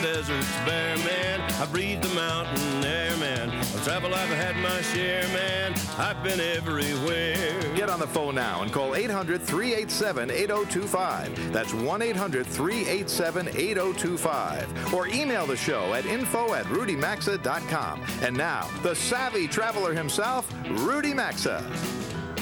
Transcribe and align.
Across 0.00 0.26
the 0.26 0.32
deserts 0.32 0.56
bare, 0.64 0.96
man. 0.98 1.40
I 1.60 1.66
breathed 1.66 2.02
the 2.02 2.14
mountain 2.14 2.84
air, 2.84 3.16
man. 3.18 3.48
Of 3.48 3.84
travel 3.84 4.14
I've 4.14 4.28
had 4.30 4.56
my 4.56 4.80
share, 4.82 5.26
man. 5.28 5.74
I've 5.98 6.22
been 6.22 6.40
everywhere. 6.40 7.60
Get 7.74 7.90
on 7.90 8.00
the 8.00 8.06
phone 8.06 8.34
now 8.34 8.62
and 8.62 8.72
call 8.72 8.94
800 8.94 9.42
387 9.42 10.30
8025. 10.30 11.52
That's 11.52 11.74
1 11.74 12.02
800 12.02 12.46
387 12.46 13.48
8025. 13.48 14.94
Or 14.94 15.06
email 15.08 15.46
the 15.46 15.56
show 15.56 15.92
at 15.94 16.06
info 16.06 16.54
at 16.54 16.64
rudymaxa.com. 16.66 18.02
And 18.22 18.36
now, 18.36 18.68
the 18.82 18.94
savvy 18.94 19.48
traveler 19.48 19.92
himself, 19.92 20.50
Rudy 20.68 21.14
Maxa. 21.14 21.64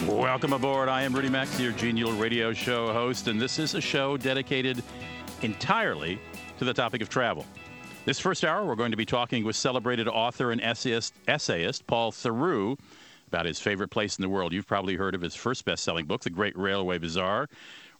Welcome 0.06 0.52
aboard. 0.52 0.88
I 0.88 1.02
am 1.02 1.12
Rudy 1.12 1.28
Max, 1.28 1.58
your 1.58 1.72
genial 1.72 2.12
radio 2.12 2.52
show 2.52 2.92
host, 2.92 3.26
and 3.26 3.40
this 3.40 3.58
is 3.58 3.74
a 3.74 3.80
show 3.80 4.16
dedicated 4.16 4.82
entirely 5.42 6.20
to 6.58 6.64
the 6.64 6.74
topic 6.74 7.00
of 7.02 7.08
travel. 7.08 7.46
This 8.04 8.18
first 8.18 8.44
hour, 8.44 8.64
we're 8.64 8.74
going 8.74 8.90
to 8.90 8.96
be 8.96 9.06
talking 9.06 9.44
with 9.44 9.54
celebrated 9.54 10.08
author 10.08 10.50
and 10.50 10.60
essayist, 10.60 11.14
essayist 11.28 11.86
Paul 11.86 12.10
Theroux 12.10 12.76
about 13.28 13.46
his 13.46 13.60
favorite 13.60 13.88
place 13.88 14.16
in 14.18 14.22
the 14.22 14.28
world. 14.28 14.52
You've 14.52 14.66
probably 14.66 14.96
heard 14.96 15.14
of 15.14 15.20
his 15.20 15.34
first 15.34 15.64
best 15.64 15.84
selling 15.84 16.06
book, 16.06 16.22
The 16.22 16.30
Great 16.30 16.56
Railway 16.58 16.98
Bazaar, 16.98 17.48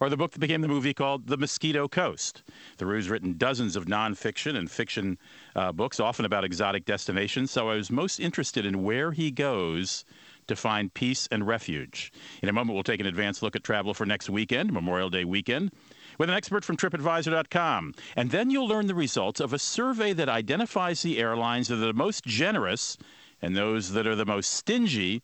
or 0.01 0.09
the 0.09 0.17
book 0.17 0.33
that 0.33 0.39
became 0.39 0.63
the 0.63 0.69
movie 0.69 0.95
called 0.95 1.27
The 1.27 1.37
Mosquito 1.37 1.87
Coast. 1.87 2.43
Theroux's 2.79 3.11
written 3.11 3.37
dozens 3.37 3.77
of 3.77 3.85
nonfiction 3.85 4.57
and 4.57 4.71
fiction 4.71 5.19
uh, 5.55 5.71
books, 5.71 6.01
often 6.01 6.25
about 6.25 6.45
exotic 6.45 6.85
destinations, 6.85 7.51
so 7.51 7.69
I 7.69 7.77
was 7.77 7.91
most 7.91 8.19
interested 8.19 8.65
in 8.65 8.83
where 8.83 9.13
he 9.13 9.31
goes 9.31 10.05
to 10.47 10.57
find 10.57 10.93
peace 10.95 11.29
and 11.31 11.47
refuge. 11.47 12.11
In 12.43 12.49
a 12.49 12.53
moment, 12.53 12.75
we'll 12.75 12.83
take 12.83 13.01
an 13.01 13.07
advanced 13.07 13.43
look 13.43 13.55
at 13.55 13.63
travel 13.63 13.93
for 13.93 14.07
next 14.07 14.31
weekend, 14.31 14.73
Memorial 14.73 15.11
Day 15.11 15.25
weekend 15.25 15.71
with 16.19 16.29
an 16.29 16.37
expert 16.37 16.65
from 16.65 16.77
TripAdvisor.com. 16.77 17.95
And 18.17 18.31
then 18.31 18.51
you'll 18.51 18.69
learn 18.69 18.89
the 18.89 18.95
results 18.95 19.41
of 19.41 19.53
a 19.53 19.59
survey 19.59 20.13
that 20.13 20.29
identifies 20.29 21.03
the 21.03 21.19
airlines 21.19 21.69
that 21.69 21.77
are 21.77 21.87
the 21.87 21.93
most 21.93 22.25
generous 22.25 22.99
and 23.41 23.57
those 23.57 23.93
that 23.93 24.07
are 24.07 24.17
the 24.17 24.27
most 24.27 24.53
stingy 24.53 25.23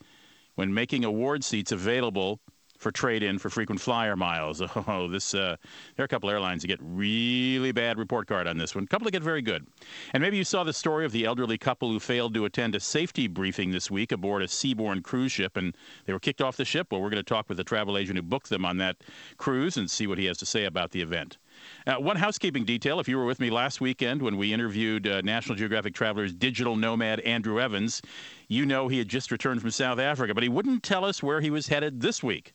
when 0.54 0.72
making 0.72 1.04
award 1.04 1.42
seats 1.44 1.72
available 1.72 2.40
for 2.78 2.90
trade-in 2.90 3.38
for 3.38 3.50
frequent 3.50 3.80
flyer 3.80 4.16
miles. 4.16 4.62
Oh, 4.86 5.08
this 5.08 5.34
uh, 5.34 5.56
there 5.96 6.02
are 6.02 6.04
a 6.04 6.08
couple 6.08 6.28
airlines 6.28 6.62
that 6.62 6.68
get 6.68 6.80
really 6.82 7.72
bad 7.72 7.96
report 7.96 8.26
card 8.26 8.46
on 8.46 8.58
this 8.58 8.74
one. 8.74 8.84
A 8.84 8.86
couple 8.86 9.06
that 9.06 9.12
get 9.12 9.22
very 9.22 9.40
good. 9.40 9.66
And 10.12 10.20
maybe 10.20 10.36
you 10.36 10.44
saw 10.44 10.62
the 10.62 10.72
story 10.72 11.06
of 11.06 11.12
the 11.12 11.24
elderly 11.24 11.56
couple 11.56 11.88
who 11.90 11.98
failed 11.98 12.34
to 12.34 12.44
attend 12.44 12.74
a 12.74 12.80
safety 12.80 13.28
briefing 13.28 13.70
this 13.70 13.90
week 13.90 14.12
aboard 14.12 14.42
a 14.42 14.46
Seabourn 14.46 15.02
cruise 15.02 15.32
ship, 15.32 15.56
and 15.56 15.74
they 16.04 16.12
were 16.12 16.20
kicked 16.20 16.42
off 16.42 16.56
the 16.56 16.64
ship. 16.64 16.88
Well, 16.90 17.00
we're 17.00 17.10
going 17.10 17.22
to 17.22 17.22
talk 17.22 17.48
with 17.48 17.56
the 17.56 17.64
travel 17.64 17.96
agent 17.96 18.18
who 18.18 18.22
booked 18.22 18.50
them 18.50 18.64
on 18.64 18.76
that 18.78 18.96
cruise 19.38 19.76
and 19.76 19.90
see 19.90 20.06
what 20.06 20.18
he 20.18 20.26
has 20.26 20.38
to 20.38 20.46
say 20.46 20.64
about 20.64 20.90
the 20.90 21.00
event. 21.00 21.38
Uh, 21.86 21.96
one 21.96 22.16
housekeeping 22.16 22.64
detail 22.64 23.00
if 23.00 23.08
you 23.08 23.16
were 23.16 23.24
with 23.24 23.40
me 23.40 23.50
last 23.50 23.80
weekend 23.80 24.22
when 24.22 24.36
we 24.36 24.52
interviewed 24.52 25.06
uh, 25.06 25.20
National 25.22 25.56
Geographic 25.56 25.94
Traveler's 25.94 26.32
digital 26.32 26.76
nomad 26.76 27.20
Andrew 27.20 27.60
Evans, 27.60 28.02
you 28.48 28.66
know 28.66 28.88
he 28.88 28.98
had 28.98 29.08
just 29.08 29.30
returned 29.30 29.60
from 29.60 29.70
South 29.70 29.98
Africa, 29.98 30.34
but 30.34 30.42
he 30.42 30.48
wouldn't 30.48 30.82
tell 30.82 31.04
us 31.04 31.22
where 31.22 31.40
he 31.40 31.50
was 31.50 31.68
headed 31.68 32.00
this 32.00 32.22
week. 32.22 32.54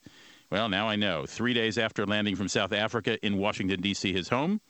Well, 0.51 0.67
now 0.67 0.87
I 0.87 0.95
know. 0.95 1.27
Three 1.27 1.53
days 1.53 1.77
after 1.77 2.05
landing 2.05 2.35
from 2.35 2.47
South 2.47 2.73
Africa 2.73 3.23
in 3.25 3.37
Washington, 3.37 3.81
D.C., 3.81 4.11
his 4.11 4.29
home, 4.29 4.61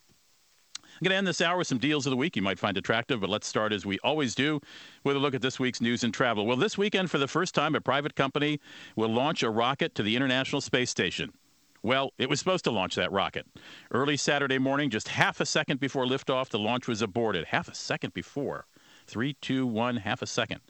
Going 1.05 1.11
to 1.11 1.17
end 1.17 1.27
this 1.27 1.39
hour 1.39 1.59
with 1.59 1.67
some 1.67 1.77
deals 1.77 2.07
of 2.07 2.09
the 2.09 2.17
week 2.17 2.35
you 2.35 2.41
might 2.41 2.57
find 2.57 2.75
attractive, 2.77 3.21
but 3.21 3.29
let's 3.29 3.45
start 3.45 3.71
as 3.71 3.85
we 3.85 3.99
always 3.99 4.33
do 4.33 4.59
with 5.03 5.15
a 5.15 5.19
look 5.19 5.35
at 5.35 5.41
this 5.43 5.59
week's 5.59 5.79
news 5.79 6.03
and 6.03 6.11
travel. 6.11 6.47
Well, 6.47 6.57
this 6.57 6.79
weekend, 6.79 7.11
for 7.11 7.19
the 7.19 7.27
first 7.27 7.53
time, 7.53 7.75
a 7.75 7.79
private 7.79 8.15
company 8.15 8.59
will 8.95 9.13
launch 9.13 9.43
a 9.43 9.51
rocket 9.51 9.93
to 9.93 10.01
the 10.01 10.15
International 10.15 10.61
Space 10.61 10.89
Station. 10.89 11.31
Well, 11.83 12.11
it 12.17 12.27
was 12.27 12.39
supposed 12.39 12.63
to 12.63 12.71
launch 12.71 12.95
that 12.95 13.11
rocket. 13.11 13.45
Early 13.91 14.17
Saturday 14.17 14.57
morning, 14.57 14.89
just 14.89 15.09
half 15.09 15.39
a 15.39 15.45
second 15.45 15.79
before 15.79 16.07
liftoff, 16.07 16.49
the 16.49 16.57
launch 16.57 16.87
was 16.87 17.03
aborted. 17.03 17.45
Half 17.45 17.67
a 17.67 17.75
second 17.75 18.15
before. 18.15 18.65
Three, 19.05 19.35
two, 19.41 19.67
one, 19.67 19.97
half 19.97 20.23
a 20.23 20.25
second. 20.25 20.61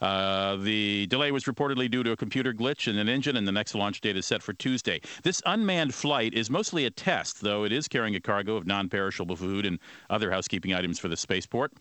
Uh, 0.00 0.56
the 0.56 1.06
delay 1.06 1.30
was 1.32 1.44
reportedly 1.44 1.90
due 1.90 2.02
to 2.02 2.12
a 2.12 2.16
computer 2.16 2.52
glitch 2.52 2.88
in 2.88 2.98
an 2.98 3.08
engine, 3.08 3.36
and 3.36 3.46
the 3.46 3.52
next 3.52 3.74
launch 3.74 4.00
date 4.00 4.16
is 4.16 4.26
set 4.26 4.42
for 4.42 4.52
Tuesday. 4.52 5.00
This 5.22 5.42
unmanned 5.46 5.94
flight 5.94 6.34
is 6.34 6.50
mostly 6.50 6.84
a 6.84 6.90
test, 6.90 7.40
though 7.40 7.64
it 7.64 7.72
is 7.72 7.88
carrying 7.88 8.14
a 8.14 8.20
cargo 8.20 8.56
of 8.56 8.66
non 8.66 8.88
perishable 8.88 9.36
food 9.36 9.66
and 9.66 9.78
other 10.10 10.30
housekeeping 10.30 10.74
items 10.74 10.98
for 10.98 11.08
the 11.08 11.16
spaceport. 11.16 11.72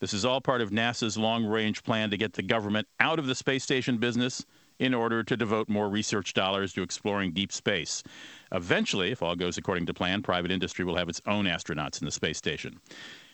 This 0.00 0.14
is 0.14 0.24
all 0.24 0.40
part 0.40 0.60
of 0.60 0.70
NASA's 0.70 1.16
long 1.16 1.44
range 1.44 1.82
plan 1.82 2.10
to 2.10 2.16
get 2.16 2.32
the 2.32 2.42
government 2.42 2.88
out 2.98 3.18
of 3.18 3.26
the 3.26 3.34
space 3.34 3.64
station 3.64 3.98
business 3.98 4.44
in 4.80 4.94
order 4.94 5.22
to 5.22 5.36
devote 5.36 5.68
more 5.68 5.88
research 5.88 6.32
dollars 6.32 6.72
to 6.72 6.82
exploring 6.82 7.32
deep 7.32 7.52
space. 7.52 8.02
Eventually, 8.50 9.12
if 9.12 9.22
all 9.22 9.36
goes 9.36 9.58
according 9.58 9.86
to 9.86 9.94
plan, 9.94 10.22
private 10.22 10.50
industry 10.50 10.84
will 10.84 10.96
have 10.96 11.08
its 11.08 11.20
own 11.26 11.44
astronauts 11.44 12.00
in 12.00 12.06
the 12.06 12.10
space 12.10 12.38
station. 12.38 12.80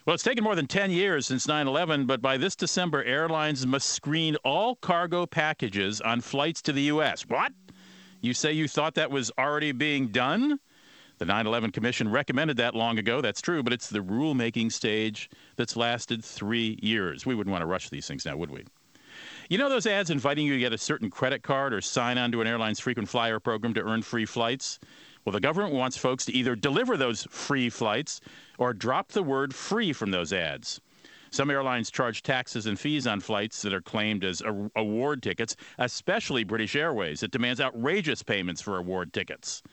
Well, 0.06 0.14
it's 0.14 0.22
taken 0.22 0.44
more 0.44 0.54
than 0.54 0.68
10 0.68 0.92
years 0.92 1.26
since 1.26 1.48
9 1.48 1.66
11, 1.66 2.06
but 2.06 2.22
by 2.22 2.36
this 2.36 2.54
December, 2.54 3.02
airlines 3.02 3.66
must 3.66 3.90
screen 3.90 4.36
all 4.44 4.76
cargo 4.76 5.26
packages 5.26 6.00
on 6.00 6.20
flights 6.20 6.62
to 6.62 6.72
the 6.72 6.82
U.S. 6.82 7.26
What? 7.26 7.52
You 8.20 8.32
say 8.32 8.52
you 8.52 8.68
thought 8.68 8.94
that 8.94 9.10
was 9.10 9.32
already 9.36 9.72
being 9.72 10.06
done? 10.06 10.60
The 11.18 11.24
9 11.24 11.48
11 11.48 11.72
Commission 11.72 12.08
recommended 12.08 12.56
that 12.58 12.76
long 12.76 13.00
ago. 13.00 13.20
That's 13.20 13.40
true, 13.40 13.64
but 13.64 13.72
it's 13.72 13.90
the 13.90 13.98
rulemaking 13.98 14.70
stage 14.70 15.28
that's 15.56 15.76
lasted 15.76 16.24
three 16.24 16.78
years. 16.80 17.26
We 17.26 17.34
wouldn't 17.34 17.50
want 17.50 17.62
to 17.62 17.66
rush 17.66 17.88
these 17.90 18.06
things 18.06 18.24
now, 18.24 18.36
would 18.36 18.52
we? 18.52 18.64
You 19.50 19.58
know 19.58 19.68
those 19.68 19.88
ads 19.88 20.10
inviting 20.10 20.46
you 20.46 20.52
to 20.52 20.60
get 20.60 20.72
a 20.72 20.78
certain 20.78 21.10
credit 21.10 21.42
card 21.42 21.74
or 21.74 21.80
sign 21.80 22.16
on 22.16 22.30
to 22.30 22.40
an 22.40 22.46
airline's 22.46 22.78
frequent 22.78 23.08
flyer 23.08 23.40
program 23.40 23.74
to 23.74 23.82
earn 23.82 24.02
free 24.02 24.26
flights? 24.26 24.78
Well, 25.26 25.32
the 25.32 25.40
government 25.40 25.74
wants 25.74 25.96
folks 25.96 26.24
to 26.26 26.32
either 26.32 26.54
deliver 26.54 26.96
those 26.96 27.24
free 27.24 27.68
flights 27.68 28.20
or 28.58 28.72
drop 28.72 29.08
the 29.08 29.24
word 29.24 29.52
free 29.52 29.92
from 29.92 30.12
those 30.12 30.32
ads. 30.32 30.80
Some 31.30 31.50
airlines 31.50 31.90
charge 31.90 32.22
taxes 32.22 32.66
and 32.66 32.78
fees 32.78 33.08
on 33.08 33.18
flights 33.18 33.60
that 33.62 33.74
are 33.74 33.80
claimed 33.80 34.24
as 34.24 34.40
award 34.76 35.24
tickets, 35.24 35.56
especially 35.78 36.44
British 36.44 36.76
Airways. 36.76 37.24
It 37.24 37.32
demands 37.32 37.60
outrageous 37.60 38.22
payments 38.22 38.62
for 38.62 38.78
award 38.78 39.12
tickets. 39.12 39.64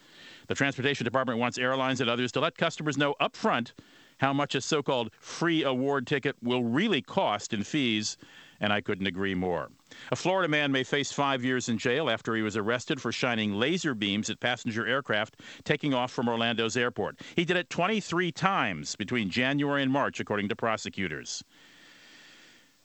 The 0.48 0.56
Transportation 0.56 1.06
Department 1.06 1.38
wants 1.38 1.60
airlines 1.60 2.02
and 2.02 2.10
others 2.10 2.32
to 2.32 2.40
let 2.40 2.58
customers 2.58 2.98
know 2.98 3.14
upfront 3.22 3.74
how 4.18 4.34
much 4.34 4.56
a 4.56 4.62
so 4.62 4.82
called 4.82 5.12
free 5.20 5.64
award 5.64 6.08
ticket 6.08 6.36
will 6.42 6.64
really 6.64 7.04
cost 7.04 7.54
in 7.54 7.64
fees 7.64 8.18
and 8.60 8.74
I 8.74 8.82
couldn't 8.82 9.08
agree 9.08 9.36
more. 9.36 9.70
A 10.12 10.16
Florida 10.16 10.48
man 10.48 10.72
may 10.72 10.84
face 10.84 11.12
five 11.12 11.44
years 11.44 11.70
in 11.70 11.78
jail 11.78 12.10
after 12.10 12.36
he 12.36 12.42
was 12.42 12.58
arrested 12.58 13.02
for 13.02 13.12
shining 13.12 13.54
laser 13.54 13.94
beams 13.94 14.30
at 14.30 14.40
passenger 14.40 14.86
aircraft 14.88 15.40
taking 15.64 15.94
off 15.94 16.12
from 16.12 16.28
Orlando's 16.28 16.78
airport. 16.78 17.20
He 17.36 17.46
did 17.46 17.58
it 17.58 17.70
23 17.70 18.32
times 18.32 18.96
between 18.96 19.30
January 19.30 19.84
and 19.84 19.92
March, 19.92 20.20
according 20.20 20.50
to 20.50 20.56
prosecutors. 20.56 21.44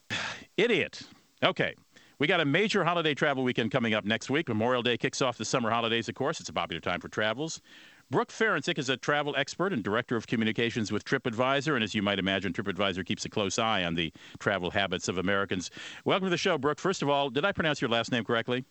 Idiot. 0.57 1.01
Okay. 1.43 1.75
We 2.19 2.27
got 2.27 2.41
a 2.41 2.45
major 2.45 2.83
holiday 2.83 3.13
travel 3.13 3.43
weekend 3.45 3.71
coming 3.71 3.93
up 3.93 4.03
next 4.03 4.29
week. 4.29 4.49
Memorial 4.49 4.83
Day 4.83 4.97
kicks 4.97 5.21
off 5.21 5.37
the 5.37 5.45
summer 5.45 5.69
holidays, 5.69 6.09
of 6.09 6.15
course. 6.15 6.41
It's 6.41 6.49
a 6.49 6.53
popular 6.53 6.81
time 6.81 6.99
for 6.99 7.07
travels. 7.07 7.61
Brooke 8.11 8.31
Ferencsik 8.31 8.79
is 8.79 8.89
a 8.89 8.97
travel 8.97 9.35
expert 9.37 9.71
and 9.71 9.83
director 9.83 10.15
of 10.15 10.25
communications 10.25 10.91
with 10.91 11.05
TripAdvisor. 11.05 11.75
And 11.75 11.83
as 11.83 11.93
you 11.93 12.01
might 12.01 12.17
imagine, 12.17 12.53
TripAdvisor 12.53 13.05
keeps 13.05 13.23
a 13.25 13.29
close 13.29 13.59
eye 13.59 13.83
on 13.83 13.93
the 13.93 14.11
travel 14.39 14.71
habits 14.71 15.07
of 15.07 15.19
Americans. 15.19 15.69
Welcome 16.05 16.25
to 16.25 16.31
the 16.31 16.37
show, 16.37 16.57
Brooke. 16.57 16.79
First 16.79 17.03
of 17.03 17.09
all, 17.09 17.29
did 17.29 17.45
I 17.45 17.51
pronounce 17.51 17.81
your 17.81 17.89
last 17.91 18.11
name 18.11 18.23
correctly? 18.23 18.65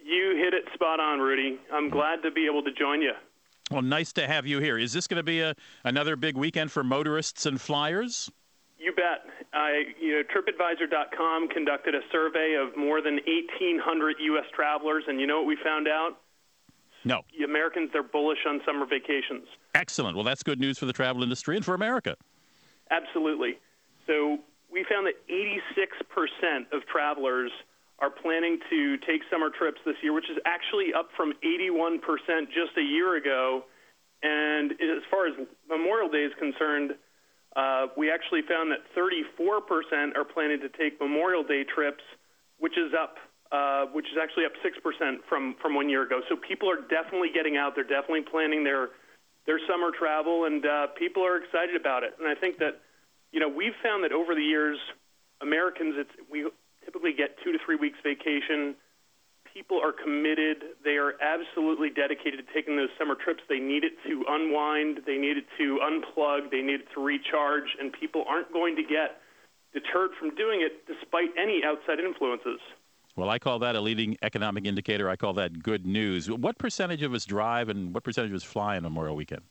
You 0.00 0.36
hit 0.36 0.54
it 0.54 0.62
spot 0.74 1.00
on, 1.00 1.18
Rudy. 1.18 1.58
I'm 1.72 1.90
glad 1.90 2.22
to 2.22 2.30
be 2.30 2.46
able 2.46 2.62
to 2.62 2.70
join 2.70 3.02
you. 3.02 3.14
Well, 3.68 3.82
nice 3.82 4.12
to 4.12 4.28
have 4.28 4.46
you 4.46 4.60
here. 4.60 4.78
Is 4.78 4.92
this 4.92 5.08
going 5.08 5.16
to 5.16 5.24
be 5.24 5.40
a, 5.40 5.56
another 5.82 6.14
big 6.14 6.36
weekend 6.36 6.70
for 6.70 6.84
motorists 6.84 7.46
and 7.46 7.60
flyers? 7.60 8.30
You 8.78 8.92
bet. 8.92 9.26
I, 9.52 9.86
you 10.00 10.12
know, 10.12 10.22
TripAdvisor.com 10.22 11.48
conducted 11.48 11.96
a 11.96 12.00
survey 12.12 12.54
of 12.54 12.76
more 12.76 13.00
than 13.00 13.14
1,800 13.14 14.16
U.S. 14.20 14.44
travelers, 14.54 15.02
and 15.08 15.20
you 15.20 15.26
know 15.26 15.38
what 15.38 15.46
we 15.46 15.56
found 15.64 15.88
out? 15.88 16.18
No. 17.04 17.22
The 17.38 17.44
Americans, 17.44 17.90
they're 17.92 18.02
bullish 18.02 18.38
on 18.48 18.60
summer 18.66 18.86
vacations. 18.86 19.46
Excellent. 19.74 20.16
Well, 20.16 20.24
that's 20.24 20.42
good 20.42 20.60
news 20.60 20.78
for 20.78 20.86
the 20.86 20.92
travel 20.92 21.22
industry 21.22 21.56
and 21.56 21.64
for 21.64 21.74
America. 21.74 22.16
Absolutely. 22.90 23.58
So 24.06 24.38
we 24.70 24.84
found 24.88 25.06
that 25.06 25.14
86% 25.28 26.72
of 26.72 26.86
travelers 26.86 27.50
are 28.00 28.10
planning 28.10 28.58
to 28.70 28.96
take 28.98 29.22
summer 29.30 29.50
trips 29.50 29.80
this 29.86 29.96
year, 30.02 30.12
which 30.12 30.28
is 30.30 30.38
actually 30.44 30.92
up 30.92 31.08
from 31.16 31.32
81% 31.44 32.00
just 32.48 32.76
a 32.76 32.82
year 32.82 33.16
ago. 33.16 33.64
And 34.22 34.72
as 34.72 35.04
far 35.10 35.26
as 35.26 35.34
Memorial 35.68 36.08
Day 36.08 36.24
is 36.24 36.32
concerned, 36.38 36.94
uh, 37.56 37.86
we 37.96 38.10
actually 38.10 38.42
found 38.42 38.72
that 38.72 38.80
34% 38.96 40.16
are 40.16 40.24
planning 40.24 40.60
to 40.60 40.68
take 40.68 41.00
Memorial 41.00 41.44
Day 41.44 41.62
trips, 41.62 42.02
which 42.58 42.76
is 42.76 42.92
up 42.98 43.16
uh, 43.54 43.86
which 43.94 44.06
is 44.10 44.18
actually 44.20 44.44
up 44.44 44.52
6% 44.66 44.74
from, 45.28 45.54
from 45.62 45.74
one 45.76 45.88
year 45.88 46.02
ago. 46.02 46.20
So 46.28 46.34
people 46.34 46.68
are 46.68 46.82
definitely 46.90 47.30
getting 47.32 47.56
out. 47.56 47.76
They're 47.76 47.86
definitely 47.86 48.26
planning 48.26 48.64
their, 48.64 48.90
their 49.46 49.60
summer 49.70 49.92
travel, 49.96 50.46
and 50.46 50.66
uh, 50.66 50.88
people 50.98 51.22
are 51.24 51.36
excited 51.36 51.76
about 51.78 52.02
it. 52.02 52.18
And 52.18 52.26
I 52.26 52.34
think 52.34 52.58
that, 52.58 52.82
you 53.30 53.38
know, 53.38 53.48
we've 53.48 53.76
found 53.80 54.02
that 54.02 54.10
over 54.10 54.34
the 54.34 54.42
years, 54.42 54.78
Americans, 55.40 55.94
it's, 55.98 56.10
we 56.26 56.50
typically 56.84 57.12
get 57.12 57.38
two 57.44 57.52
to 57.52 57.58
three 57.64 57.76
weeks 57.76 57.98
vacation. 58.02 58.74
People 59.54 59.78
are 59.78 59.92
committed. 59.92 60.74
They 60.82 60.98
are 60.98 61.14
absolutely 61.22 61.90
dedicated 61.90 62.42
to 62.42 62.46
taking 62.50 62.74
those 62.74 62.90
summer 62.98 63.14
trips. 63.14 63.46
They 63.48 63.62
need 63.62 63.84
it 63.84 63.94
to 64.10 64.24
unwind. 64.26 65.06
They 65.06 65.16
need 65.16 65.38
it 65.38 65.46
to 65.62 65.78
unplug. 65.78 66.50
They 66.50 66.60
need 66.60 66.82
it 66.82 66.90
to 66.94 67.00
recharge. 67.00 67.70
And 67.78 67.92
people 67.92 68.24
aren't 68.26 68.52
going 68.52 68.74
to 68.74 68.82
get 68.82 69.22
deterred 69.70 70.10
from 70.18 70.34
doing 70.34 70.66
it 70.66 70.82
despite 70.90 71.30
any 71.38 71.62
outside 71.62 72.02
influences. 72.02 72.58
Well, 73.16 73.30
I 73.30 73.38
call 73.38 73.60
that 73.60 73.76
a 73.76 73.80
leading 73.80 74.18
economic 74.22 74.64
indicator. 74.64 75.08
I 75.08 75.14
call 75.14 75.34
that 75.34 75.62
good 75.62 75.86
news. 75.86 76.28
What 76.28 76.58
percentage 76.58 77.02
of 77.02 77.14
us 77.14 77.24
drive 77.24 77.68
and 77.68 77.94
what 77.94 78.02
percentage 78.02 78.32
of 78.32 78.36
us 78.36 78.42
fly 78.42 78.76
on 78.76 78.82
Memorial 78.82 79.14
Weekend? 79.14 79.42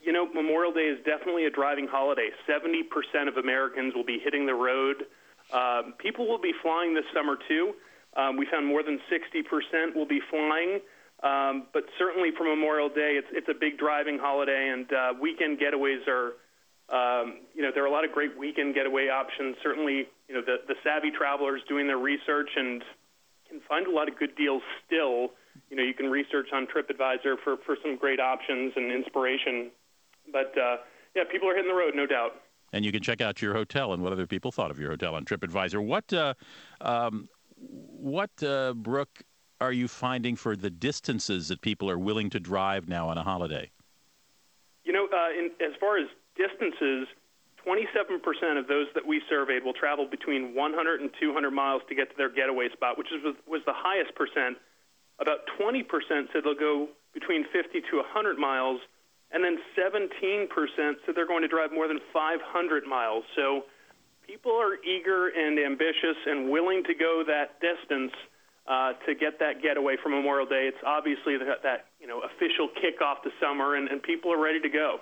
You 0.00 0.12
know, 0.12 0.26
Memorial 0.32 0.72
Day 0.72 0.88
is 0.88 0.98
definitely 1.04 1.44
a 1.44 1.50
driving 1.50 1.86
holiday. 1.86 2.30
70% 2.48 3.28
of 3.28 3.36
Americans 3.36 3.94
will 3.94 4.04
be 4.04 4.18
hitting 4.18 4.46
the 4.46 4.54
road. 4.54 5.04
Um, 5.52 5.92
people 5.98 6.26
will 6.26 6.40
be 6.40 6.52
flying 6.62 6.94
this 6.94 7.04
summer, 7.14 7.36
too. 7.46 7.74
Um, 8.16 8.38
we 8.38 8.46
found 8.50 8.66
more 8.66 8.82
than 8.82 8.98
60% 9.12 9.94
will 9.94 10.06
be 10.06 10.20
flying. 10.30 10.80
Um, 11.22 11.66
but 11.72 11.84
certainly 11.98 12.30
for 12.36 12.44
Memorial 12.44 12.88
Day, 12.88 13.20
it's, 13.20 13.28
it's 13.30 13.48
a 13.48 13.54
big 13.54 13.78
driving 13.78 14.18
holiday, 14.18 14.70
and 14.72 14.90
uh, 14.92 15.12
weekend 15.20 15.60
getaways 15.60 16.00
are, 16.08 16.32
um, 16.88 17.40
you 17.54 17.62
know, 17.62 17.70
there 17.72 17.84
are 17.84 17.86
a 17.86 17.92
lot 17.92 18.04
of 18.04 18.10
great 18.10 18.36
weekend 18.36 18.74
getaway 18.74 19.08
options. 19.08 19.56
Certainly, 19.62 20.08
you 20.28 20.34
know, 20.34 20.42
the, 20.44 20.56
the 20.66 20.74
savvy 20.82 21.10
travelers 21.10 21.60
doing 21.68 21.86
their 21.86 21.98
research 21.98 22.50
and 22.56 22.82
can 23.52 23.60
find 23.68 23.86
a 23.86 23.90
lot 23.90 24.08
of 24.08 24.18
good 24.18 24.34
deals 24.36 24.62
still. 24.86 25.30
You 25.70 25.76
know, 25.76 25.82
you 25.82 25.94
can 25.94 26.06
research 26.06 26.48
on 26.52 26.66
TripAdvisor 26.66 27.36
for, 27.44 27.56
for 27.64 27.76
some 27.82 27.96
great 27.96 28.20
options 28.20 28.72
and 28.76 28.90
inspiration. 28.90 29.70
But 30.32 30.56
uh, 30.58 30.78
yeah, 31.14 31.24
people 31.30 31.48
are 31.48 31.54
hitting 31.54 31.70
the 31.70 31.76
road, 31.76 31.94
no 31.94 32.06
doubt. 32.06 32.40
And 32.72 32.84
you 32.84 32.92
can 32.92 33.02
check 33.02 33.20
out 33.20 33.42
your 33.42 33.52
hotel 33.52 33.92
and 33.92 34.02
what 34.02 34.12
other 34.12 34.26
people 34.26 34.50
thought 34.50 34.70
of 34.70 34.78
your 34.78 34.90
hotel 34.90 35.14
on 35.14 35.26
TripAdvisor. 35.26 35.84
What, 35.84 36.10
uh, 36.12 36.32
um, 36.80 37.28
what, 37.58 38.30
uh, 38.42 38.72
Brooke, 38.72 39.22
are 39.60 39.72
you 39.72 39.88
finding 39.88 40.36
for 40.36 40.56
the 40.56 40.70
distances 40.70 41.48
that 41.48 41.60
people 41.60 41.90
are 41.90 41.98
willing 41.98 42.30
to 42.30 42.40
drive 42.40 42.88
now 42.88 43.08
on 43.08 43.18
a 43.18 43.22
holiday? 43.22 43.70
You 44.84 44.92
know, 44.94 45.06
uh, 45.12 45.38
in, 45.38 45.50
as 45.60 45.76
far 45.78 45.98
as 45.98 46.06
distances, 46.34 47.06
27% 47.66 48.58
of 48.58 48.66
those 48.66 48.86
that 48.94 49.06
we 49.06 49.22
surveyed 49.28 49.64
will 49.64 49.72
travel 49.72 50.06
between 50.08 50.54
100 50.54 51.00
and 51.00 51.10
200 51.20 51.50
miles 51.50 51.82
to 51.88 51.94
get 51.94 52.10
to 52.10 52.16
their 52.16 52.30
getaway 52.30 52.68
spot, 52.72 52.98
which 52.98 53.08
is, 53.08 53.22
was 53.46 53.62
the 53.66 53.74
highest 53.74 54.14
percent. 54.14 54.58
About 55.20 55.46
20% 55.60 55.86
said 56.32 56.42
they'll 56.44 56.54
go 56.54 56.88
between 57.14 57.44
50 57.52 57.80
to 57.90 57.96
100 58.02 58.38
miles, 58.38 58.80
and 59.30 59.44
then 59.44 59.58
17% 59.78 60.48
said 61.06 61.14
they're 61.14 61.26
going 61.26 61.42
to 61.42 61.48
drive 61.48 61.72
more 61.72 61.86
than 61.86 62.00
500 62.12 62.84
miles. 62.86 63.24
So 63.36 63.64
people 64.26 64.52
are 64.52 64.76
eager 64.82 65.28
and 65.28 65.58
ambitious 65.58 66.16
and 66.26 66.50
willing 66.50 66.82
to 66.84 66.94
go 66.94 67.22
that 67.26 67.60
distance 67.60 68.12
uh, 68.66 68.92
to 69.06 69.14
get 69.14 69.38
that 69.40 69.62
getaway 69.62 69.96
for 70.02 70.08
Memorial 70.08 70.46
Day. 70.46 70.70
It's 70.70 70.82
obviously 70.86 71.36
that, 71.38 71.62
that 71.62 71.86
you 72.00 72.06
know 72.06 72.22
official 72.22 72.68
kickoff 72.78 73.22
to 73.24 73.30
summer, 73.40 73.74
and, 73.76 73.88
and 73.88 74.02
people 74.02 74.32
are 74.32 74.40
ready 74.40 74.60
to 74.60 74.68
go. 74.68 75.00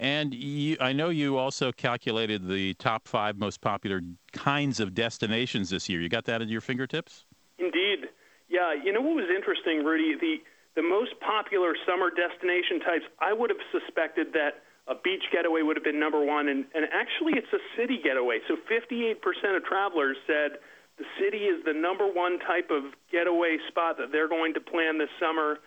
And 0.00 0.32
you, 0.32 0.78
I 0.80 0.94
know 0.94 1.10
you 1.10 1.36
also 1.36 1.72
calculated 1.72 2.48
the 2.48 2.72
top 2.74 3.06
five 3.06 3.36
most 3.36 3.60
popular 3.60 4.00
kinds 4.32 4.80
of 4.80 4.94
destinations 4.94 5.68
this 5.68 5.90
year. 5.90 6.00
You 6.00 6.08
got 6.08 6.24
that 6.24 6.40
at 6.40 6.48
your 6.48 6.62
fingertips? 6.62 7.26
Indeed. 7.58 8.08
Yeah. 8.48 8.72
You 8.72 8.94
know 8.94 9.02
what 9.02 9.14
was 9.14 9.28
interesting, 9.28 9.84
Rudy? 9.84 10.16
The 10.18 10.36
the 10.76 10.82
most 10.82 11.12
popular 11.20 11.74
summer 11.84 12.08
destination 12.08 12.80
types, 12.80 13.04
I 13.18 13.34
would 13.34 13.50
have 13.50 13.60
suspected 13.70 14.32
that 14.32 14.62
a 14.86 14.94
beach 14.94 15.24
getaway 15.32 15.60
would 15.62 15.76
have 15.76 15.84
been 15.84 16.00
number 16.00 16.24
one, 16.24 16.48
and, 16.48 16.64
and 16.74 16.86
actually 16.94 17.34
it's 17.34 17.52
a 17.52 17.60
city 17.76 18.00
getaway. 18.02 18.38
So 18.48 18.56
58% 18.70 19.18
of 19.56 19.64
travelers 19.64 20.16
said 20.26 20.62
the 20.96 21.04
city 21.20 21.50
is 21.50 21.64
the 21.66 21.74
number 21.74 22.06
one 22.06 22.38
type 22.38 22.70
of 22.70 22.94
getaway 23.10 23.58
spot 23.68 23.98
that 23.98 24.12
they're 24.12 24.28
going 24.28 24.54
to 24.54 24.60
plan 24.60 24.96
this 24.96 25.10
summer. 25.18 25.58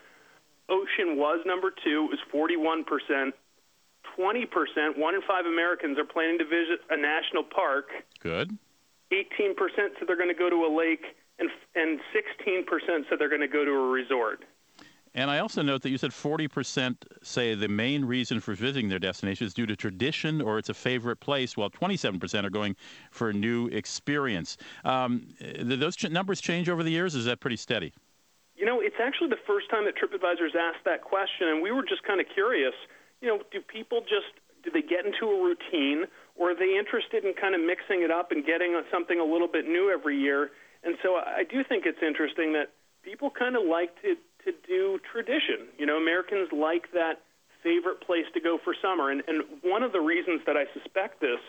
Ocean 0.69 1.19
was 1.19 1.43
number 1.45 1.69
two, 1.69 2.07
it 2.09 2.15
was 2.15 2.23
41%. 2.31 3.33
20%, 4.17 4.97
one 4.97 5.15
in 5.15 5.21
five 5.27 5.45
Americans 5.45 5.97
are 5.97 6.05
planning 6.05 6.37
to 6.39 6.45
visit 6.45 6.79
a 6.89 6.97
national 6.97 7.43
park. 7.43 7.89
Good. 8.19 8.57
18% 9.11 9.55
said 9.75 10.07
they're 10.07 10.17
going 10.17 10.29
to 10.29 10.35
go 10.35 10.49
to 10.49 10.65
a 10.65 10.71
lake, 10.75 11.03
and, 11.39 11.49
and 11.75 11.99
16% 12.15 12.65
said 13.09 13.19
they're 13.19 13.29
going 13.29 13.41
to 13.41 13.47
go 13.47 13.65
to 13.65 13.71
a 13.71 13.89
resort. 13.89 14.43
And 15.15 15.29
I 15.29 15.39
also 15.39 15.61
note 15.61 15.83
that 15.83 15.91
you 15.91 15.97
said 15.99 16.09
40% 16.09 16.95
say 17.21 17.53
the 17.53 17.67
main 17.67 18.03
reason 18.03 18.39
for 18.39 18.55
visiting 18.55 18.89
their 18.89 18.97
destination 18.97 19.45
is 19.45 19.53
due 19.53 19.67
to 19.67 19.75
tradition 19.75 20.41
or 20.41 20.57
it's 20.57 20.69
a 20.69 20.73
favorite 20.73 21.17
place, 21.17 21.55
while 21.55 21.69
27% 21.69 22.43
are 22.43 22.49
going 22.49 22.75
for 23.11 23.29
a 23.29 23.33
new 23.33 23.67
experience. 23.67 24.57
Um, 24.83 25.27
do 25.39 25.75
those 25.75 25.95
ch- 25.95 26.09
numbers 26.09 26.41
change 26.41 26.67
over 26.67 26.81
the 26.81 26.89
years? 26.89 27.13
is 27.13 27.25
that 27.25 27.39
pretty 27.39 27.57
steady? 27.57 27.93
You 28.55 28.65
know, 28.65 28.79
it's 28.79 28.95
actually 28.99 29.29
the 29.29 29.41
first 29.45 29.69
time 29.69 29.85
that 29.85 29.93
TripAdvisor's 29.95 30.55
asked 30.59 30.83
that 30.85 31.03
question, 31.03 31.49
and 31.49 31.61
we 31.61 31.71
were 31.71 31.83
just 31.83 32.01
kind 32.03 32.19
of 32.19 32.25
curious 32.33 32.73
you 33.23 33.29
know, 33.29 33.39
do 33.51 33.61
people 33.61 34.01
just 34.01 34.35
do 34.63 34.71
they 34.71 34.81
get 34.81 35.05
into 35.05 35.31
a 35.31 35.43
routine, 35.43 36.05
or 36.35 36.51
are 36.51 36.55
they 36.55 36.77
interested 36.77 37.23
in 37.23 37.33
kind 37.33 37.55
of 37.55 37.61
mixing 37.61 38.03
it 38.03 38.11
up 38.11 38.31
and 38.31 38.45
getting 38.45 38.79
something 38.91 39.19
a 39.19 39.23
little 39.23 39.47
bit 39.47 39.65
new 39.65 39.89
every 39.89 40.19
year? 40.19 40.51
And 40.83 40.95
so 41.01 41.15
I 41.15 41.43
do 41.49 41.63
think 41.63 41.85
it's 41.85 42.03
interesting 42.05 42.51
that 42.53 42.71
people 43.01 43.31
kind 43.31 43.55
of 43.55 43.63
like 43.63 43.95
to 44.03 44.15
to 44.43 44.51
do 44.67 44.99
tradition. 45.09 45.71
You 45.79 45.85
know, 45.85 45.95
Americans 45.95 46.49
like 46.51 46.91
that 46.91 47.23
favorite 47.63 48.01
place 48.01 48.27
to 48.33 48.41
go 48.41 48.59
for 48.61 48.75
summer, 48.81 49.09
and 49.09 49.23
and 49.27 49.43
one 49.63 49.83
of 49.83 49.93
the 49.93 50.01
reasons 50.01 50.41
that 50.45 50.57
I 50.57 50.65
suspect 50.73 51.21
this 51.21 51.39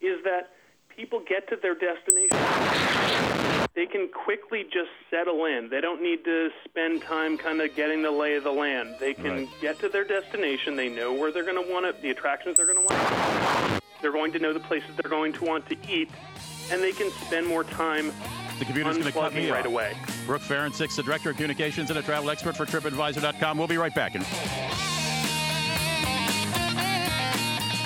is 0.00 0.24
that 0.24 0.56
people 0.88 1.20
get 1.20 1.48
to 1.50 1.56
their 1.60 1.76
destination 1.76 3.39
they 3.80 3.86
can 3.86 4.08
quickly 4.08 4.62
just 4.64 4.90
settle 5.08 5.46
in. 5.46 5.70
They 5.70 5.80
don't 5.80 6.02
need 6.02 6.22
to 6.26 6.50
spend 6.66 7.00
time 7.00 7.38
kind 7.38 7.62
of 7.62 7.74
getting 7.74 8.02
the 8.02 8.10
lay 8.10 8.36
of 8.36 8.44
the 8.44 8.52
land. 8.52 8.96
They 9.00 9.14
can 9.14 9.30
right. 9.30 9.48
get 9.62 9.78
to 9.78 9.88
their 9.88 10.04
destination. 10.04 10.76
They 10.76 10.90
know 10.90 11.14
where 11.14 11.32
they're 11.32 11.46
going 11.46 11.66
to 11.66 11.72
want 11.72 11.86
it, 11.86 12.02
the 12.02 12.10
attractions 12.10 12.58
they're 12.58 12.66
going 12.66 12.86
to 12.86 12.94
want. 12.94 13.82
They're 14.02 14.12
going 14.12 14.32
to 14.32 14.38
know 14.38 14.52
the 14.52 14.60
places 14.60 14.90
they're 15.02 15.10
going 15.10 15.32
to 15.32 15.44
want 15.46 15.66
to 15.70 15.76
eat, 15.90 16.10
and 16.70 16.82
they 16.82 16.92
can 16.92 17.10
spend 17.26 17.46
more 17.46 17.64
time 17.64 18.12
the 18.58 18.66
computer's 18.66 18.98
going 18.98 19.06
to 19.06 19.12
cut 19.12 19.32
me 19.32 19.50
right 19.50 19.60
off. 19.60 19.72
away. 19.72 19.96
Brooke 20.26 20.42
Ferencsik, 20.42 20.94
the 20.94 21.02
director 21.02 21.30
of 21.30 21.36
communications 21.36 21.88
and 21.88 21.98
a 21.98 22.02
travel 22.02 22.28
expert 22.28 22.58
for 22.58 22.66
TripAdvisor.com. 22.66 23.56
We'll 23.56 23.66
be 23.66 23.78
right 23.78 23.94
back. 23.94 24.14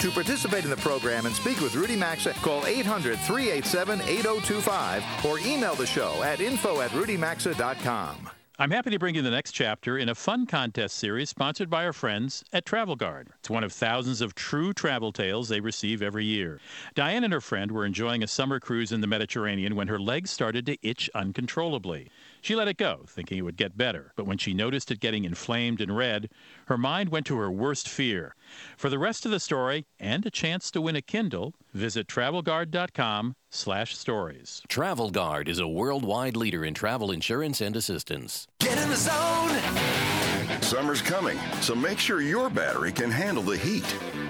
To 0.04 0.10
participate 0.10 0.64
in 0.64 0.70
the 0.70 0.76
program 0.76 1.24
and 1.24 1.34
speak 1.34 1.62
with 1.62 1.74
Rudy 1.74 1.96
Maxa, 1.96 2.34
call 2.34 2.66
800 2.66 3.18
387 3.20 4.02
8025 4.02 5.24
or 5.24 5.38
email 5.38 5.74
the 5.74 5.86
show 5.86 6.22
at 6.22 6.42
info 6.42 6.82
at 6.82 6.90
rudymaxa.com. 6.90 8.28
I'm 8.58 8.70
happy 8.70 8.90
to 8.90 8.98
bring 8.98 9.14
you 9.14 9.22
the 9.22 9.30
next 9.30 9.52
chapter 9.52 9.96
in 9.96 10.10
a 10.10 10.14
fun 10.14 10.44
contest 10.44 10.98
series 10.98 11.30
sponsored 11.30 11.70
by 11.70 11.86
our 11.86 11.94
friends 11.94 12.44
at 12.52 12.66
Travel 12.66 12.96
Guard. 12.96 13.30
It's 13.38 13.48
one 13.48 13.64
of 13.64 13.72
thousands 13.72 14.20
of 14.20 14.34
true 14.34 14.74
travel 14.74 15.10
tales 15.10 15.48
they 15.48 15.60
receive 15.60 16.02
every 16.02 16.26
year. 16.26 16.60
Diane 16.94 17.24
and 17.24 17.32
her 17.32 17.40
friend 17.40 17.72
were 17.72 17.86
enjoying 17.86 18.22
a 18.22 18.28
summer 18.28 18.60
cruise 18.60 18.92
in 18.92 19.00
the 19.00 19.06
Mediterranean 19.06 19.74
when 19.74 19.88
her 19.88 19.98
legs 19.98 20.30
started 20.30 20.66
to 20.66 20.76
itch 20.86 21.08
uncontrollably. 21.14 22.10
She 22.44 22.54
let 22.54 22.68
it 22.68 22.76
go, 22.76 23.06
thinking 23.08 23.38
it 23.38 23.40
would 23.40 23.56
get 23.56 23.74
better, 23.74 24.12
but 24.16 24.26
when 24.26 24.36
she 24.36 24.52
noticed 24.52 24.90
it 24.90 25.00
getting 25.00 25.24
inflamed 25.24 25.80
and 25.80 25.96
red, 25.96 26.28
her 26.66 26.76
mind 26.76 27.08
went 27.08 27.24
to 27.28 27.38
her 27.38 27.50
worst 27.50 27.88
fear. 27.88 28.34
For 28.76 28.90
the 28.90 28.98
rest 28.98 29.24
of 29.24 29.30
the 29.30 29.40
story 29.40 29.86
and 29.98 30.26
a 30.26 30.30
chance 30.30 30.70
to 30.72 30.82
win 30.82 30.94
a 30.94 31.00
Kindle, 31.00 31.54
visit 31.72 32.06
travelguard.com 32.06 33.36
slash 33.48 33.96
stories. 33.96 34.60
Travel 34.68 35.08
Guard 35.08 35.48
is 35.48 35.58
a 35.58 35.66
worldwide 35.66 36.36
leader 36.36 36.66
in 36.66 36.74
travel 36.74 37.10
insurance 37.10 37.62
and 37.62 37.74
assistance. 37.76 38.46
Get 38.60 38.76
in 38.76 38.90
the 38.90 38.96
zone! 38.96 40.13
Summer's 40.60 41.02
coming, 41.02 41.38
so 41.60 41.74
make 41.74 41.98
sure 41.98 42.20
your 42.20 42.50
battery 42.50 42.92
can 42.92 43.10
handle 43.10 43.42
the 43.42 43.56
heat. 43.56 43.84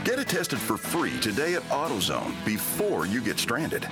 Get 0.05 0.19
it 0.19 0.29
tested 0.29 0.59
for 0.59 0.77
free 0.77 1.19
today 1.21 1.55
at 1.55 1.63
AutoZone 1.65 2.45
before 2.45 3.07
you 3.07 3.21
get 3.21 3.39
stranded. 3.39 3.87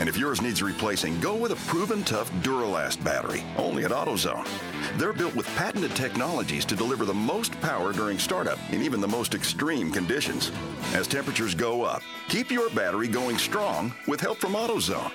And 0.00 0.08
if 0.08 0.16
yours 0.16 0.40
needs 0.40 0.62
replacing, 0.62 1.18
go 1.20 1.36
with 1.36 1.52
a 1.52 1.56
proven 1.68 2.04
tough 2.04 2.30
Duralast 2.42 3.02
battery, 3.02 3.42
only 3.56 3.84
at 3.84 3.90
AutoZone. 3.90 4.48
They're 4.96 5.12
built 5.12 5.34
with 5.34 5.46
patented 5.56 5.94
technologies 5.96 6.64
to 6.66 6.76
deliver 6.76 7.04
the 7.04 7.14
most 7.14 7.60
power 7.60 7.92
during 7.92 8.18
startup 8.18 8.58
in 8.70 8.82
even 8.82 9.00
the 9.00 9.08
most 9.08 9.34
extreme 9.34 9.90
conditions. 9.90 10.52
As 10.94 11.06
temperatures 11.08 11.54
go 11.54 11.82
up, 11.82 12.02
keep 12.28 12.50
your 12.50 12.70
battery 12.70 13.08
going 13.08 13.38
strong 13.38 13.92
with 14.06 14.20
help 14.20 14.38
from 14.38 14.52
AutoZone. 14.52 15.12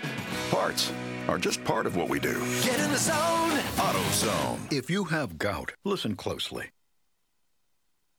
Parts 0.52 0.92
are 1.28 1.38
just 1.38 1.64
part 1.64 1.86
of 1.86 1.96
what 1.96 2.10
we 2.10 2.20
do. 2.20 2.34
Get 2.64 2.80
in 2.80 2.92
the 2.92 2.98
zone! 2.98 3.60
AutoZone. 3.78 4.72
If 4.72 4.90
you 4.90 5.06
have 5.06 5.38
gout, 5.38 5.74
listen 5.84 6.16
closely. 6.16 6.70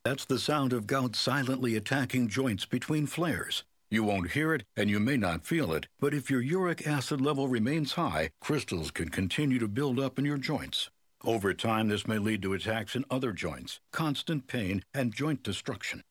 That's 0.04 0.24
the 0.24 0.38
sound 0.38 0.72
of 0.72 0.86
gout 0.86 1.16
silently 1.16 1.76
attacking 1.76 2.28
joints 2.28 2.66
between 2.66 3.06
flares. 3.06 3.64
You 3.90 4.04
won't 4.04 4.32
hear 4.32 4.52
it 4.52 4.64
and 4.76 4.90
you 4.90 5.00
may 5.00 5.16
not 5.16 5.46
feel 5.46 5.72
it, 5.72 5.86
but 6.00 6.12
if 6.12 6.30
your 6.30 6.40
uric 6.40 6.86
acid 6.86 7.20
level 7.20 7.48
remains 7.48 7.92
high, 7.92 8.30
crystals 8.40 8.90
can 8.90 9.08
continue 9.08 9.58
to 9.58 9.68
build 9.68 10.00
up 10.00 10.18
in 10.18 10.24
your 10.24 10.36
joints. 10.38 10.90
Over 11.24 11.54
time, 11.54 11.88
this 11.88 12.06
may 12.06 12.18
lead 12.18 12.42
to 12.42 12.52
attacks 12.52 12.96
in 12.96 13.04
other 13.10 13.32
joints, 13.32 13.80
constant 13.92 14.46
pain, 14.46 14.82
and 14.92 15.14
joint 15.14 15.42
destruction. 15.42 16.02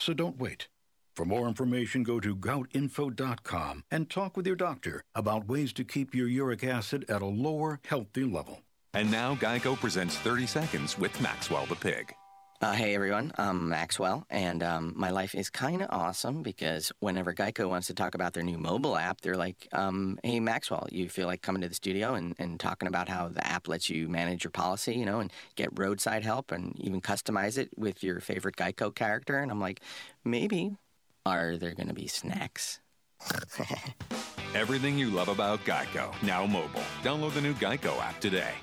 So 0.00 0.14
don't 0.14 0.38
wait. 0.38 0.68
For 1.14 1.26
more 1.26 1.46
information, 1.46 2.02
go 2.04 2.20
to 2.20 2.34
goutinfo.com 2.34 3.84
and 3.90 4.08
talk 4.08 4.34
with 4.34 4.46
your 4.46 4.56
doctor 4.56 5.02
about 5.14 5.46
ways 5.46 5.74
to 5.74 5.84
keep 5.84 6.14
your 6.14 6.26
uric 6.26 6.64
acid 6.64 7.04
at 7.10 7.20
a 7.20 7.26
lower, 7.26 7.80
healthy 7.84 8.24
level. 8.24 8.62
And 8.94 9.10
now 9.10 9.34
Geico 9.34 9.78
presents 9.78 10.16
30 10.16 10.46
Seconds 10.46 10.98
with 10.98 11.18
Maxwell 11.20 11.66
the 11.66 11.76
Pig. 11.76 12.14
Uh, 12.62 12.72
hey 12.72 12.94
everyone, 12.94 13.32
I'm 13.36 13.68
Maxwell, 13.68 14.24
and 14.30 14.62
um, 14.62 14.92
my 14.94 15.10
life 15.10 15.34
is 15.34 15.50
kind 15.50 15.82
of 15.82 15.88
awesome 15.90 16.44
because 16.44 16.92
whenever 17.00 17.34
Geico 17.34 17.68
wants 17.68 17.88
to 17.88 17.94
talk 17.94 18.14
about 18.14 18.34
their 18.34 18.44
new 18.44 18.56
mobile 18.56 18.96
app, 18.96 19.20
they're 19.20 19.36
like, 19.36 19.66
um, 19.72 20.16
"Hey 20.22 20.38
Maxwell, 20.38 20.86
you 20.92 21.08
feel 21.08 21.26
like 21.26 21.42
coming 21.42 21.62
to 21.62 21.68
the 21.68 21.74
studio 21.74 22.14
and, 22.14 22.36
and 22.38 22.60
talking 22.60 22.86
about 22.86 23.08
how 23.08 23.26
the 23.26 23.44
app 23.44 23.66
lets 23.66 23.90
you 23.90 24.08
manage 24.08 24.44
your 24.44 24.52
policy, 24.52 24.94
you 24.94 25.04
know, 25.04 25.18
and 25.18 25.32
get 25.56 25.76
roadside 25.76 26.22
help 26.22 26.52
and 26.52 26.78
even 26.78 27.00
customize 27.00 27.58
it 27.58 27.68
with 27.76 28.04
your 28.04 28.20
favorite 28.20 28.54
Geico 28.56 28.94
character?" 28.94 29.40
And 29.40 29.50
I'm 29.50 29.60
like, 29.60 29.80
"Maybe. 30.24 30.76
Are 31.24 31.56
there 31.56 31.74
going 31.74 31.88
to 31.88 31.94
be 31.94 32.06
snacks?" 32.06 32.80
Everything 34.54 34.98
you 34.98 35.10
love 35.10 35.28
about 35.28 35.64
Geico 35.64 36.14
now 36.22 36.46
mobile. 36.46 36.82
Download 37.02 37.32
the 37.32 37.40
new 37.40 37.54
Geico 37.54 37.98
app 38.00 38.20
today. 38.20 38.54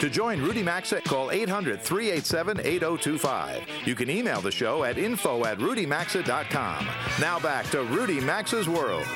To 0.00 0.10
join 0.10 0.42
Rudy 0.42 0.64
Maxa, 0.64 1.00
call 1.02 1.30
800 1.30 1.80
387 1.80 2.58
8025. 2.58 3.62
You 3.84 3.94
can 3.94 4.10
email 4.10 4.40
the 4.40 4.50
show 4.50 4.82
at 4.82 4.98
info 4.98 5.44
at 5.44 5.58
rudymaxa.com. 5.58 6.88
Now 7.20 7.38
back 7.38 7.70
to 7.70 7.84
Rudy 7.84 8.18
Maxa's 8.20 8.68
World. 8.68 9.06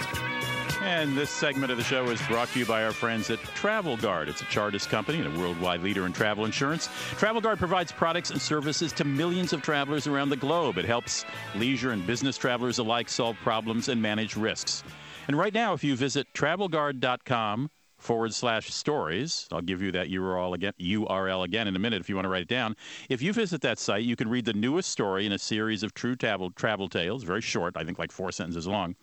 And 0.86 1.16
this 1.18 1.30
segment 1.30 1.72
of 1.72 1.78
the 1.78 1.82
show 1.82 2.04
is 2.10 2.22
brought 2.28 2.48
to 2.50 2.60
you 2.60 2.64
by 2.64 2.84
our 2.84 2.92
friends 2.92 3.28
at 3.28 3.40
Travel 3.40 3.96
Guard. 3.96 4.28
It's 4.28 4.40
a 4.40 4.44
Chartis 4.44 4.88
company 4.88 5.18
and 5.20 5.36
a 5.36 5.36
worldwide 5.36 5.82
leader 5.82 6.06
in 6.06 6.12
travel 6.12 6.44
insurance. 6.44 6.88
Travel 7.18 7.40
Guard 7.40 7.58
provides 7.58 7.90
products 7.90 8.30
and 8.30 8.40
services 8.40 8.92
to 8.92 9.04
millions 9.04 9.52
of 9.52 9.62
travelers 9.62 10.06
around 10.06 10.28
the 10.28 10.36
globe. 10.36 10.78
It 10.78 10.84
helps 10.84 11.24
leisure 11.56 11.90
and 11.90 12.06
business 12.06 12.38
travelers 12.38 12.78
alike 12.78 13.08
solve 13.08 13.36
problems 13.38 13.88
and 13.88 14.00
manage 14.00 14.36
risks. 14.36 14.84
And 15.26 15.36
right 15.36 15.52
now, 15.52 15.72
if 15.72 15.82
you 15.82 15.96
visit 15.96 16.28
travelguard.com 16.34 17.68
forward 17.98 18.32
slash 18.32 18.72
stories. 18.72 19.48
I'll 19.50 19.62
give 19.62 19.82
you 19.82 19.90
that 19.92 20.08
URL 20.08 20.54
again, 20.54 20.72
URL 20.78 21.44
again 21.44 21.66
in 21.66 21.74
a 21.76 21.78
minute 21.78 22.00
if 22.00 22.08
you 22.08 22.14
want 22.14 22.26
to 22.26 22.28
write 22.28 22.42
it 22.42 22.48
down. 22.48 22.76
If 23.08 23.22
you 23.22 23.32
visit 23.32 23.60
that 23.62 23.78
site, 23.78 24.04
you 24.04 24.16
can 24.16 24.28
read 24.28 24.44
the 24.44 24.52
newest 24.52 24.90
story 24.90 25.26
in 25.26 25.32
a 25.32 25.38
series 25.38 25.82
of 25.82 25.94
true 25.94 26.14
travel, 26.14 26.50
travel 26.50 26.88
tales, 26.88 27.22
very 27.22 27.40
short, 27.40 27.76
I 27.76 27.84
think 27.84 27.98
like 27.98 28.12
four 28.12 28.30
sentences 28.32 28.66
long, 28.66 28.94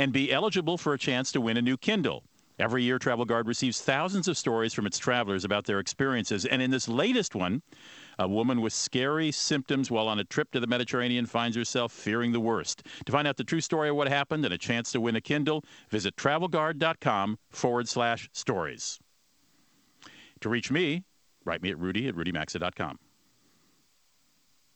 and 0.00 0.14
be 0.14 0.32
eligible 0.32 0.78
for 0.78 0.94
a 0.94 0.98
chance 0.98 1.30
to 1.30 1.42
win 1.42 1.58
a 1.58 1.62
new 1.62 1.76
Kindle. 1.76 2.24
Every 2.58 2.82
year, 2.82 2.98
Travel 2.98 3.26
Guard 3.26 3.46
receives 3.46 3.82
thousands 3.82 4.28
of 4.28 4.38
stories 4.38 4.72
from 4.72 4.86
its 4.86 4.98
travelers 4.98 5.44
about 5.44 5.66
their 5.66 5.78
experiences. 5.78 6.46
And 6.46 6.62
in 6.62 6.70
this 6.70 6.88
latest 6.88 7.34
one, 7.34 7.60
a 8.18 8.26
woman 8.26 8.62
with 8.62 8.72
scary 8.72 9.30
symptoms 9.30 9.90
while 9.90 10.08
on 10.08 10.18
a 10.18 10.24
trip 10.24 10.52
to 10.52 10.60
the 10.60 10.66
Mediterranean 10.66 11.26
finds 11.26 11.54
herself 11.54 11.92
fearing 11.92 12.32
the 12.32 12.40
worst. 12.40 12.82
To 13.04 13.12
find 13.12 13.28
out 13.28 13.36
the 13.36 13.44
true 13.44 13.60
story 13.60 13.90
of 13.90 13.96
what 13.96 14.08
happened 14.08 14.46
and 14.46 14.54
a 14.54 14.58
chance 14.58 14.90
to 14.92 15.02
win 15.02 15.16
a 15.16 15.20
Kindle, 15.20 15.64
visit 15.90 16.16
travelguard.com 16.16 17.38
forward 17.50 17.86
slash 17.86 18.30
stories. 18.32 18.98
To 20.40 20.48
reach 20.48 20.70
me, 20.70 21.04
write 21.44 21.62
me 21.62 21.68
at 21.68 21.78
rudy 21.78 22.08
at 22.08 22.14
rudymaxa.com. 22.14 22.98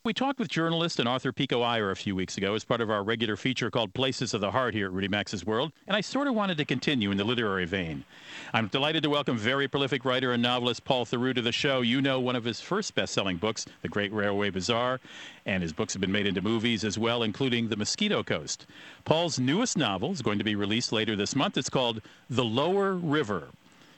We 0.04 0.12
talked 0.12 0.38
with 0.38 0.48
journalist 0.48 1.00
and 1.00 1.08
author 1.08 1.32
Pico 1.32 1.62
Iyer 1.62 1.90
a 1.90 1.96
few 1.96 2.14
weeks 2.14 2.36
ago 2.36 2.54
as 2.54 2.62
part 2.62 2.82
of 2.82 2.90
our 2.90 3.02
regular 3.02 3.36
feature 3.36 3.70
called 3.70 3.94
Places 3.94 4.34
of 4.34 4.42
the 4.42 4.50
Heart 4.50 4.74
here 4.74 4.84
at 4.84 4.92
Rudy 4.92 5.08
Maxa's 5.08 5.46
World, 5.46 5.72
and 5.88 5.96
I 5.96 6.02
sort 6.02 6.28
of 6.28 6.34
wanted 6.34 6.58
to 6.58 6.66
continue 6.66 7.10
in 7.10 7.16
the 7.16 7.24
literary 7.24 7.64
vein. 7.64 8.04
I'm 8.52 8.68
delighted 8.68 9.02
to 9.04 9.08
welcome 9.08 9.38
very 9.38 9.66
prolific 9.66 10.04
writer 10.04 10.32
and 10.32 10.42
novelist 10.42 10.84
Paul 10.84 11.06
Theroux 11.06 11.34
to 11.34 11.40
the 11.40 11.52
show. 11.52 11.80
You 11.80 12.02
know 12.02 12.20
one 12.20 12.36
of 12.36 12.44
his 12.44 12.60
first 12.60 12.94
best-selling 12.94 13.38
books, 13.38 13.64
The 13.80 13.88
Great 13.88 14.12
Railway 14.12 14.50
Bazaar, 14.50 15.00
and 15.46 15.62
his 15.62 15.72
books 15.72 15.94
have 15.94 16.02
been 16.02 16.12
made 16.12 16.26
into 16.26 16.42
movies 16.42 16.84
as 16.84 16.98
well, 16.98 17.22
including 17.22 17.70
The 17.70 17.76
Mosquito 17.76 18.22
Coast. 18.22 18.66
Paul's 19.06 19.38
newest 19.38 19.78
novel 19.78 20.12
is 20.12 20.20
going 20.20 20.36
to 20.36 20.44
be 20.44 20.54
released 20.54 20.92
later 20.92 21.16
this 21.16 21.34
month. 21.34 21.56
It's 21.56 21.70
called 21.70 22.02
The 22.28 22.44
Lower 22.44 22.92
River. 22.92 23.48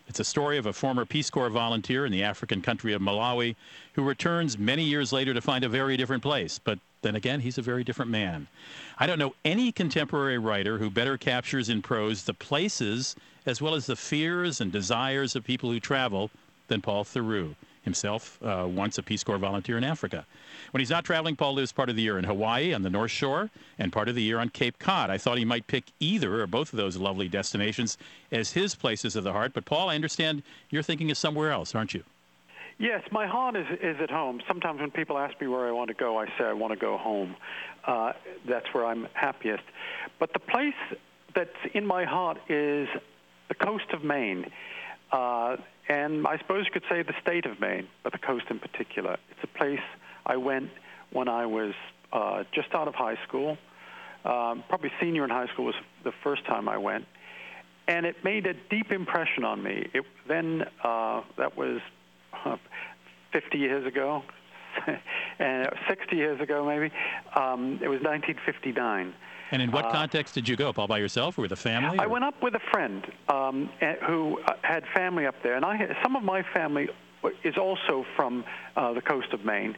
It's 0.08 0.20
a 0.20 0.24
story 0.24 0.56
of 0.56 0.66
a 0.66 0.72
former 0.72 1.04
Peace 1.04 1.30
Corps 1.30 1.50
volunteer 1.50 2.06
in 2.06 2.12
the 2.12 2.22
African 2.22 2.62
country 2.62 2.92
of 2.92 3.02
Malawi 3.02 3.56
who 3.94 4.02
returns 4.02 4.58
many 4.58 4.84
years 4.84 5.12
later 5.12 5.34
to 5.34 5.40
find 5.40 5.64
a 5.64 5.68
very 5.68 5.96
different 5.96 6.22
place. 6.22 6.58
But 6.58 6.78
then 7.02 7.16
again, 7.16 7.40
he's 7.40 7.58
a 7.58 7.62
very 7.62 7.84
different 7.84 8.10
man. 8.10 8.46
I 8.98 9.06
don't 9.06 9.18
know 9.18 9.34
any 9.44 9.72
contemporary 9.72 10.38
writer 10.38 10.78
who 10.78 10.90
better 10.90 11.18
captures 11.18 11.68
in 11.68 11.82
prose 11.82 12.24
the 12.24 12.34
places 12.34 13.16
as 13.46 13.60
well 13.60 13.74
as 13.74 13.86
the 13.86 13.96
fears 13.96 14.60
and 14.60 14.72
desires 14.72 15.36
of 15.36 15.44
people 15.44 15.70
who 15.70 15.80
travel 15.80 16.30
than 16.68 16.80
Paul 16.80 17.04
Theroux 17.04 17.54
himself 17.86 18.38
uh, 18.42 18.66
once 18.68 18.98
a 18.98 19.02
Peace 19.02 19.24
Corps 19.24 19.38
volunteer 19.38 19.78
in 19.78 19.84
Africa. 19.84 20.26
When 20.72 20.80
he's 20.80 20.90
not 20.90 21.04
traveling, 21.04 21.36
Paul 21.36 21.54
lives 21.54 21.72
part 21.72 21.88
of 21.88 21.96
the 21.96 22.02
year 22.02 22.18
in 22.18 22.24
Hawaii 22.24 22.74
on 22.74 22.82
the 22.82 22.90
North 22.90 23.12
Shore 23.12 23.48
and 23.78 23.90
part 23.90 24.10
of 24.10 24.14
the 24.14 24.22
year 24.22 24.38
on 24.38 24.50
Cape 24.50 24.78
Cod. 24.78 25.08
I 25.08 25.16
thought 25.16 25.38
he 25.38 25.46
might 25.46 25.66
pick 25.66 25.84
either 26.00 26.42
or 26.42 26.46
both 26.46 26.74
of 26.74 26.76
those 26.76 26.98
lovely 26.98 27.28
destinations 27.28 27.96
as 28.30 28.52
his 28.52 28.74
places 28.74 29.16
of 29.16 29.24
the 29.24 29.32
heart. 29.32 29.52
But, 29.54 29.64
Paul, 29.64 29.88
I 29.88 29.94
understand 29.94 30.42
you're 30.68 30.82
thinking 30.82 31.10
of 31.10 31.16
somewhere 31.16 31.50
else, 31.50 31.74
aren't 31.74 31.94
you? 31.94 32.04
Yes, 32.78 33.02
my 33.10 33.26
heart 33.26 33.56
is, 33.56 33.66
is 33.80 33.96
at 34.02 34.10
home. 34.10 34.42
Sometimes 34.46 34.80
when 34.80 34.90
people 34.90 35.16
ask 35.16 35.40
me 35.40 35.46
where 35.46 35.66
I 35.66 35.70
want 35.70 35.88
to 35.88 35.94
go, 35.94 36.18
I 36.18 36.26
say 36.36 36.44
I 36.44 36.52
want 36.52 36.74
to 36.74 36.78
go 36.78 36.98
home. 36.98 37.34
Uh, 37.86 38.12
that's 38.46 38.66
where 38.74 38.84
I'm 38.84 39.08
happiest. 39.14 39.62
But 40.18 40.34
the 40.34 40.40
place 40.40 40.74
that's 41.34 41.56
in 41.72 41.86
my 41.86 42.04
heart 42.04 42.38
is 42.50 42.88
the 43.48 43.54
coast 43.54 43.86
of 43.92 44.04
Maine. 44.04 44.50
Uh, 45.12 45.56
and 45.88 46.26
I 46.26 46.38
suppose 46.38 46.64
you 46.66 46.72
could 46.72 46.88
say 46.90 47.02
the 47.02 47.14
state 47.22 47.46
of 47.46 47.60
Maine, 47.60 47.86
but 48.02 48.12
the 48.12 48.18
coast 48.18 48.44
in 48.50 48.58
particular. 48.58 49.16
It's 49.30 49.40
a 49.42 49.58
place 49.58 49.80
I 50.24 50.36
went 50.36 50.70
when 51.12 51.28
I 51.28 51.46
was 51.46 51.74
uh, 52.12 52.44
just 52.52 52.68
out 52.74 52.88
of 52.88 52.94
high 52.94 53.16
school. 53.26 53.56
Um, 54.24 54.64
probably 54.68 54.90
senior 55.00 55.22
in 55.24 55.30
high 55.30 55.46
school 55.52 55.66
was 55.66 55.76
the 56.02 56.12
first 56.24 56.44
time 56.46 56.68
I 56.68 56.78
went, 56.78 57.04
and 57.86 58.04
it 58.04 58.16
made 58.24 58.46
a 58.46 58.54
deep 58.70 58.90
impression 58.90 59.44
on 59.44 59.62
me. 59.62 59.88
It 59.94 60.04
then 60.26 60.64
uh, 60.82 61.22
that 61.38 61.56
was 61.56 61.80
uh, 62.44 62.56
50 63.32 63.58
years 63.58 63.86
ago, 63.86 64.22
and 65.38 65.68
60 65.88 66.16
years 66.16 66.40
ago 66.40 66.66
maybe. 66.66 66.92
Um, 67.36 67.78
it 67.80 67.88
was 67.88 68.00
1959. 68.00 69.14
And 69.50 69.62
in 69.62 69.70
what 69.70 69.86
uh, 69.86 69.92
context 69.92 70.34
did 70.34 70.48
you 70.48 70.56
go, 70.56 70.72
Paul, 70.72 70.88
by 70.88 70.98
yourself 70.98 71.38
or 71.38 71.42
with 71.42 71.52
a 71.52 71.56
family? 71.56 71.98
I 71.98 72.06
went 72.06 72.24
up 72.24 72.42
with 72.42 72.54
a 72.54 72.60
friend 72.72 73.06
um, 73.28 73.70
who 74.06 74.40
uh, 74.40 74.54
had 74.62 74.84
family 74.94 75.26
up 75.26 75.36
there, 75.42 75.54
and 75.54 75.64
I 75.64 75.96
some 76.02 76.16
of 76.16 76.22
my 76.22 76.42
family 76.54 76.88
is 77.44 77.56
also 77.56 78.04
from 78.16 78.44
uh, 78.76 78.92
the 78.92 79.02
coast 79.02 79.32
of 79.32 79.44
Maine. 79.44 79.76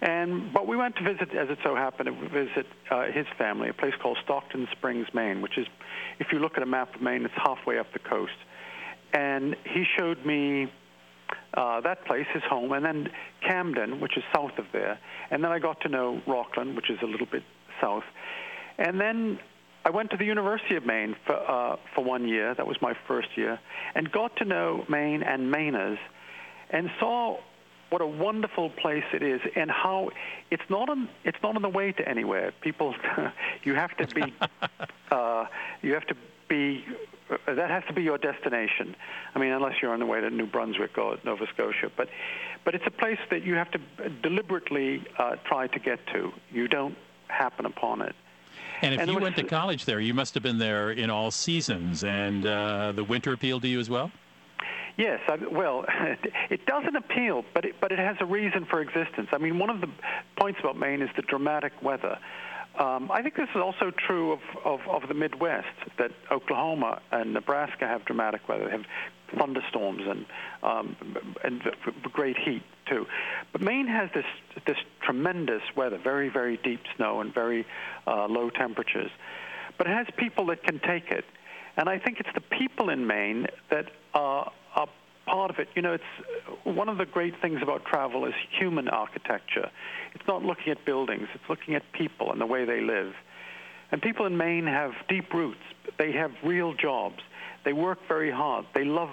And 0.00 0.52
but 0.52 0.66
we 0.66 0.76
went 0.76 0.96
to 0.96 1.02
visit, 1.02 1.34
as 1.34 1.48
it 1.48 1.58
so 1.62 1.74
happened, 1.74 2.08
to 2.08 2.28
visit 2.28 2.66
uh, 2.90 3.04
his 3.12 3.26
family, 3.38 3.68
a 3.68 3.72
place 3.72 3.94
called 4.02 4.18
Stockton 4.24 4.68
Springs, 4.72 5.06
Maine, 5.14 5.40
which 5.40 5.56
is, 5.56 5.66
if 6.18 6.28
you 6.32 6.40
look 6.40 6.56
at 6.56 6.62
a 6.62 6.66
map 6.66 6.94
of 6.94 7.00
Maine, 7.00 7.24
it's 7.24 7.34
halfway 7.36 7.78
up 7.78 7.92
the 7.92 8.00
coast. 8.00 8.32
And 9.12 9.56
he 9.64 9.84
showed 9.96 10.26
me 10.26 10.72
uh, 11.54 11.80
that 11.82 12.04
place, 12.04 12.26
his 12.34 12.42
home, 12.42 12.72
and 12.72 12.84
then 12.84 13.08
Camden, 13.46 14.00
which 14.00 14.16
is 14.16 14.24
south 14.34 14.58
of 14.58 14.66
there. 14.72 14.98
And 15.30 15.42
then 15.42 15.52
I 15.52 15.58
got 15.58 15.80
to 15.82 15.88
know 15.88 16.20
Rockland, 16.26 16.74
which 16.76 16.90
is 16.90 16.98
a 17.02 17.06
little 17.06 17.26
bit 17.26 17.44
south. 17.80 18.04
And 18.78 19.00
then 19.00 19.38
I 19.84 19.90
went 19.90 20.10
to 20.10 20.16
the 20.16 20.24
University 20.24 20.76
of 20.76 20.86
Maine 20.86 21.14
for, 21.26 21.34
uh, 21.34 21.76
for 21.94 22.02
one 22.02 22.26
year. 22.26 22.54
That 22.54 22.66
was 22.66 22.76
my 22.80 22.94
first 23.06 23.28
year. 23.36 23.60
And 23.94 24.10
got 24.10 24.36
to 24.36 24.44
know 24.44 24.84
Maine 24.88 25.22
and 25.22 25.52
Mainers 25.52 25.98
and 26.70 26.90
saw 26.98 27.38
what 27.90 28.00
a 28.00 28.06
wonderful 28.06 28.70
place 28.70 29.04
it 29.12 29.22
is 29.22 29.40
and 29.54 29.70
how 29.70 30.10
it's 30.50 30.62
not 30.68 30.88
on 30.88 31.08
it's 31.22 31.36
not 31.42 31.54
on 31.54 31.62
the 31.62 31.68
way 31.68 31.92
to 31.92 32.08
anywhere. 32.08 32.52
People 32.62 32.94
you 33.62 33.74
have 33.74 33.96
to 33.98 34.06
be 34.08 34.34
uh, 35.10 35.44
you 35.82 35.92
have 35.92 36.06
to 36.06 36.16
be 36.48 36.84
uh, 37.30 37.54
that 37.54 37.70
has 37.70 37.84
to 37.86 37.92
be 37.92 38.02
your 38.02 38.18
destination. 38.18 38.96
I 39.34 39.38
mean 39.38 39.52
unless 39.52 39.74
you're 39.82 39.92
on 39.92 40.00
the 40.00 40.06
way 40.06 40.20
to 40.20 40.30
new 40.30 40.46
brunswick 40.46 40.96
or 40.96 41.18
nova 41.24 41.46
scotia. 41.52 41.90
But 41.94 42.08
but 42.64 42.74
it's 42.74 42.86
a 42.86 42.90
place 42.90 43.20
that 43.30 43.44
you 43.44 43.54
have 43.54 43.70
to 43.72 44.08
deliberately 44.22 45.04
uh, 45.18 45.36
try 45.46 45.66
to 45.66 45.78
get 45.78 46.00
to. 46.14 46.32
You 46.50 46.68
don't 46.68 46.96
happen 47.28 47.66
upon 47.66 48.00
it 48.00 48.16
and 48.82 48.94
if 48.94 49.00
and 49.00 49.10
you 49.10 49.18
went 49.18 49.36
to 49.36 49.42
college 49.60 49.84
there, 49.84 50.00
you 50.00 50.14
must 50.14 50.34
have 50.34 50.42
been 50.42 50.58
there 50.58 50.90
in 50.90 51.10
all 51.10 51.30
seasons, 51.30 52.04
and 52.04 52.46
uh, 52.46 52.92
the 52.92 53.04
winter 53.04 53.32
appealed 53.32 53.62
to 53.62 53.68
you 53.68 53.80
as 53.80 53.90
well. 53.90 54.10
Yes, 54.96 55.20
I, 55.26 55.36
well, 55.50 55.84
it 56.50 56.66
doesn't 56.66 56.94
appeal, 56.96 57.44
but 57.52 57.64
it, 57.64 57.74
but 57.80 57.90
it 57.92 57.98
has 57.98 58.16
a 58.20 58.26
reason 58.26 58.64
for 58.64 58.80
existence. 58.80 59.28
I 59.32 59.38
mean, 59.38 59.58
one 59.58 59.70
of 59.70 59.80
the 59.80 59.88
points 60.38 60.60
about 60.60 60.78
Maine 60.78 61.02
is 61.02 61.10
the 61.16 61.22
dramatic 61.22 61.72
weather. 61.82 62.18
um, 62.78 63.10
I 63.10 63.22
think 63.22 63.34
this 63.36 63.48
is 63.54 63.60
also 63.60 63.90
true 63.90 64.32
of, 64.32 64.40
of, 64.64 64.80
of 64.88 65.08
the 65.08 65.14
Midwest, 65.14 65.66
that 65.98 66.12
Oklahoma 66.30 67.00
and 67.10 67.32
Nebraska 67.32 67.86
have 67.88 68.04
dramatic 68.04 68.48
weather. 68.48 68.66
They 68.66 68.70
have 68.72 68.86
thunderstorms 69.38 70.02
and 70.06 70.26
um, 70.62 70.96
and 71.42 71.62
great 72.12 72.36
heat 72.38 72.62
too. 72.88 73.06
But 73.52 73.60
Maine 73.60 73.86
has 73.86 74.10
this 74.14 74.24
this 74.66 74.76
tremendous 75.02 75.62
weather, 75.76 75.98
very 75.98 76.28
very 76.28 76.56
deep 76.58 76.80
snow 76.96 77.20
and 77.20 77.32
very 77.32 77.66
uh, 78.06 78.26
low 78.26 78.50
temperatures. 78.50 79.10
But 79.78 79.86
it 79.88 79.90
has 79.90 80.06
people 80.16 80.46
that 80.46 80.62
can 80.62 80.80
take 80.80 81.10
it, 81.10 81.24
and 81.76 81.88
I 81.88 81.98
think 81.98 82.20
it's 82.20 82.32
the 82.34 82.40
people 82.40 82.90
in 82.90 83.06
Maine 83.06 83.46
that 83.70 83.90
are, 84.14 84.52
are 84.76 84.88
part 85.26 85.50
of 85.50 85.58
it. 85.58 85.68
You 85.74 85.82
know, 85.82 85.94
it's 85.94 86.64
one 86.64 86.88
of 86.88 86.98
the 86.98 87.06
great 87.06 87.34
things 87.40 87.60
about 87.62 87.84
travel 87.84 88.24
is 88.26 88.34
human 88.58 88.88
architecture. 88.88 89.70
It's 90.14 90.26
not 90.28 90.42
looking 90.44 90.70
at 90.70 90.84
buildings; 90.84 91.28
it's 91.34 91.48
looking 91.48 91.74
at 91.74 91.82
people 91.92 92.30
and 92.30 92.40
the 92.40 92.46
way 92.46 92.64
they 92.64 92.80
live. 92.80 93.14
And 93.90 94.02
people 94.02 94.26
in 94.26 94.36
Maine 94.36 94.66
have 94.66 94.92
deep 95.08 95.32
roots. 95.32 95.60
They 95.98 96.12
have 96.12 96.32
real 96.42 96.74
jobs. 96.74 97.20
They 97.64 97.72
work 97.72 97.98
very 98.08 98.30
hard. 98.30 98.66
They 98.74 98.84
love 98.84 99.10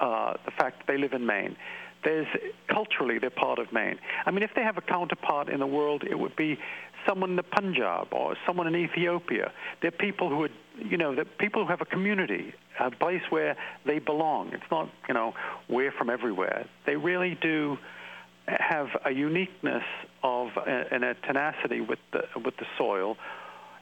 uh, 0.00 0.34
the 0.44 0.52
fact 0.52 0.78
that 0.78 0.86
they 0.86 0.98
live 0.98 1.12
in 1.12 1.26
Maine. 1.26 1.56
There's 2.04 2.28
culturally 2.68 3.18
they're 3.18 3.30
part 3.30 3.58
of 3.58 3.72
Maine. 3.72 3.98
I 4.24 4.30
mean, 4.30 4.42
if 4.42 4.50
they 4.54 4.62
have 4.62 4.78
a 4.78 4.80
counterpart 4.80 5.48
in 5.48 5.58
the 5.58 5.66
world, 5.66 6.04
it 6.08 6.16
would 6.16 6.36
be 6.36 6.58
someone 7.06 7.30
in 7.30 7.36
the 7.36 7.42
Punjab 7.42 8.08
or 8.12 8.36
someone 8.46 8.66
in 8.66 8.76
Ethiopia. 8.76 9.52
They're 9.82 9.90
people 9.90 10.28
who 10.28 10.44
are, 10.44 10.48
you 10.78 10.96
know, 10.96 11.14
they're 11.14 11.24
people 11.24 11.64
who 11.64 11.70
have 11.70 11.80
a 11.80 11.86
community, 11.86 12.54
a 12.78 12.90
place 12.90 13.22
where 13.30 13.56
they 13.84 13.98
belong. 13.98 14.52
It's 14.52 14.70
not, 14.70 14.90
you 15.08 15.14
know, 15.14 15.34
we're 15.68 15.92
from 15.92 16.10
everywhere. 16.10 16.66
They 16.86 16.96
really 16.96 17.36
do 17.40 17.78
have 18.46 18.88
a 19.04 19.10
uniqueness 19.10 19.84
of 20.22 20.48
and 20.66 21.04
a 21.04 21.14
tenacity 21.14 21.80
with 21.80 21.98
the 22.12 22.22
with 22.36 22.56
the 22.56 22.66
soil, 22.76 23.16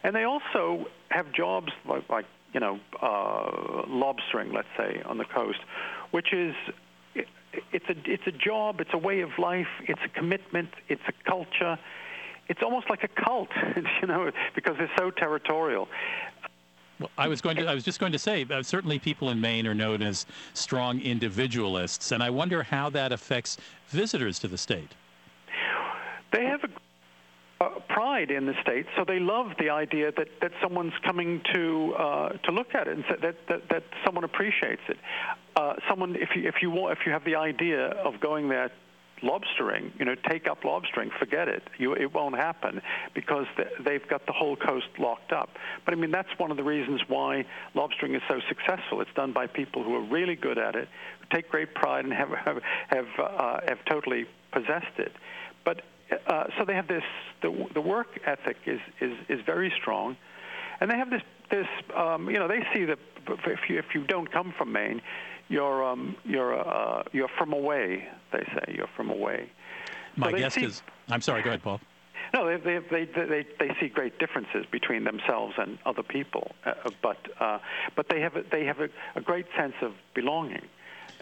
and 0.02 0.14
they 0.14 0.24
also 0.24 0.86
have 1.10 1.32
jobs 1.32 1.72
like, 1.88 2.08
like 2.08 2.24
you 2.56 2.60
know 2.60 2.80
uh, 3.02 3.84
lobstering, 3.86 4.54
let's 4.54 4.68
say, 4.78 5.02
on 5.04 5.18
the 5.18 5.26
coast, 5.26 5.58
which 6.10 6.32
is 6.32 6.54
it's 7.14 7.84
a 7.90 7.94
it's 8.06 8.26
a 8.26 8.32
job, 8.32 8.80
it's 8.80 8.94
a 8.94 8.98
way 8.98 9.20
of 9.20 9.28
life, 9.38 9.68
it's 9.82 10.00
a 10.02 10.08
commitment, 10.08 10.70
it's 10.88 11.02
a 11.06 11.30
culture. 11.30 11.78
It's 12.48 12.62
almost 12.62 12.88
like 12.88 13.02
a 13.02 13.08
cult, 13.08 13.48
you 14.00 14.08
know, 14.08 14.30
because 14.54 14.76
they're 14.78 14.90
so 14.96 15.10
territorial. 15.10 15.88
Well, 17.00 17.10
I 17.18 17.28
was 17.28 17.42
going 17.42 17.56
to. 17.56 17.66
I 17.66 17.74
was 17.74 17.84
just 17.84 18.00
going 18.00 18.12
to 18.12 18.18
say. 18.18 18.46
Uh, 18.48 18.62
certainly, 18.62 18.98
people 18.98 19.28
in 19.28 19.38
Maine 19.38 19.66
are 19.66 19.74
known 19.74 20.00
as 20.00 20.24
strong 20.54 20.98
individualists, 21.00 22.12
and 22.12 22.22
I 22.22 22.30
wonder 22.30 22.62
how 22.62 22.88
that 22.90 23.12
affects 23.12 23.58
visitors 23.88 24.38
to 24.38 24.48
the 24.48 24.56
state. 24.56 24.94
They 26.32 26.46
have 26.46 26.64
a 26.64 26.68
uh, 27.60 27.68
pride 27.88 28.30
in 28.30 28.46
the 28.46 28.54
state, 28.62 28.86
so 28.96 29.04
they 29.06 29.18
love 29.18 29.46
the 29.58 29.70
idea 29.70 30.12
that, 30.16 30.28
that 30.42 30.52
someone's 30.62 30.92
coming 31.04 31.40
to 31.54 31.94
uh, 31.98 32.28
to 32.44 32.52
look 32.52 32.74
at 32.74 32.86
it 32.86 32.96
and 32.96 33.04
that, 33.22 33.36
that 33.48 33.62
that 33.70 33.82
someone 34.04 34.24
appreciates 34.24 34.82
it. 34.88 34.98
Uh, 35.56 35.74
someone, 35.88 36.16
if 36.16 36.30
you 36.36 36.46
if 36.46 36.56
you 36.60 36.70
want, 36.70 36.98
if 36.98 37.06
you 37.06 37.12
have 37.12 37.24
the 37.24 37.34
idea 37.34 37.86
of 37.86 38.20
going 38.20 38.48
there 38.48 38.70
lobstering, 39.22 39.90
you 39.98 40.04
know, 40.04 40.14
take 40.28 40.46
up 40.46 40.62
lobstering, 40.62 41.10
forget 41.18 41.48
it. 41.48 41.62
You, 41.78 41.94
it 41.94 42.12
won't 42.12 42.36
happen 42.36 42.82
because 43.14 43.46
they've 43.84 44.06
got 44.08 44.26
the 44.26 44.32
whole 44.32 44.56
coast 44.56 44.88
locked 44.98 45.32
up. 45.32 45.50
But 45.84 45.94
I 45.94 45.96
mean, 45.96 46.10
that's 46.10 46.28
one 46.36 46.50
of 46.50 46.56
the 46.56 46.64
reasons 46.64 47.00
why 47.08 47.46
lobstering 47.74 48.14
is 48.14 48.22
so 48.28 48.40
successful. 48.48 49.00
It's 49.00 49.10
done 49.14 49.32
by 49.32 49.46
people 49.46 49.82
who 49.82 49.94
are 49.94 50.04
really 50.04 50.36
good 50.36 50.58
at 50.58 50.74
it, 50.74 50.88
who 51.20 51.34
take 51.34 51.48
great 51.48 51.74
pride 51.74 52.04
and 52.04 52.12
have 52.12 52.28
have 52.28 52.58
have, 52.88 53.06
uh, 53.18 53.60
have 53.66 53.78
totally 53.88 54.26
possessed 54.52 54.98
it. 54.98 55.12
Uh, 56.26 56.44
so 56.56 56.64
they 56.64 56.74
have 56.74 56.88
this 56.88 57.02
the, 57.42 57.66
the 57.74 57.80
work 57.80 58.20
ethic 58.24 58.56
is, 58.66 58.80
is 59.00 59.12
is 59.28 59.40
very 59.44 59.72
strong, 59.80 60.16
and 60.80 60.90
they 60.90 60.96
have 60.96 61.10
this 61.10 61.22
this 61.50 61.66
um, 61.96 62.30
you 62.30 62.38
know 62.38 62.48
they 62.48 62.64
see 62.72 62.84
that 62.84 62.98
if 63.46 63.68
you 63.68 63.78
if 63.78 63.94
you 63.94 64.04
don't 64.04 64.30
come 64.30 64.54
from 64.56 64.72
Maine, 64.72 65.02
you're 65.48 65.84
um, 65.84 66.16
you're 66.24 66.58
uh, 66.58 67.02
you're 67.12 67.30
from 67.36 67.52
away. 67.52 68.08
They 68.32 68.44
say 68.54 68.74
you're 68.76 68.90
from 68.96 69.10
away. 69.10 69.50
My 70.16 70.30
so 70.30 70.38
guess 70.38 70.54
see, 70.54 70.64
is. 70.64 70.82
I'm 71.08 71.20
sorry. 71.20 71.42
Go 71.42 71.50
ahead, 71.50 71.62
Paul. 71.62 71.80
No, 72.34 72.46
they 72.46 72.56
they, 72.56 72.78
they 72.90 73.04
they 73.04 73.46
they 73.58 73.76
see 73.80 73.88
great 73.88 74.18
differences 74.18 74.64
between 74.70 75.04
themselves 75.04 75.54
and 75.58 75.78
other 75.86 76.02
people, 76.02 76.52
uh, 76.64 76.74
but 77.02 77.18
uh, 77.40 77.58
but 77.94 78.08
they 78.08 78.20
have 78.20 78.36
a, 78.36 78.42
they 78.50 78.64
have 78.64 78.80
a, 78.80 78.88
a 79.14 79.20
great 79.20 79.46
sense 79.56 79.74
of 79.82 79.92
belonging, 80.14 80.66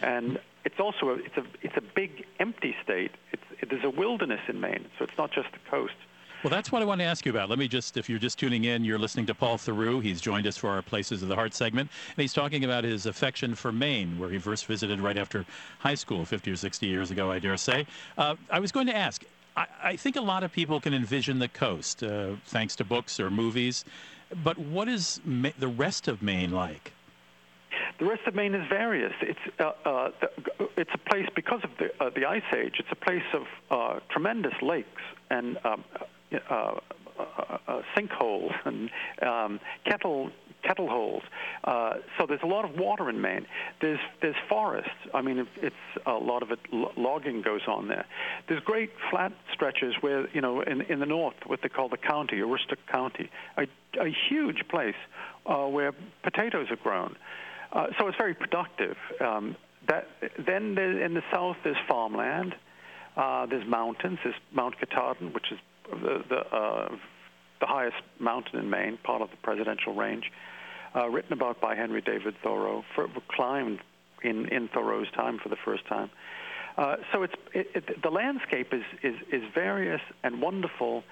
and 0.03 0.39
it's 0.65 0.81
also 0.81 1.11
a, 1.11 1.15
it's 1.15 1.37
a 1.37 1.45
it's 1.63 1.77
a 1.77 1.83
big 1.95 2.25
empty 2.41 2.75
state. 2.83 3.13
It's 3.33 3.43
it, 3.61 3.71
there's 3.71 3.85
a 3.85 3.91
wilderness 3.91 4.41
in 4.49 4.61
Maine, 4.61 4.87
so 4.99 5.05
it's 5.05 5.17
not 5.19 5.33
just 5.33 5.49
the 5.53 5.59
coast. 5.71 5.95
Well, 6.45 6.51
that's 6.51 6.71
what 6.71 6.83
I 6.83 6.85
want 6.85 7.01
to 7.01 7.07
ask 7.07 7.25
you 7.25 7.33
about. 7.33 7.49
Let 7.49 7.59
me 7.59 7.67
just, 7.67 7.97
if 7.97 8.11
you're 8.11 8.19
just 8.19 8.39
tuning 8.39 8.65
in, 8.65 8.85
you're 8.85 8.99
listening 8.99 9.25
to 9.27 9.35
Paul 9.35 9.57
Theroux. 9.57 10.03
He's 10.03 10.21
joined 10.21 10.47
us 10.47 10.59
for 10.59 10.69
our 10.69 10.83
Places 10.83 11.23
of 11.23 11.31
the 11.31 11.35
Heart 11.35 11.55
segment, 11.55 11.91
and 12.15 12.23
he's 12.23 12.35
talking 12.35 12.65
about 12.67 12.85
his 12.85 13.07
affection 13.07 13.55
for 13.55 13.73
Maine, 13.73 14.19
where 14.19 14.29
he 14.29 14.39
first 14.39 14.67
visited 14.67 15.01
right 15.01 15.17
after 15.17 15.47
high 15.79 15.95
school, 15.95 16.27
50 16.27 16.51
or 16.51 16.57
60 16.57 16.87
years 16.87 17.11
ago, 17.11 17.31
I 17.31 17.39
dare 17.39 17.57
say. 17.57 17.87
Uh, 18.19 18.37
I 18.51 18.61
was 18.61 18.73
going 18.73 18.87
to 18.89 18.95
ask, 18.95 19.25
I, 19.57 19.97
think 19.97 20.17
a 20.17 20.21
lot 20.21 20.45
of 20.45 20.53
people 20.53 20.81
can 20.81 20.93
envision 20.93 21.39
the 21.39 21.49
coast, 21.49 22.03
uh, 22.03 22.33
thanks 22.45 22.77
to 22.77 22.85
books 22.85 23.19
or 23.19 23.31
movies, 23.31 23.87
but 24.43 24.59
what 24.59 24.87
is 24.87 25.23
Ma- 25.25 25.49
the 25.59 25.69
rest 25.69 26.09
of 26.09 26.21
Maine 26.21 26.51
like? 26.51 26.93
The 27.99 28.07
rest 28.07 28.23
of 28.27 28.35
Maine 28.35 28.55
is 28.55 28.67
various. 28.69 29.13
It's 29.21 29.39
uh, 29.61 29.73
uh, 29.85 30.11
it's 30.77 30.91
a 30.93 30.99
place 30.99 31.29
because 31.37 31.61
of 31.63 31.71
the 31.79 32.05
uh, 32.05 32.11
the 32.11 32.25
ice 32.25 32.43
age. 32.55 32.75
It's 32.79 32.89
a 32.91 32.97
place 32.97 33.23
of 33.33 33.43
uh, 33.71 34.01
tremendous 34.11 34.55
lakes 34.63 35.03
and 35.31 35.59
um, 35.65 35.85
uh, 36.51 36.75
uh, 37.19 37.83
sinkholes 37.97 38.53
and 38.65 38.91
um, 39.23 39.61
kettle 39.85 40.31
kettle 40.65 40.89
holes. 40.89 41.23
So 42.19 42.27
there's 42.27 42.43
a 42.43 42.47
lot 42.47 42.65
of 42.65 42.77
water 42.77 43.09
in 43.09 43.21
Maine. 43.21 43.47
There's 43.81 44.01
there's 44.21 44.37
forests. 44.49 44.91
I 45.13 45.23
mean, 45.23 45.47
it's 45.63 45.77
a 46.05 46.15
lot 46.15 46.43
of 46.43 46.51
it 46.51 46.59
logging 46.97 47.43
goes 47.43 47.63
on 47.69 47.87
there. 47.87 48.07
There's 48.49 48.63
great 48.65 48.91
flat 49.09 49.33
stretches 49.53 49.95
where 50.01 50.29
you 50.31 50.41
know 50.41 50.63
in 50.63 50.81
in 50.83 50.99
the 50.99 51.07
north, 51.07 51.37
what 51.47 51.61
they 51.63 51.69
call 51.69 51.89
the 51.89 51.97
county, 51.97 52.39
Aroostook 52.39 52.79
County, 52.91 53.31
a, 53.57 53.69
a 54.01 54.13
huge 54.29 54.67
place 54.69 54.97
where 55.47 55.93
potatoes 56.25 56.67
are 56.73 56.77
grown. 56.77 57.15
Uh, 57.75 57.89
so 57.99 58.07
it's 58.07 58.17
very 58.17 58.35
productive. 58.35 58.97
Um, 59.21 59.57
that 59.89 60.07
then 60.39 60.79
in 60.79 61.15
the 61.15 61.23
south 61.33 61.57
there's 61.65 61.77
farmland. 61.89 62.55
Uh, 63.17 63.47
there's 63.47 63.67
mountains. 63.67 64.19
There's 64.25 64.37
Mount 64.53 64.79
Katahdin, 64.79 65.33
which 65.33 65.53
is 65.53 65.59
the 65.91 66.25
the, 66.29 66.37
uh, 66.37 66.97
the 67.61 67.67
highest 67.67 67.97
mountain 68.19 68.59
in 68.59 68.71
Maine, 68.71 68.99
part 69.03 69.23
of 69.23 69.31
the 69.31 69.37
presidential 69.37 69.95
range, 69.95 70.31
uh, 70.97 71.09
written 71.09 71.33
about 71.33 71.61
by 71.61 71.75
Henry 71.75 72.01
David 72.01 72.35
Thoreau, 72.43 72.85
for, 72.95 73.09
climbed 73.29 73.81
in 74.23 74.49
in 74.49 74.69
Thoreau's 74.69 75.11
time 75.15 75.39
for 75.43 75.49
the 75.49 75.59
first 75.65 75.87
time. 75.87 76.11
Uh, 76.77 76.97
so 77.13 77.23
it's 77.23 77.35
it, 77.53 77.71
it, 77.75 78.03
the 78.03 78.11
landscape 78.11 78.73
is, 78.73 78.83
is 79.03 79.15
is 79.31 79.43
various 79.55 80.01
and 80.23 80.41
wonderful, 80.41 81.05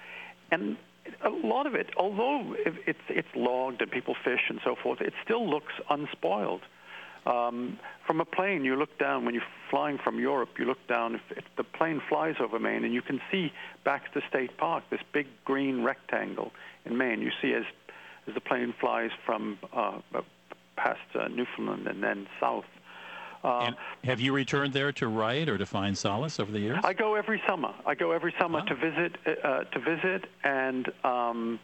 and 0.51 0.77
a 1.23 1.29
lot 1.29 1.65
of 1.65 1.75
it, 1.75 1.87
although 1.97 2.55
it's 2.65 2.99
it's 3.09 3.27
logged 3.35 3.81
and 3.81 3.91
people 3.91 4.15
fish 4.23 4.41
and 4.49 4.59
so 4.63 4.75
forth, 4.81 5.01
it 5.01 5.13
still 5.23 5.49
looks 5.49 5.73
unspoiled. 5.89 6.61
Um, 7.25 7.79
from 8.05 8.19
a 8.19 8.25
plane, 8.25 8.65
you 8.65 8.75
look 8.75 8.97
down 8.99 9.23
when 9.23 9.33
you're 9.33 9.43
flying 9.69 9.97
from 9.97 10.19
Europe. 10.19 10.49
You 10.59 10.65
look 10.65 10.85
down. 10.87 11.15
If, 11.15 11.21
if 11.37 11.45
the 11.55 11.63
plane 11.63 12.01
flies 12.09 12.35
over 12.41 12.59
Maine, 12.59 12.83
and 12.83 12.93
you 12.93 13.01
can 13.01 13.21
see 13.31 13.53
Baxter 13.85 14.21
State 14.29 14.57
Park, 14.57 14.83
this 14.89 14.99
big 15.13 15.27
green 15.45 15.83
rectangle 15.83 16.51
in 16.85 16.97
Maine. 16.97 17.21
You 17.21 17.31
see 17.41 17.53
as 17.53 17.63
as 18.27 18.33
the 18.33 18.41
plane 18.41 18.73
flies 18.79 19.11
from 19.25 19.57
uh, 19.73 19.99
past 20.75 20.99
uh, 21.15 21.27
Newfoundland 21.27 21.87
and 21.87 22.03
then 22.03 22.27
south. 22.39 22.65
Um, 23.43 23.75
have 24.03 24.19
you 24.21 24.33
returned 24.33 24.73
there 24.73 24.91
to 24.93 25.07
write 25.07 25.49
or 25.49 25.57
to 25.57 25.65
find 25.65 25.97
solace 25.97 26.39
over 26.39 26.51
the 26.51 26.59
years? 26.59 26.79
I 26.83 26.93
go 26.93 27.15
every 27.15 27.41
summer. 27.47 27.73
I 27.85 27.93
go 27.93 28.11
every 28.11 28.33
summer 28.39 28.65
to 28.65 28.75
visit, 28.75 29.17
uh, 29.43 29.63
to 29.65 29.79
visit, 29.79 30.25
and 30.43 30.89
um, 31.03 31.59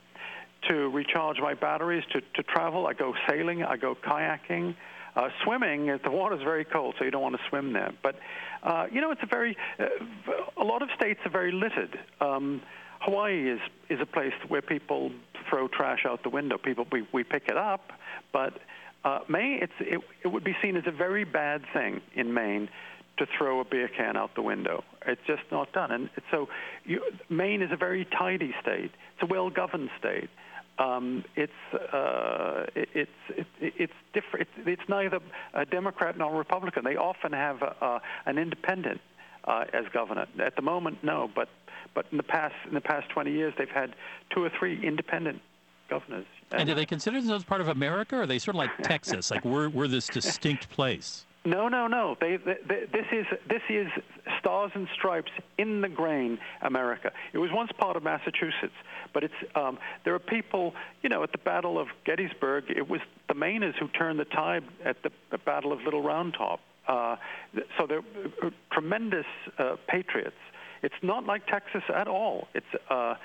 to 0.67 0.89
recharge 0.89 1.39
my 1.39 1.53
batteries, 1.53 2.03
to, 2.11 2.21
to 2.21 2.43
travel. 2.43 2.85
I 2.85 2.93
go 2.93 3.13
sailing. 3.29 3.63
I 3.63 3.77
go 3.77 3.95
kayaking. 3.95 4.75
Uh, 5.15 5.29
swimming, 5.43 5.87
the 6.03 6.11
water's 6.11 6.43
very 6.43 6.63
cold, 6.63 6.95
so 6.97 7.03
you 7.03 7.11
don't 7.11 7.21
want 7.21 7.35
to 7.35 7.41
swim 7.49 7.73
there. 7.73 7.91
But 8.03 8.15
uh, 8.61 8.85
you 8.91 9.01
know, 9.01 9.11
it's 9.11 9.23
a 9.23 9.25
very 9.25 9.57
uh, 9.79 9.85
a 10.55 10.63
lot 10.63 10.81
of 10.81 10.89
states 10.95 11.19
are 11.25 11.31
very 11.31 11.51
littered. 11.51 11.97
Um, 12.21 12.61
Hawaii 13.01 13.49
is 13.49 13.59
is 13.89 13.99
a 13.99 14.05
place 14.05 14.33
where 14.47 14.61
people 14.61 15.11
throw 15.49 15.67
trash 15.67 16.05
out 16.05 16.21
the 16.23 16.29
window. 16.29 16.57
People 16.57 16.85
we 16.91 17.07
we 17.11 17.23
pick 17.23 17.47
it 17.47 17.57
up, 17.57 17.91
but 18.31 18.59
uh, 19.03 19.19
Maine 19.27 19.59
it, 19.61 20.01
it 20.23 20.27
would 20.27 20.43
be 20.43 20.55
seen 20.61 20.75
as 20.75 20.83
a 20.87 20.91
very 20.91 21.23
bad 21.23 21.63
thing 21.73 22.01
in 22.15 22.33
Maine 22.33 22.69
to 23.17 23.25
throw 23.37 23.59
a 23.59 23.65
beer 23.65 23.89
can 23.89 24.17
out 24.17 24.33
the 24.35 24.41
window. 24.41 24.83
It's 25.05 25.21
just 25.27 25.43
not 25.51 25.71
done. 25.73 25.91
And 25.91 26.09
so 26.31 26.47
you, 26.85 27.01
Maine 27.29 27.61
is 27.61 27.71
a 27.71 27.77
very 27.77 28.05
tidy 28.05 28.53
state. 28.61 28.91
It's 29.13 29.23
a 29.23 29.25
well-governed 29.25 29.89
state. 29.99 30.29
Um, 30.79 31.25
it's 31.35 31.51
uh, 31.73 32.65
it, 32.73 32.89
it's 32.93 33.11
it, 33.29 33.47
it's 33.59 33.93
different. 34.13 34.47
It's, 34.57 34.67
it's, 34.67 34.89
neither 34.89 35.19
a 35.53 35.65
Democrat 35.65 36.17
nor 36.17 36.33
a 36.33 36.37
Republican. 36.37 36.85
They 36.85 36.95
often 36.95 37.33
have 37.33 37.61
a, 37.61 37.75
a, 37.81 38.01
an 38.25 38.37
independent 38.37 39.01
uh, 39.43 39.65
as 39.73 39.83
governor. 39.93 40.25
At 40.41 40.55
the 40.55 40.61
moment, 40.61 41.03
no, 41.03 41.29
but 41.35 41.49
but 41.93 42.05
in 42.11 42.17
the 42.17 42.23
past 42.23 42.55
in 42.65 42.73
the 42.73 42.81
past 42.81 43.09
20 43.09 43.31
years, 43.31 43.53
they've 43.57 43.67
had 43.67 43.93
two 44.33 44.41
or 44.41 44.51
three 44.57 44.81
independent 44.81 45.41
governors. 45.89 46.25
And, 46.51 46.61
and 46.61 46.69
do 46.69 46.75
they 46.75 46.85
consider 46.85 47.19
themselves 47.19 47.43
part 47.43 47.61
of 47.61 47.67
America, 47.67 48.17
or 48.17 48.21
are 48.23 48.27
they 48.27 48.39
sort 48.39 48.55
of 48.55 48.59
like 48.59 48.77
Texas, 48.83 49.31
like 49.31 49.45
we're 49.45 49.69
we're 49.69 49.87
this 49.87 50.07
distinct 50.07 50.69
place? 50.69 51.25
No, 51.45 51.69
no, 51.69 51.87
no. 51.87 52.17
They, 52.19 52.35
they, 52.37 52.57
they, 52.67 52.85
this 52.91 53.05
is 53.11 53.25
this 53.47 53.61
is 53.69 53.87
stars 54.39 54.71
and 54.75 54.87
stripes 54.93 55.31
in 55.57 55.81
the 55.81 55.87
grain, 55.87 56.37
America. 56.61 57.11
It 57.33 57.37
was 57.37 57.49
once 57.51 57.71
part 57.77 57.95
of 57.95 58.03
Massachusetts, 58.03 58.75
but 59.13 59.23
it's 59.23 59.33
um, 59.55 59.79
there 60.03 60.13
are 60.13 60.19
people, 60.19 60.75
you 61.01 61.09
know, 61.09 61.23
at 61.23 61.31
the 61.31 61.37
Battle 61.37 61.79
of 61.79 61.87
Gettysburg. 62.05 62.65
It 62.69 62.89
was 62.89 62.99
the 63.29 63.35
Mainers 63.35 63.75
who 63.79 63.87
turned 63.87 64.19
the 64.19 64.25
tide 64.25 64.63
at 64.83 65.01
the, 65.03 65.11
the 65.31 65.37
Battle 65.37 65.71
of 65.71 65.81
Little 65.81 66.01
Round 66.03 66.33
Top. 66.33 66.59
Uh, 66.87 67.15
so 67.77 67.87
they're 67.87 68.03
uh, 68.43 68.49
tremendous 68.71 69.25
uh, 69.57 69.75
patriots. 69.87 70.35
It's 70.81 70.95
not 71.01 71.25
like 71.25 71.45
Texas 71.47 71.83
at 71.93 72.07
all. 72.07 72.47
It's 72.53 72.65
uh, 72.89 72.93
uh, 72.93 73.15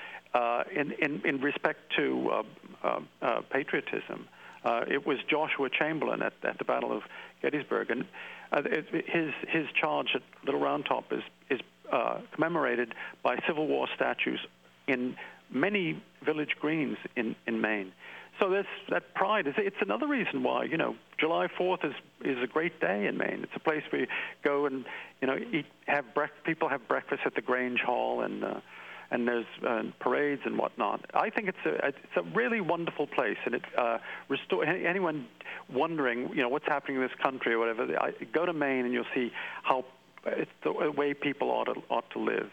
in, 0.75 0.91
in 1.01 1.21
in 1.25 1.41
respect 1.41 1.79
to 1.97 2.29
uh, 2.31 2.43
uh, 2.83 2.99
uh, 3.21 3.41
patriotism. 3.49 4.27
Uh, 4.63 4.83
it 4.87 5.05
was 5.05 5.19
Joshua 5.29 5.69
Chamberlain 5.69 6.21
at, 6.21 6.33
at 6.43 6.57
the 6.57 6.65
Battle 6.65 6.91
of 6.91 7.03
Gettysburg, 7.41 7.91
and 7.91 8.05
uh, 8.51 8.61
it, 8.65 9.05
his 9.07 9.31
his 9.47 9.67
charge 9.79 10.09
at 10.15 10.21
Little 10.43 10.59
Round 10.59 10.85
Top 10.85 11.11
is 11.11 11.23
is 11.49 11.59
uh, 11.91 12.19
commemorated 12.33 12.93
by 13.23 13.37
Civil 13.47 13.67
War 13.67 13.87
statues 13.95 14.39
in 14.87 15.15
many 15.51 16.01
village 16.23 16.55
greens 16.59 16.97
in 17.15 17.35
in 17.47 17.61
Maine. 17.61 17.91
So 18.39 18.49
there's 18.49 18.65
that 18.89 19.13
pride. 19.13 19.47
It's, 19.47 19.57
it's 19.59 19.81
another 19.81 20.07
reason 20.07 20.43
why 20.43 20.65
you 20.65 20.77
know 20.77 20.95
July 21.19 21.47
4th 21.47 21.85
is 21.85 21.93
is 22.21 22.37
a 22.43 22.47
great 22.47 22.79
day 22.81 23.05
in 23.05 23.17
Maine. 23.17 23.41
It's 23.43 23.55
a 23.55 23.59
place 23.59 23.83
where 23.91 24.01
you 24.01 24.07
go 24.43 24.65
and 24.65 24.85
you 25.21 25.27
know 25.27 25.37
eat 25.37 25.65
have 25.85 26.05
brec- 26.15 26.43
people 26.43 26.69
have 26.69 26.87
breakfast 26.87 27.21
at 27.25 27.35
the 27.35 27.41
Grange 27.41 27.79
Hall 27.79 28.21
and. 28.21 28.43
Uh, 28.43 28.59
and 29.15 29.25
there's 29.29 29.45
uh, 29.65 29.83
parades 30.01 30.41
and 30.45 30.57
whatnot. 30.57 31.05
I 31.13 31.29
think 31.29 31.47
it's 31.47 31.65
a 31.65 31.87
it's 31.87 32.17
a 32.17 32.21
really 32.35 32.59
wonderful 32.59 33.07
place, 33.07 33.37
and 33.45 33.55
it 33.55 33.63
uh, 33.77 33.97
restore 34.27 34.65
anyone 34.65 35.27
wondering, 35.73 36.29
you 36.29 36.41
know, 36.41 36.49
what's 36.49 36.67
happening 36.67 36.97
in 36.97 37.01
this 37.01 37.17
country 37.23 37.53
or 37.53 37.59
whatever. 37.59 37.83
I, 37.97 38.11
go 38.33 38.45
to 38.45 38.51
Maine 38.51 38.83
and 38.83 38.93
you'll 38.93 39.05
see 39.15 39.31
how 39.63 39.85
it's 40.25 40.51
the 40.63 40.91
way 40.91 41.13
people 41.13 41.49
ought 41.49 41.73
to 41.73 41.81
ought 41.89 42.09
to 42.11 42.19
live. 42.19 42.51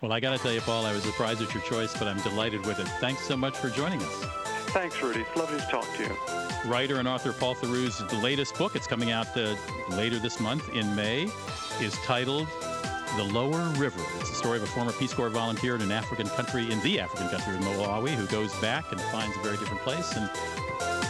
Well, 0.00 0.12
I 0.12 0.20
got 0.20 0.36
to 0.36 0.38
tell 0.38 0.52
you, 0.52 0.60
Paul, 0.60 0.86
I 0.86 0.92
was 0.92 1.02
surprised 1.02 1.42
at 1.42 1.52
your 1.52 1.62
choice, 1.64 1.96
but 1.98 2.06
I'm 2.06 2.20
delighted 2.20 2.64
with 2.64 2.78
it. 2.78 2.86
Thanks 3.00 3.22
so 3.22 3.36
much 3.36 3.56
for 3.56 3.68
joining 3.70 4.00
us. 4.00 4.24
Thanks, 4.68 5.02
Rudy. 5.02 5.20
It's 5.20 5.36
lovely 5.36 5.58
to 5.58 5.66
talk 5.66 5.86
to 5.96 6.02
you. 6.02 6.70
Writer 6.70 6.96
and 6.96 7.08
author 7.08 7.32
Paul 7.32 7.54
Theroux's 7.54 8.12
latest 8.22 8.56
book, 8.56 8.76
it's 8.76 8.86
coming 8.86 9.10
out 9.10 9.36
uh, 9.36 9.56
later 9.90 10.18
this 10.18 10.40
month 10.40 10.74
in 10.74 10.94
May, 10.94 11.28
is 11.80 11.94
titled 12.04 12.48
the 13.16 13.24
Lower 13.24 13.68
River. 13.78 14.02
It's 14.20 14.30
the 14.30 14.36
story 14.36 14.58
of 14.58 14.64
a 14.64 14.66
former 14.66 14.92
Peace 14.92 15.14
Corps 15.14 15.30
volunteer 15.30 15.74
in 15.74 15.82
an 15.82 15.92
African 15.92 16.28
country, 16.28 16.70
in 16.70 16.80
the 16.80 16.98
African 17.00 17.28
country 17.28 17.54
of 17.54 17.60
Malawi, 17.60 18.10
who 18.10 18.26
goes 18.26 18.54
back 18.56 18.90
and 18.92 19.00
finds 19.00 19.36
a 19.36 19.40
very 19.40 19.56
different 19.56 19.82
place. 19.82 20.16
And 20.16 20.28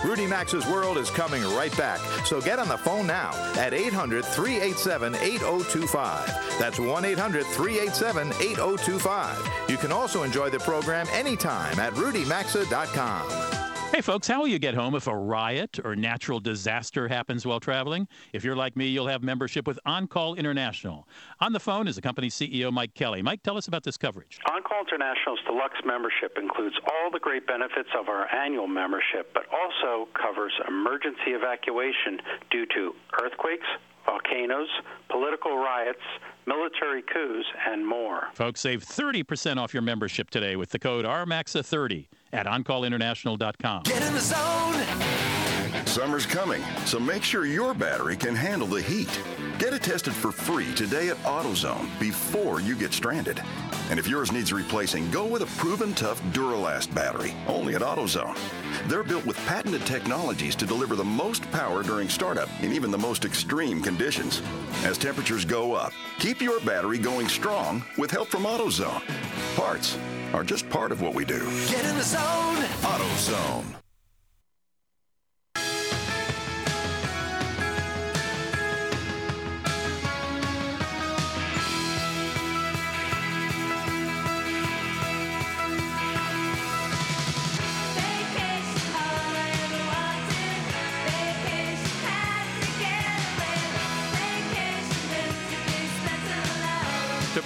Rudy 0.05 0.27
Maxa's 0.27 0.67
World 0.67 0.99
is 0.99 1.11
coming 1.11 1.43
right 1.57 1.75
back. 1.79 1.99
So 2.27 2.41
get 2.41 2.59
on 2.59 2.69
the 2.69 2.77
phone 2.77 3.07
now 3.07 3.33
at 3.57 3.73
800 3.73 4.25
387 4.25 5.15
8025. 5.15 6.59
That's 6.59 6.79
1 6.79 7.05
800 7.05 7.47
387 7.47 8.29
8025. 8.29 9.51
You 9.69 9.77
can 9.79 9.93
also 9.93 10.23
enjoy 10.23 10.51
the 10.51 10.61
program 10.61 11.07
anytime 11.13 11.79
at 11.79 11.95
rudymaxa.com. 11.95 13.54
Hey, 13.95 14.01
folks, 14.01 14.27
how 14.27 14.41
will 14.41 14.49
you 14.49 14.59
get 14.59 14.75
home 14.75 14.97
if 14.97 15.07
a 15.07 15.17
riot 15.17 15.79
or 15.85 15.95
natural 15.95 16.41
disaster 16.41 17.07
happens 17.07 17.47
while 17.47 17.61
traveling? 17.61 18.09
If 18.33 18.43
you're 18.43 18.57
like 18.57 18.77
me, 18.77 18.89
you'll 18.89 19.07
have 19.07 19.23
membership 19.23 19.69
with 19.69 19.79
OnCall 19.87 20.37
International. 20.37 21.07
On 21.39 21.53
the 21.53 21.61
phone 21.61 21.87
is 21.87 21.95
the 21.95 22.03
company's 22.03 22.35
CEO, 22.35 22.73
Mike 22.73 22.93
Kelly. 22.95 23.23
Mike, 23.23 23.45
tell 23.45 23.57
us 23.57 23.69
about 23.69 23.85
this 23.85 23.97
coverage. 23.97 24.41
OnCall 24.49 24.81
International's 24.81 25.39
deluxe 25.47 25.79
membership 25.87 26.37
includes 26.43 26.75
all 26.89 27.13
the 27.13 27.21
great 27.21 27.47
benefits 27.47 27.91
of 27.97 28.09
our 28.09 28.29
annual 28.35 28.67
membership, 28.67 29.33
but 29.33 29.45
also 29.55 30.09
covers 30.21 30.53
emergency 30.67 31.31
evacuation 31.31 32.19
due 32.51 32.67
to 32.75 32.97
earthquakes, 33.23 33.69
volcanoes, 34.05 34.71
political 35.09 35.57
riots, 35.57 36.03
military 36.47 37.03
coups, 37.03 37.47
and 37.71 37.87
more. 37.87 38.25
Folks, 38.35 38.61
save 38.61 38.85
30% 38.85 39.57
off 39.57 39.73
your 39.73 39.83
membership 39.83 40.31
today 40.31 40.57
with 40.57 40.71
the 40.71 40.81
code 40.81 41.05
RMAXA30 41.05 42.09
at 42.35 42.47
OnCallInternational.com. 42.47 43.85
Get 43.85 44.03
in 44.03 44.13
the 44.13 44.21
zone. 44.21 44.75
Summer's 45.87 46.27
coming, 46.27 46.63
so 46.87 46.99
make 46.99 47.23
sure 47.23 47.47
your 47.47 47.73
battery 47.73 48.17
can 48.17 48.35
handle 48.35 48.67
the 48.67 48.83
heat. 48.83 49.21
Get 49.59 49.73
it 49.73 49.83
tested 49.83 50.13
for 50.13 50.33
free 50.33 50.75
today 50.75 51.09
at 51.09 51.17
AutoZone 51.19 51.89
before 52.01 52.61
you 52.61 52.75
get 52.75 52.93
stranded. 52.93 53.41
And 53.91 54.01
if 54.01 54.09
yours 54.09 54.33
needs 54.33 54.53
replacing, 54.53 55.09
go 55.11 55.25
with 55.25 55.43
a 55.43 55.47
proven 55.59 55.95
tough 55.95 56.21
Duralast 56.33 56.93
battery, 56.95 57.35
only 57.47 57.77
at 57.77 57.83
AutoZone. 57.83 58.37
They're 58.89 59.05
built 59.05 59.25
with 59.25 59.37
patented 59.47 59.87
technologies 59.87 60.57
to 60.57 60.67
deliver 60.67 60.97
the 60.97 61.05
most 61.05 61.49
power 61.53 61.83
during 61.85 62.09
startup 62.09 62.49
in 62.63 62.73
even 62.73 62.91
the 62.91 62.99
most 62.99 63.25
extreme 63.25 63.81
conditions. 63.81 64.43
As 64.83 64.99
temperatures 64.99 65.45
go 65.45 65.75
up, 65.75 65.93
keep 66.19 66.41
your 66.41 66.61
battery 66.61 66.99
going 66.99 67.29
strong 67.29 67.85
with 67.99 68.11
help 68.11 68.29
from 68.29 68.43
AutoZone. 68.43 69.03
Parts 69.55 69.97
are 70.35 70.43
just 70.43 70.69
part 70.69 70.91
of 70.91 71.01
what 71.01 71.15
we 71.15 71.25
do. 71.25 71.39
Get 71.69 71.85
in 71.85 71.97
the 71.97 72.03
zone. 72.03 72.57
AutoZone. 72.83 73.84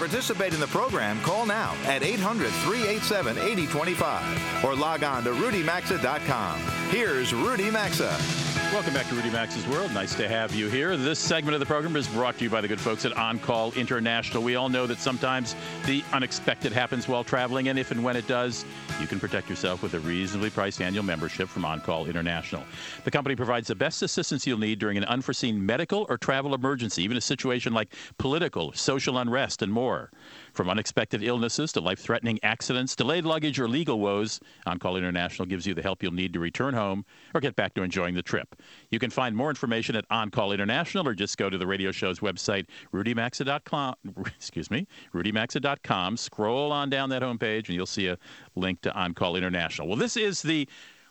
Participate 0.09 0.55
in 0.55 0.61
the 0.61 0.67
program, 0.69 1.21
call 1.21 1.45
now 1.45 1.75
at 1.85 2.03
800 2.03 2.49
387 2.49 3.37
8025 3.37 4.65
or 4.65 4.75
log 4.75 5.05
on 5.05 5.23
to 5.25 5.33
rudymaxa.com. 5.33 6.61
Here's 6.89 7.35
Rudy 7.35 7.71
Maxa. 7.71 8.48
Welcome 8.71 8.93
back 8.93 9.09
to 9.09 9.15
Rudy 9.15 9.31
Maxa's 9.31 9.67
World. 9.67 9.95
Nice 9.95 10.15
to 10.17 10.29
have 10.29 10.55
you 10.55 10.69
here. 10.69 10.95
This 10.99 11.19
segment 11.19 11.55
of 11.55 11.61
the 11.61 11.65
program 11.65 11.97
is 11.97 12.07
brought 12.07 12.37
to 12.37 12.45
you 12.45 12.51
by 12.51 12.61
the 12.61 12.69
good 12.69 12.79
folks 12.79 13.07
at 13.07 13.17
On 13.17 13.39
Call 13.39 13.73
International. 13.73 14.43
We 14.43 14.57
all 14.57 14.69
know 14.69 14.87
that 14.87 14.99
sometimes 14.99 15.57
the 15.87 16.05
unexpected 16.13 16.71
happens 16.71 17.09
while 17.09 17.25
traveling, 17.25 17.69
and 17.69 17.79
if 17.79 17.93
and 17.93 18.05
when 18.05 18.15
it 18.15 18.27
does, 18.29 18.67
you 19.01 19.07
can 19.07 19.19
protect 19.19 19.49
yourself 19.49 19.83
with 19.83 19.95
a 19.95 20.01
reasonably 20.01 20.51
priced 20.51 20.83
annual 20.83 21.03
membership 21.03 21.49
from 21.49 21.65
On 21.65 21.81
Call 21.81 22.05
International. 22.07 22.63
The 23.05 23.11
company 23.11 23.35
provides 23.35 23.69
the 23.69 23.75
best 23.75 24.03
assistance 24.03 24.47
you'll 24.47 24.59
need 24.59 24.79
during 24.79 24.99
an 24.99 25.05
unforeseen 25.05 25.65
medical 25.65 26.05
or 26.11 26.19
travel 26.19 26.55
emergency, 26.55 27.03
even 27.03 27.17
a 27.17 27.23
situation 27.23 27.73
like 27.73 27.95
political, 28.19 28.75
social 28.75 29.17
unrest, 29.17 29.63
and 29.63 29.73
more. 29.73 30.11
From 30.59 30.71
unexpected 30.71 31.23
illnesses 31.23 31.71
to 31.71 31.81
life 31.81 32.01
threatening 32.01 32.41
accidents, 32.43 32.97
delayed 32.97 33.25
luggage, 33.25 33.61
or 33.61 33.69
legal 33.69 34.01
woes, 34.01 34.41
On 34.67 34.77
Call 34.77 34.97
International 34.97 35.47
gives 35.47 35.69
you 35.69 35.73
the 35.73 35.83
help 35.83 36.03
you'll 36.03 36.11
need 36.11 36.33
to 36.33 36.41
return 36.41 36.75
home 36.75 37.05
or 37.33 37.41
get 37.41 37.55
back 37.55 37.75
to 37.75 37.83
enjoying 37.83 38.17
the 38.17 38.25
trip. 38.25 38.61
You 38.91 38.99
can 38.99 39.11
find 39.11 39.37
more 39.37 39.51
information 39.51 39.95
at 39.95 40.05
On 40.11 40.33
Call 40.33 40.51
International 40.51 41.07
or 41.07 41.15
just 41.15 41.39
go 41.39 41.49
to 41.49 41.57
the 41.57 41.67
radio 41.69 41.93
show's 41.93 42.19
website, 42.19 42.67
rudymaxa.com. 42.93 43.95
Excuse 44.27 44.69
me, 44.69 44.89
rudymaxa.com. 45.15 46.17
Scroll 46.17 46.73
on 46.73 46.91
down 46.91 47.09
that 47.11 47.23
homepage 47.23 47.67
and 47.67 47.77
you'll 47.77 47.87
see 47.87 48.09
a 48.09 48.19
link 48.57 48.81
to 48.81 48.93
On 48.95 49.15
Call 49.15 49.37
International. 49.37 49.87
Well, 49.87 49.97
this 49.97 50.17
is 50.17 50.43
the 50.43 50.67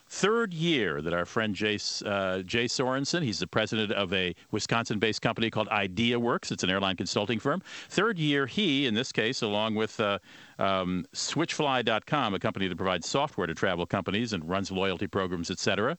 third 0.08 0.54
year 0.54 1.02
that 1.02 1.12
our 1.12 1.24
friend 1.24 1.54
Jay, 1.54 1.78
uh, 2.04 2.38
Jay 2.40 2.64
Sorensen, 2.64 3.22
he's 3.22 3.38
the 3.38 3.46
president 3.46 3.92
of 3.92 4.12
a 4.12 4.34
Wisconsin 4.50 4.98
based 4.98 5.22
company 5.22 5.50
called 5.50 5.68
IdeaWorks. 5.68 6.50
It's 6.50 6.62
an 6.62 6.70
airline 6.70 6.96
consulting 6.96 7.38
firm. 7.38 7.62
Third 7.88 8.18
year, 8.18 8.46
he, 8.46 8.86
in 8.86 8.94
this 8.94 9.12
case, 9.12 9.42
along 9.42 9.74
with 9.74 10.00
uh, 10.00 10.18
um, 10.58 11.04
Switchfly.com, 11.14 12.34
a 12.34 12.38
company 12.38 12.68
that 12.68 12.76
provides 12.76 13.08
software 13.08 13.46
to 13.46 13.54
travel 13.54 13.86
companies 13.86 14.32
and 14.32 14.48
runs 14.48 14.70
loyalty 14.70 15.06
programs, 15.06 15.50
et 15.50 15.58
cetera, 15.58 15.98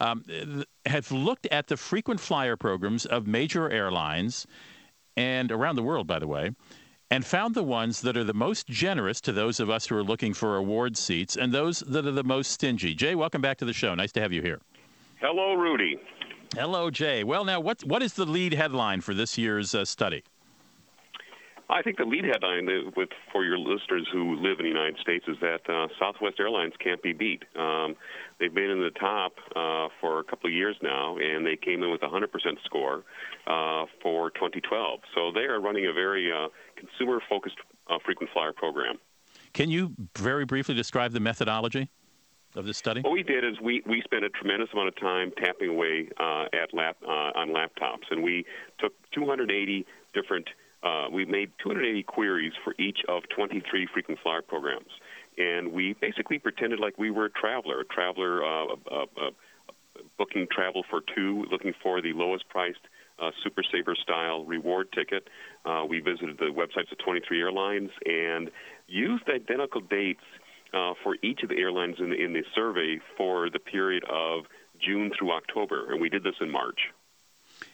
um, 0.00 0.24
have 0.84 1.10
looked 1.10 1.46
at 1.46 1.66
the 1.66 1.76
frequent 1.76 2.20
flyer 2.20 2.56
programs 2.56 3.06
of 3.06 3.26
major 3.26 3.70
airlines 3.70 4.46
and 5.16 5.50
around 5.50 5.76
the 5.76 5.82
world, 5.82 6.06
by 6.06 6.18
the 6.18 6.28
way 6.28 6.50
and 7.10 7.24
found 7.24 7.54
the 7.54 7.62
ones 7.62 8.00
that 8.00 8.16
are 8.16 8.24
the 8.24 8.34
most 8.34 8.66
generous 8.66 9.20
to 9.22 9.32
those 9.32 9.60
of 9.60 9.70
us 9.70 9.86
who 9.86 9.96
are 9.96 10.02
looking 10.02 10.34
for 10.34 10.56
award 10.56 10.96
seats 10.96 11.36
and 11.36 11.52
those 11.52 11.80
that 11.80 12.06
are 12.06 12.12
the 12.12 12.24
most 12.24 12.50
stingy. 12.50 12.94
Jay, 12.94 13.14
welcome 13.14 13.40
back 13.40 13.58
to 13.58 13.64
the 13.64 13.72
show. 13.72 13.94
Nice 13.94 14.12
to 14.12 14.20
have 14.20 14.32
you 14.32 14.42
here. 14.42 14.60
Hello, 15.20 15.54
Rudy. 15.54 15.98
Hello, 16.54 16.90
Jay. 16.90 17.24
Well, 17.24 17.44
now, 17.44 17.60
what, 17.60 17.82
what 17.84 18.02
is 18.02 18.14
the 18.14 18.26
lead 18.26 18.52
headline 18.52 19.00
for 19.00 19.14
this 19.14 19.38
year's 19.38 19.74
uh, 19.74 19.84
study? 19.84 20.22
I 21.68 21.82
think 21.82 21.96
the 21.96 22.04
lead 22.04 22.24
headline 22.24 22.68
with 22.96 23.08
for 23.32 23.44
your 23.44 23.58
listeners 23.58 24.06
who 24.12 24.36
live 24.36 24.60
in 24.60 24.64
the 24.64 24.70
United 24.70 24.98
States 25.00 25.24
is 25.26 25.36
that 25.40 25.68
uh, 25.68 25.88
Southwest 25.98 26.36
Airlines 26.38 26.74
can't 26.78 27.02
be 27.02 27.12
beat. 27.12 27.42
Um, 27.58 27.96
they've 28.38 28.54
been 28.54 28.70
in 28.70 28.80
the 28.80 28.90
top 28.90 29.32
uh, 29.56 29.88
for 30.00 30.20
a 30.20 30.24
couple 30.24 30.48
of 30.48 30.54
years 30.54 30.76
now, 30.80 31.16
and 31.18 31.44
they 31.44 31.56
came 31.56 31.82
in 31.82 31.90
with 31.90 32.02
a 32.02 32.06
100% 32.06 32.26
score 32.64 33.02
uh, 33.48 33.86
for 34.00 34.30
2012. 34.30 35.00
So 35.14 35.32
they 35.32 35.40
are 35.40 35.60
running 35.60 35.86
a 35.86 35.92
very 35.92 36.30
uh, 36.32 36.48
consumer-focused 36.76 37.56
uh, 37.88 37.98
frequent 38.04 38.30
flyer 38.32 38.52
program. 38.52 38.98
Can 39.52 39.68
you 39.68 39.92
very 40.16 40.44
briefly 40.44 40.74
describe 40.74 41.12
the 41.12 41.20
methodology? 41.20 41.88
of 42.54 42.64
this 42.64 42.78
study? 42.78 43.02
What 43.02 43.12
we 43.12 43.22
did 43.22 43.44
is 43.44 43.60
we, 43.60 43.82
we 43.86 44.00
spent 44.02 44.24
a 44.24 44.30
tremendous 44.30 44.70
amount 44.72 44.88
of 44.88 44.96
time 44.96 45.30
tapping 45.36 45.68
away 45.68 46.08
uh, 46.18 46.46
at 46.54 46.72
lap, 46.72 46.96
uh, 47.06 47.32
on 47.36 47.50
laptops, 47.50 48.10
and 48.10 48.22
we 48.22 48.46
took 48.78 48.94
280 49.12 49.84
different 50.14 50.48
uh, 50.86 51.08
we 51.10 51.24
made 51.24 51.50
280 51.62 52.02
queries 52.04 52.52
for 52.62 52.74
each 52.78 52.98
of 53.08 53.22
23 53.34 53.88
frequent 53.92 54.20
flyer 54.22 54.42
programs. 54.42 54.90
And 55.38 55.72
we 55.72 55.94
basically 55.94 56.38
pretended 56.38 56.78
like 56.78 56.96
we 56.96 57.10
were 57.10 57.26
a 57.26 57.30
traveler, 57.30 57.80
a 57.80 57.84
traveler 57.84 58.44
uh, 58.44 58.74
uh, 58.90 59.30
booking 60.18 60.46
travel 60.50 60.84
for 60.88 61.00
two, 61.14 61.44
looking 61.50 61.74
for 61.82 62.00
the 62.00 62.12
lowest 62.12 62.48
priced 62.48 62.80
uh, 63.18 63.30
Super 63.42 63.62
Saver 63.70 63.94
style 63.94 64.44
reward 64.44 64.88
ticket. 64.92 65.28
Uh, 65.64 65.84
we 65.88 66.00
visited 66.00 66.38
the 66.38 66.46
websites 66.46 66.92
of 66.92 66.98
23 66.98 67.40
airlines 67.40 67.90
and 68.04 68.50
used 68.86 69.24
identical 69.28 69.80
dates 69.80 70.24
uh, 70.72 70.92
for 71.02 71.16
each 71.22 71.42
of 71.42 71.48
the 71.48 71.56
airlines 71.56 71.96
in 71.98 72.10
the, 72.10 72.16
in 72.16 72.32
the 72.32 72.42
survey 72.54 72.98
for 73.16 73.50
the 73.50 73.58
period 73.58 74.04
of 74.10 74.44
June 74.80 75.10
through 75.18 75.32
October. 75.32 75.90
And 75.90 76.00
we 76.00 76.08
did 76.08 76.22
this 76.22 76.34
in 76.40 76.50
March. 76.50 76.92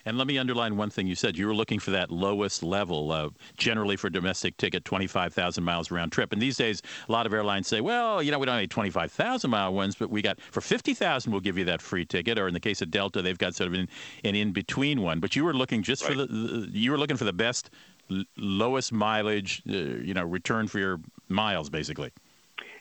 And 0.05 0.19
let 0.19 0.27
me 0.27 0.38
underline 0.38 0.77
one 0.77 0.91
thing 0.91 1.07
you 1.07 1.15
said. 1.15 1.37
You 1.37 1.47
were 1.47 1.55
looking 1.55 1.79
for 1.79 1.93
that 1.93 2.11
lowest 2.11 2.62
level, 2.62 3.12
uh, 3.12 3.31
generally 3.57 3.97
for 3.97 4.11
domestic 4.11 4.57
ticket, 4.57 4.85
25,000 4.85 5.62
miles 5.62 5.91
round 5.91 6.12
trip. 6.12 6.33
And 6.33 6.43
these 6.43 6.57
days, 6.57 6.83
a 7.09 7.12
lot 7.12 7.27
of 7.27 7.33
airlines 7.33 7.69
say, 7.69 7.81
well, 7.81 8.23
you 8.23 8.31
know, 8.31 8.38
we 8.38 8.47
don't 8.47 8.59
need 8.59 8.71
25,000 8.71 9.51
mile 9.51 9.73
ones, 9.73 9.95
but 9.95 10.11
we 10.11 10.23
got 10.23 10.41
for 10.41 10.61
50,000, 10.61 11.31
we'll 11.31 11.41
give 11.41 11.59
you 11.59 11.65
that 11.67 11.81
free 11.81 12.05
ticket. 12.05 12.38
Or 12.38 12.49
in 12.49 12.55
the 12.55 12.61
case 12.61 12.83
of 12.83 12.91
Delta, 12.91 13.23
they've 13.23 13.38
got 13.38 13.55
sort 13.55 13.69
of 13.69 13.75
an, 13.75 13.88
an 14.25 14.35
in 14.35 14.53
between 14.53 15.03
one. 15.03 15.21
But 15.21 15.37
you 15.37 15.45
were 15.45 15.55
looking 15.55 15.83
just 15.83 16.03
right. 16.03 16.12
for 16.12 16.19
the, 16.19 16.27
the, 16.27 16.69
you 16.73 16.91
were 16.91 16.99
looking 16.99 17.17
for 17.17 17.25
the 17.25 17.33
best, 17.33 17.71
l- 18.11 18.25
lowest 18.37 18.93
mileage, 18.93 19.62
uh, 19.69 19.73
you 19.73 20.15
know, 20.15 20.25
return 20.25 20.67
for 20.67 20.79
your 20.79 21.01
miles, 21.29 21.71
basically. 21.71 22.11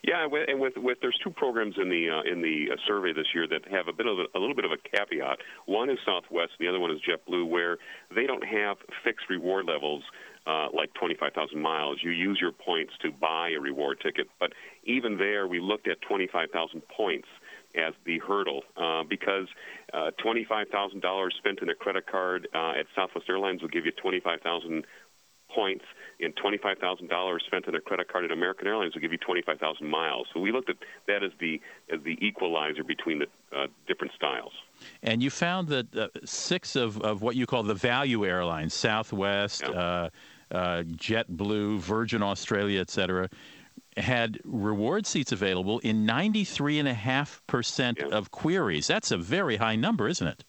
Yeah, 0.04 0.28
and 0.48 0.60
with 0.60 0.74
with 0.78 0.98
there's 1.02 1.18
two 1.24 1.30
programs 1.30 1.76
in 1.78 1.90
the 1.90 2.10
uh, 2.10 2.22
in 2.32 2.42
the 2.42 2.74
uh, 2.74 2.76
survey 2.88 3.14
this 3.14 3.28
year 3.36 3.48
that 3.48 3.68
have 3.72 3.88
a 3.88 3.94
bit 3.94 4.08
of 4.08 4.18
a, 4.18 4.26
a 4.36 4.40
little 4.40 4.56
bit 4.56 4.66
of 4.66 4.72
a 4.72 4.78
caveat. 4.78 5.38
One 5.68 5.92
is 5.92 6.00
Southwest, 6.04 6.54
and 6.58 6.66
the 6.66 6.70
other 6.70 6.80
one 6.80 6.90
is 6.90 6.98
JetBlue, 7.08 7.48
where 7.48 7.78
they 8.14 8.26
don't 8.26 8.46
have 8.46 8.78
fixed 9.04 9.30
reward 9.30 9.68
levels 9.68 10.04
uh, 10.48 10.68
like 10.74 10.92
25,000 10.96 11.60
miles. 11.60 12.00
You 12.02 12.10
use 12.12 12.40
your 12.42 12.52
points 12.52 12.94
to 13.04 13.12
buy 13.12 13.52
a 13.56 13.60
reward 13.60 14.00
ticket, 14.02 14.28
but 14.40 14.54
even 14.86 15.18
there, 15.18 15.48
we 15.48 15.60
looked 15.60 15.88
at 15.88 16.02
25,000 16.02 16.82
points 16.88 17.28
as 17.76 17.94
the 18.06 18.20
hurdle 18.20 18.64
uh, 18.76 19.04
because 19.04 19.48
uh, 19.94 20.12
$25,000 20.24 21.32
spent 21.38 21.60
in 21.62 21.70
a 21.70 21.76
credit 21.76 22.06
card 22.08 22.48
uh, 22.54 22.72
at 22.72 22.86
Southwest 22.96 23.30
Airlines 23.30 23.62
will 23.62 23.70
give 23.70 23.86
you 23.86 23.92
25,000 23.92 24.84
points 25.54 25.86
and 26.20 26.36
$25,000 26.36 27.42
spent 27.42 27.68
on 27.68 27.76
a 27.76 27.82
credit 27.82 28.08
card 28.08 28.26
at 28.26 28.32
American 28.32 28.68
Airlines 28.68 28.94
will 28.94 29.02
give 29.02 29.12
you 29.12 29.18
25,000 29.18 29.88
miles. 29.88 30.28
So 30.34 30.40
we 30.40 30.52
looked 30.52 30.70
at 30.70 30.78
that 31.08 31.24
as 31.24 31.32
the 31.40 31.60
as 31.92 32.00
the 32.04 32.18
equalizer 32.26 32.84
between 32.84 33.20
the 33.20 33.28
uh, 33.56 33.68
different 33.88 34.14
styles. 34.16 34.54
And 35.04 35.22
you 35.24 35.30
found 35.30 35.68
that 35.70 35.96
uh, 35.96 36.08
six 36.26 36.76
of, 36.76 37.02
of 37.02 37.22
what 37.22 37.36
you 37.36 37.46
call 37.46 37.64
the 37.64 37.74
value 37.74 38.26
airlines, 38.26 38.74
Southwest, 38.74 39.64
yeah. 39.64 39.70
uh, 39.70 40.10
uh 40.52 40.84
JetBlue, 40.84 41.80
Virgin 41.80 42.22
Australia, 42.22 42.82
et 42.82 42.90
cetera, 42.90 43.30
had 43.98 44.40
reward 44.44 45.06
seats 45.06 45.32
available 45.32 45.80
in 45.80 46.06
93.5% 46.06 48.00
yeah. 48.00 48.06
of 48.16 48.32
queries. 48.32 48.88
That's 48.88 49.12
a 49.12 49.18
very 49.18 49.58
high 49.58 49.76
number, 49.76 50.08
isn't 50.08 50.28
it? 50.28 50.44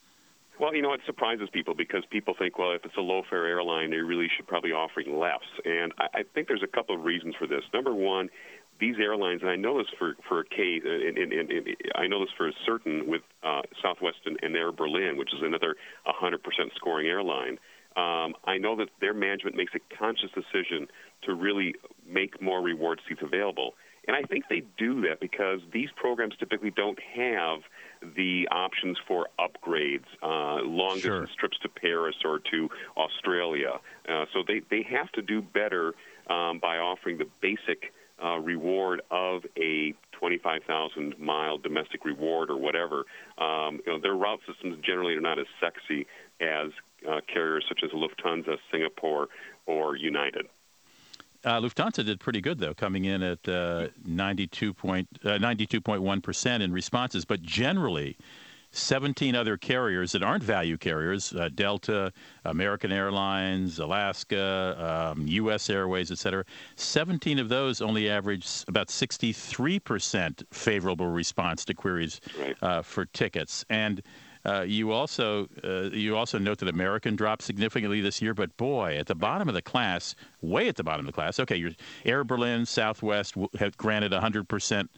Well, 0.62 0.77
you 0.77 0.81
know, 0.81 0.92
it 0.92 1.01
surprises 1.05 1.48
people 1.53 1.75
because 1.75 2.05
people 2.09 2.35
think, 2.38 2.57
well, 2.57 2.70
if 2.70 2.85
it's 2.85 2.96
a 2.96 3.01
low 3.01 3.22
fare 3.29 3.48
airline, 3.48 3.90
they 3.90 3.96
really 3.96 4.29
should 4.37 4.46
probably 4.46 4.70
offering 4.70 5.18
less. 5.18 5.42
And 5.64 5.92
I, 5.98 6.20
I 6.20 6.22
think 6.22 6.46
there's 6.46 6.62
a 6.62 6.68
couple 6.68 6.94
of 6.94 7.03
reasons 7.03 7.35
for 7.37 7.48
this. 7.48 7.62
Number 7.75 7.92
one, 7.92 8.31
these 8.79 8.94
airlines, 9.01 9.40
and 9.42 9.51
I 9.51 9.57
know 9.57 9.79
this 9.79 9.88
for 9.98 10.14
for 10.29 10.38
a 10.38 10.44
case, 10.44 10.83
and, 10.85 11.18
and, 11.18 11.33
and, 11.33 11.51
and 11.51 11.77
I 11.96 12.07
know 12.07 12.20
this 12.20 12.33
for 12.37 12.46
a 12.46 12.53
certain 12.64 13.09
with 13.09 13.22
uh, 13.42 13.62
Southwest 13.83 14.18
and, 14.25 14.38
and 14.40 14.55
Air 14.55 14.70
Berlin, 14.70 15.16
which 15.16 15.35
is 15.35 15.40
another 15.42 15.75
100% 16.07 16.38
scoring 16.77 17.09
airline. 17.09 17.59
Um, 17.96 18.35
I 18.44 18.57
know 18.59 18.77
that 18.77 18.88
their 19.01 19.14
management 19.14 19.57
makes 19.57 19.72
a 19.75 19.96
conscious 19.98 20.31
decision 20.31 20.87
to 21.25 21.35
really 21.35 21.75
make 22.09 22.40
more 22.40 22.62
reward 22.62 23.01
seats 23.09 23.20
available. 23.20 23.75
And 24.06 24.16
I 24.16 24.22
think 24.22 24.44
they 24.48 24.62
do 24.76 25.02
that 25.02 25.20
because 25.20 25.60
these 25.72 25.88
programs 25.94 26.34
typically 26.38 26.70
don't 26.70 26.98
have 27.14 27.60
the 28.16 28.48
options 28.50 28.98
for 29.06 29.28
upgrades, 29.38 30.06
uh, 30.22 30.62
long 30.64 30.98
sure. 30.98 31.20
distance 31.20 31.36
trips 31.38 31.58
to 31.62 31.68
Paris 31.68 32.16
or 32.24 32.40
to 32.50 32.68
Australia. 32.96 33.78
Uh, 34.08 34.24
so 34.32 34.42
they, 34.46 34.60
they 34.70 34.82
have 34.82 35.10
to 35.12 35.22
do 35.22 35.40
better 35.40 35.94
um, 36.28 36.58
by 36.58 36.78
offering 36.78 37.18
the 37.18 37.26
basic 37.40 37.92
uh, 38.22 38.38
reward 38.38 39.02
of 39.10 39.42
a 39.56 39.94
25,000 40.12 41.18
mile 41.18 41.58
domestic 41.58 42.04
reward 42.04 42.50
or 42.50 42.56
whatever. 42.56 43.04
Um, 43.38 43.80
you 43.84 43.92
know, 43.92 44.00
their 44.00 44.14
route 44.14 44.40
systems 44.46 44.78
generally 44.84 45.14
are 45.14 45.20
not 45.20 45.38
as 45.38 45.46
sexy 45.60 46.06
as 46.40 46.70
uh, 47.08 47.20
carriers 47.32 47.64
such 47.68 47.80
as 47.84 47.90
Lufthansa, 47.90 48.56
Singapore, 48.70 49.28
or 49.66 49.96
United. 49.96 50.46
Uh, 51.44 51.61
Lufthansa 51.61 52.05
did 52.05 52.20
pretty 52.20 52.40
good 52.40 52.59
though, 52.59 52.74
coming 52.74 53.07
in 53.07 53.22
at 53.22 53.48
uh, 53.48 53.88
92 54.05 54.72
point, 54.72 55.09
uh, 55.24 55.31
92.1 55.38 56.22
percent 56.22 56.62
in 56.62 56.72
responses. 56.72 57.24
But 57.24 57.42
generally, 57.42 58.16
17 58.70 59.35
other 59.35 59.57
carriers 59.57 60.12
that 60.12 60.22
aren't 60.22 60.42
value 60.42 60.78
carriers, 60.78 61.35
uh, 61.35 61.50
Delta, 61.55 62.12
American 62.46 62.90
Airlines, 62.90 63.78
Alaska, 63.81 65.12
um, 65.14 65.26
U.S. 65.26 65.68
Airways, 65.68 66.11
et 66.11 66.18
cetera, 66.18 66.44
17 66.76 67.38
of 67.38 67.48
those 67.50 67.83
only 67.83 68.09
average 68.09 68.48
about 68.68 68.88
63 68.88 69.78
percent 69.81 70.42
favorable 70.50 71.07
response 71.09 71.64
to 71.66 71.74
queries. 71.74 72.20
Uh, 72.62 72.83
for 72.83 73.05
tickets. 73.07 73.64
And 73.68 74.02
uh, 74.44 74.62
you 74.66 74.92
also 74.92 75.48
uh, 75.62 75.90
you 75.92 76.16
also 76.16 76.38
note 76.38 76.59
that 76.59 76.68
American 76.68 77.14
dropped 77.14 77.42
significantly 77.42 78.00
this 78.00 78.20
year, 78.20 78.35
but 78.35 78.57
boy, 78.57 78.96
at 78.96 79.07
the 79.07 79.14
bottom 79.14 79.48
of 79.48 79.55
the 79.55 79.62
class, 79.62 80.14
way 80.40 80.68
at 80.68 80.76
the 80.76 80.85
bottom 80.85 81.07
of 81.07 81.12
the 81.12 81.14
class. 81.14 81.38
Okay, 81.38 81.57
your 81.57 81.70
Air 82.05 82.24
Berlin, 82.24 82.66
Southwest 82.66 83.35
have 83.59 83.76
granted 83.76 84.12
100 84.12 84.48
percent, 84.48 84.90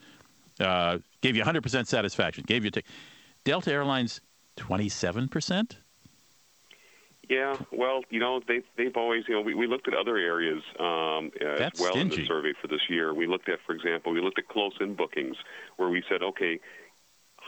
uh, 0.61 0.99
gave 1.21 1.37
you 1.37 1.41
100 1.41 1.63
percent 1.63 1.89
satisfaction, 1.89 2.45
gave 2.47 2.65
you 2.65 2.71
t- 2.71 2.83
Delta 3.45 3.71
Airlines 3.71 4.21
27 4.57 5.29
percent. 5.29 5.77
Yeah, 7.29 7.57
well, 7.73 8.03
you 8.11 8.21
know, 8.21 8.41
they've 8.47 8.65
they've 8.77 8.97
always, 8.97 9.25
you 9.29 9.35
know, 9.35 9.41
we, 9.41 9.55
we 9.55 9.67
looked 9.67 9.89
at 9.89 9.95
other 9.95 10.17
areas 10.17 10.63
um, 10.79 11.31
as 11.41 11.73
well 11.79 11.93
stingy. 11.93 12.17
in 12.17 12.21
the 12.23 12.27
survey 12.27 12.53
for 12.61 12.69
this 12.69 12.83
year. 12.89 13.15
We 13.15 13.27
looked 13.27 13.49
at, 13.49 13.61
for 13.65 13.75
example, 13.75 14.13
we 14.13 14.21
looked 14.21 14.39
at 14.39 14.49
close-in 14.49 14.95
bookings, 14.95 15.37
where 15.77 15.89
we 15.89 16.03
said, 16.09 16.23
okay, 16.23 16.61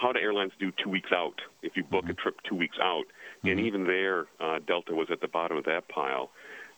how 0.00 0.12
do 0.12 0.20
airlines 0.20 0.52
do 0.58 0.72
two 0.82 0.90
weeks 0.90 1.10
out 1.12 1.40
if 1.62 1.76
you 1.76 1.84
book 1.84 2.04
mm-hmm. 2.04 2.12
a 2.12 2.14
trip 2.14 2.36
two 2.48 2.54
weeks 2.54 2.76
out? 2.80 3.04
Mm-hmm. 3.38 3.48
And 3.48 3.60
even 3.60 3.84
there, 3.84 4.26
uh, 4.40 4.58
Delta 4.66 4.94
was 4.94 5.08
at 5.10 5.20
the 5.20 5.28
bottom 5.28 5.56
of 5.56 5.64
that 5.64 5.88
pile. 5.88 6.30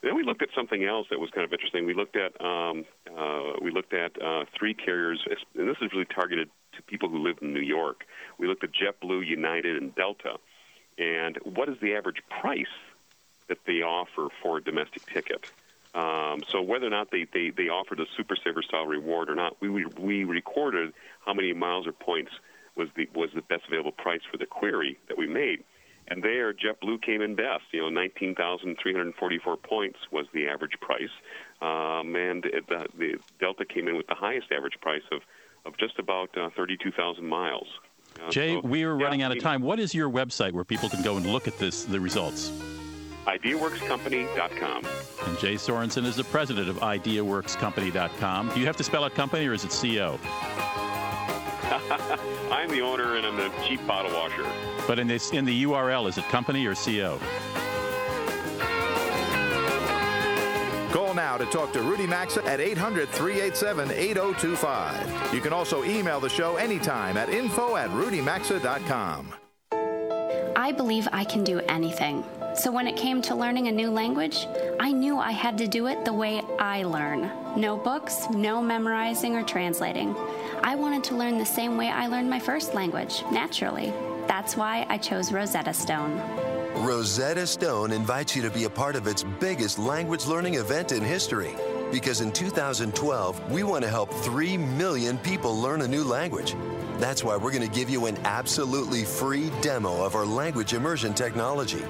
Then 0.02 0.14
we 0.14 0.22
looked 0.22 0.42
at 0.42 0.50
something 0.54 0.84
else 0.84 1.08
that 1.10 1.18
was 1.18 1.30
kind 1.30 1.44
of 1.44 1.52
interesting. 1.52 1.84
We 1.84 1.94
looked 1.94 2.16
at 2.16 2.40
um, 2.40 2.84
uh, 3.06 3.54
we 3.60 3.72
looked 3.72 3.92
at 3.92 4.20
uh, 4.22 4.44
three 4.56 4.74
carriers, 4.74 5.26
and 5.56 5.68
this 5.68 5.76
is 5.82 5.92
really 5.92 6.04
targeted 6.04 6.48
to 6.76 6.82
people 6.82 7.08
who 7.08 7.18
live 7.18 7.38
in 7.42 7.52
New 7.52 7.60
York. 7.60 8.04
We 8.38 8.46
looked 8.46 8.62
at 8.62 8.70
JetBlue, 8.70 9.26
United, 9.26 9.76
and 9.82 9.92
Delta, 9.96 10.36
and 10.98 11.36
what 11.42 11.68
is 11.68 11.76
the 11.80 11.94
average 11.94 12.22
price 12.28 12.66
that 13.48 13.58
they 13.66 13.82
offer 13.82 14.28
for 14.40 14.58
a 14.58 14.62
domestic 14.62 15.04
ticket? 15.06 15.50
Um, 15.94 16.42
so 16.48 16.62
whether 16.62 16.86
or 16.86 16.90
not 16.90 17.10
they, 17.10 17.26
they, 17.32 17.50
they 17.50 17.68
offered 17.68 17.98
a 17.98 18.06
super 18.16 18.36
saver 18.36 18.62
style 18.62 18.86
reward 18.86 19.30
or 19.30 19.34
not, 19.34 19.56
we, 19.60 19.68
we 19.68 19.86
we 19.98 20.24
recorded 20.24 20.92
how 21.24 21.32
many 21.32 21.52
miles 21.54 21.86
or 21.86 21.92
points 21.92 22.30
was 22.78 22.88
the 22.96 23.08
was 23.14 23.30
the 23.34 23.42
best 23.42 23.64
available 23.66 23.92
price 23.92 24.20
for 24.30 24.38
the 24.38 24.46
query 24.46 24.98
that 25.08 25.18
we 25.18 25.26
made. 25.26 25.64
And 26.10 26.22
there, 26.22 26.54
JetBlue 26.54 27.02
came 27.02 27.20
in 27.20 27.34
best. 27.34 27.64
You 27.70 27.82
know, 27.82 27.90
19,344 27.90 29.56
points 29.58 29.98
was 30.10 30.24
the 30.32 30.48
average 30.48 30.80
price, 30.80 31.10
um, 31.60 32.16
and 32.16 32.42
the, 32.42 32.86
the 32.96 33.18
Delta 33.38 33.66
came 33.66 33.88
in 33.88 33.96
with 33.96 34.06
the 34.06 34.14
highest 34.14 34.50
average 34.50 34.80
price 34.80 35.02
of 35.12 35.20
of 35.66 35.76
just 35.76 35.98
about 35.98 36.30
uh, 36.38 36.48
32,000 36.56 37.26
miles. 37.26 37.66
Uh, 38.24 38.30
Jay, 38.30 38.54
so, 38.54 38.60
we 38.60 38.84
are 38.84 38.96
running 38.96 39.22
out 39.22 39.32
of 39.32 39.42
time. 39.42 39.60
What 39.60 39.78
is 39.78 39.94
your 39.94 40.08
website 40.08 40.52
where 40.52 40.64
people 40.64 40.88
can 40.88 41.02
go 41.02 41.16
and 41.16 41.26
look 41.26 41.46
at 41.46 41.58
this 41.58 41.84
the 41.84 42.00
results? 42.00 42.50
IdeaWorksCompany.com. 43.26 44.84
And 45.26 45.38
Jay 45.38 45.54
Sorensen 45.54 46.06
is 46.06 46.16
the 46.16 46.24
president 46.24 46.68
of 46.68 46.76
IdeaWorksCompany.com. 46.76 48.50
Do 48.54 48.60
you 48.60 48.66
have 48.66 48.76
to 48.78 48.84
spell 48.84 49.04
out 49.04 49.14
company 49.14 49.46
or 49.46 49.52
is 49.52 49.64
it 49.64 49.70
CO? 49.70 50.18
I'm 52.68 52.74
the 52.74 52.82
owner 52.82 53.16
and 53.16 53.24
I'm 53.24 53.36
the 53.36 53.50
chief 53.66 53.84
bottle 53.86 54.12
washer. 54.12 54.44
But 54.86 54.98
in 54.98 55.06
this 55.06 55.32
in 55.32 55.46
the 55.46 55.64
URL, 55.64 56.06
is 56.06 56.18
it 56.18 56.24
company 56.24 56.66
or 56.66 56.74
CO? 56.74 57.18
Call 60.92 61.14
now 61.14 61.38
to 61.38 61.46
talk 61.46 61.72
to 61.72 61.80
Rudy 61.80 62.06
Maxa 62.06 62.44
at 62.44 62.60
800 62.60 63.08
387 63.08 63.90
8025. 63.90 65.34
You 65.34 65.40
can 65.40 65.54
also 65.54 65.82
email 65.84 66.20
the 66.20 66.28
show 66.28 66.56
anytime 66.56 67.16
at 67.16 67.30
info 67.30 67.76
at 67.76 67.88
rudymaxa.com. 67.88 69.32
I 70.54 70.72
believe 70.72 71.08
I 71.10 71.24
can 71.24 71.44
do 71.44 71.60
anything. 71.68 72.22
So 72.58 72.72
when 72.72 72.88
it 72.88 72.96
came 72.96 73.22
to 73.22 73.36
learning 73.36 73.68
a 73.68 73.72
new 73.72 73.88
language, 73.88 74.48
I 74.80 74.90
knew 74.90 75.16
I 75.16 75.30
had 75.30 75.56
to 75.58 75.68
do 75.68 75.86
it 75.86 76.04
the 76.04 76.12
way 76.12 76.42
I 76.58 76.82
learn. 76.82 77.30
No 77.56 77.76
books, 77.76 78.28
no 78.30 78.60
memorizing 78.60 79.36
or 79.36 79.44
translating. 79.44 80.16
I 80.64 80.74
wanted 80.74 81.04
to 81.04 81.14
learn 81.14 81.38
the 81.38 81.46
same 81.46 81.76
way 81.76 81.88
I 81.88 82.08
learned 82.08 82.28
my 82.28 82.40
first 82.40 82.74
language, 82.74 83.22
naturally. 83.30 83.92
That's 84.26 84.56
why 84.56 84.86
I 84.88 84.98
chose 84.98 85.30
Rosetta 85.30 85.72
Stone. 85.72 86.20
Rosetta 86.84 87.46
Stone 87.46 87.92
invites 87.92 88.34
you 88.34 88.42
to 88.42 88.50
be 88.50 88.64
a 88.64 88.70
part 88.70 88.96
of 88.96 89.06
its 89.06 89.22
biggest 89.38 89.78
language 89.78 90.26
learning 90.26 90.54
event 90.54 90.90
in 90.90 91.04
history. 91.04 91.54
Because 91.92 92.22
in 92.22 92.32
2012, 92.32 93.52
we 93.52 93.62
want 93.62 93.84
to 93.84 93.90
help 93.90 94.12
3 94.12 94.56
million 94.58 95.16
people 95.18 95.56
learn 95.56 95.82
a 95.82 95.88
new 95.88 96.02
language. 96.02 96.56
That's 96.98 97.22
why 97.22 97.36
we're 97.36 97.52
going 97.52 97.68
to 97.68 97.74
give 97.74 97.88
you 97.88 98.06
an 98.06 98.18
absolutely 98.24 99.04
free 99.04 99.52
demo 99.62 100.04
of 100.04 100.16
our 100.16 100.26
language 100.26 100.72
immersion 100.72 101.14
technology. 101.14 101.84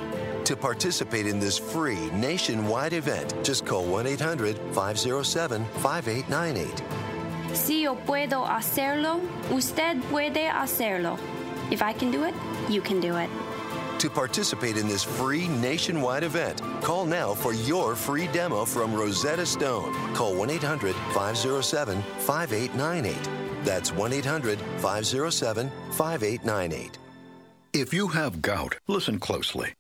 To 0.49 0.57
participate 0.57 1.27
in 1.27 1.39
this 1.39 1.59
free 1.59 2.09
nationwide 2.13 2.95
event, 2.95 3.35
just 3.45 3.67
call 3.67 3.85
1 3.85 4.07
800 4.07 4.57
507 4.73 5.63
5898. 5.83 7.55
Si 7.55 7.83
yo 7.83 7.95
puedo 7.95 8.47
hacerlo, 8.47 9.21
usted 9.53 10.01
puede 10.05 10.49
hacerlo. 10.49 11.19
If 11.71 11.83
I 11.83 11.93
can 11.93 12.11
do 12.11 12.25
it, 12.25 12.33
you 12.67 12.81
can 12.81 12.99
do 12.99 13.19
it. 13.19 13.29
To 13.99 14.09
participate 14.09 14.79
in 14.79 14.89
this 14.89 15.05
free 15.05 15.49
nationwide 15.49 16.23
event, 16.25 16.63
call 16.81 17.05
now 17.05 17.35
for 17.35 17.53
your 17.53 17.95
free 17.95 18.27
demo 18.29 18.65
from 18.65 18.95
Rosetta 18.95 19.45
Stone. 19.45 19.93
Call 20.15 20.35
1 20.35 20.49
800 20.49 20.95
507 21.13 22.01
5898. 22.21 23.65
That's 23.67 23.93
1 23.93 24.15
800 24.15 24.59
507 24.79 25.71
5898. 25.91 26.97
If 27.75 27.93
you 27.93 28.09
have 28.09 28.41
gout, 28.41 28.79
listen 28.87 29.21
closely. 29.21 29.75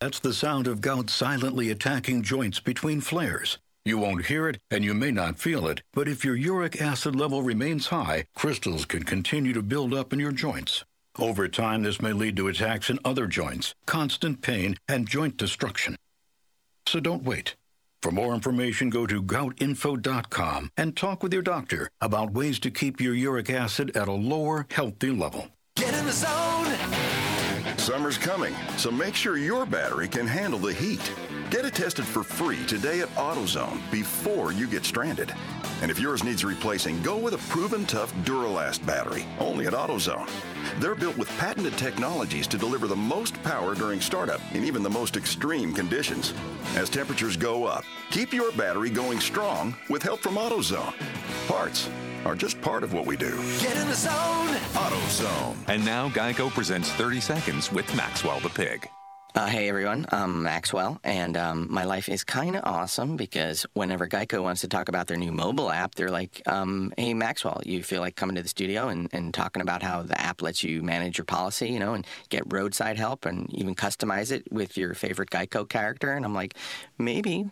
That's 0.00 0.18
the 0.18 0.32
sound 0.32 0.66
of 0.66 0.80
gout 0.80 1.10
silently 1.10 1.70
attacking 1.70 2.22
joints 2.22 2.58
between 2.58 3.02
flares. 3.02 3.58
You 3.84 3.98
won't 3.98 4.26
hear 4.26 4.48
it 4.48 4.58
and 4.70 4.82
you 4.82 4.94
may 4.94 5.10
not 5.10 5.38
feel 5.38 5.66
it, 5.66 5.82
but 5.92 6.08
if 6.08 6.24
your 6.24 6.36
uric 6.36 6.80
acid 6.80 7.14
level 7.14 7.42
remains 7.42 7.88
high, 7.88 8.24
crystals 8.34 8.86
can 8.86 9.02
continue 9.02 9.52
to 9.52 9.62
build 9.62 9.92
up 9.92 10.14
in 10.14 10.18
your 10.18 10.32
joints. 10.32 10.84
Over 11.18 11.48
time, 11.48 11.82
this 11.82 12.00
may 12.00 12.14
lead 12.14 12.36
to 12.36 12.48
attacks 12.48 12.88
in 12.88 12.98
other 13.04 13.26
joints, 13.26 13.74
constant 13.84 14.40
pain, 14.40 14.76
and 14.88 15.06
joint 15.06 15.36
destruction. 15.36 15.96
So 16.86 16.98
don't 17.00 17.24
wait. 17.24 17.56
For 18.02 18.10
more 18.10 18.34
information, 18.34 18.88
go 18.88 19.06
to 19.06 19.22
goutinfo.com 19.22 20.70
and 20.78 20.96
talk 20.96 21.22
with 21.22 21.34
your 21.34 21.42
doctor 21.42 21.90
about 22.00 22.32
ways 22.32 22.58
to 22.60 22.70
keep 22.70 23.02
your 23.02 23.14
uric 23.14 23.50
acid 23.50 23.94
at 23.94 24.08
a 24.08 24.12
lower, 24.12 24.66
healthy 24.70 25.10
level. 25.10 25.48
Get 25.76 25.92
in 25.92 26.06
the 26.06 26.12
zone. 26.12 26.49
Summer's 27.90 28.18
coming, 28.18 28.54
so 28.76 28.88
make 28.88 29.16
sure 29.16 29.36
your 29.36 29.66
battery 29.66 30.06
can 30.06 30.24
handle 30.24 30.60
the 30.60 30.72
heat. 30.72 31.12
Get 31.50 31.64
it 31.64 31.74
tested 31.74 32.04
for 32.04 32.22
free 32.22 32.64
today 32.66 33.00
at 33.00 33.08
AutoZone 33.16 33.80
before 33.90 34.52
you 34.52 34.68
get 34.68 34.84
stranded. 34.84 35.34
And 35.82 35.90
if 35.90 35.98
yours 35.98 36.22
needs 36.22 36.44
replacing, 36.44 37.02
go 37.02 37.18
with 37.18 37.34
a 37.34 37.50
proven 37.52 37.84
tough 37.86 38.14
Duralast 38.22 38.86
battery, 38.86 39.26
only 39.40 39.66
at 39.66 39.72
AutoZone. 39.72 40.30
They're 40.78 40.94
built 40.94 41.18
with 41.18 41.28
patented 41.38 41.76
technologies 41.76 42.46
to 42.46 42.58
deliver 42.58 42.86
the 42.86 42.94
most 42.94 43.42
power 43.42 43.74
during 43.74 44.00
startup 44.00 44.40
in 44.54 44.62
even 44.62 44.84
the 44.84 44.88
most 44.88 45.16
extreme 45.16 45.74
conditions. 45.74 46.32
As 46.76 46.90
temperatures 46.90 47.36
go 47.36 47.64
up, 47.64 47.84
keep 48.12 48.32
your 48.32 48.52
battery 48.52 48.90
going 48.90 49.18
strong 49.18 49.74
with 49.88 50.04
help 50.04 50.20
from 50.20 50.36
AutoZone. 50.36 50.94
Parts 51.48 51.90
are 52.24 52.34
just 52.34 52.60
part 52.60 52.82
of 52.82 52.92
what 52.92 53.06
we 53.06 53.16
do. 53.16 53.36
Get 53.60 53.76
in 53.76 53.88
the 53.88 53.94
zone. 53.94 54.48
AutoZone. 54.74 55.56
And 55.68 55.84
now 55.84 56.08
Geico 56.10 56.50
presents 56.50 56.90
30 56.92 57.20
Seconds 57.20 57.72
with 57.72 57.94
Maxwell 57.96 58.40
the 58.40 58.50
Pig. 58.50 58.88
Uh, 59.32 59.46
hey 59.46 59.68
everyone, 59.68 60.06
I'm 60.10 60.42
Maxwell, 60.42 60.98
and 61.04 61.36
um, 61.36 61.68
my 61.70 61.84
life 61.84 62.08
is 62.08 62.24
kind 62.24 62.56
of 62.56 62.64
awesome 62.64 63.16
because 63.16 63.64
whenever 63.74 64.08
Geico 64.08 64.42
wants 64.42 64.62
to 64.62 64.68
talk 64.68 64.88
about 64.88 65.06
their 65.06 65.16
new 65.16 65.30
mobile 65.30 65.70
app, 65.70 65.94
they're 65.94 66.10
like, 66.10 66.42
um, 66.46 66.92
"Hey 66.96 67.14
Maxwell, 67.14 67.62
you 67.64 67.84
feel 67.84 68.00
like 68.00 68.16
coming 68.16 68.34
to 68.34 68.42
the 68.42 68.48
studio 68.48 68.88
and, 68.88 69.08
and 69.12 69.32
talking 69.32 69.62
about 69.62 69.84
how 69.84 70.02
the 70.02 70.20
app 70.20 70.42
lets 70.42 70.64
you 70.64 70.82
manage 70.82 71.16
your 71.16 71.26
policy, 71.26 71.68
you 71.68 71.78
know, 71.78 71.94
and 71.94 72.04
get 72.28 72.42
roadside 72.52 72.96
help 72.98 73.24
and 73.24 73.48
even 73.54 73.76
customize 73.76 74.32
it 74.32 74.50
with 74.50 74.76
your 74.76 74.94
favorite 74.94 75.30
Geico 75.30 75.68
character?" 75.68 76.12
And 76.12 76.24
I'm 76.24 76.34
like, 76.34 76.54
"Maybe. 76.98 77.50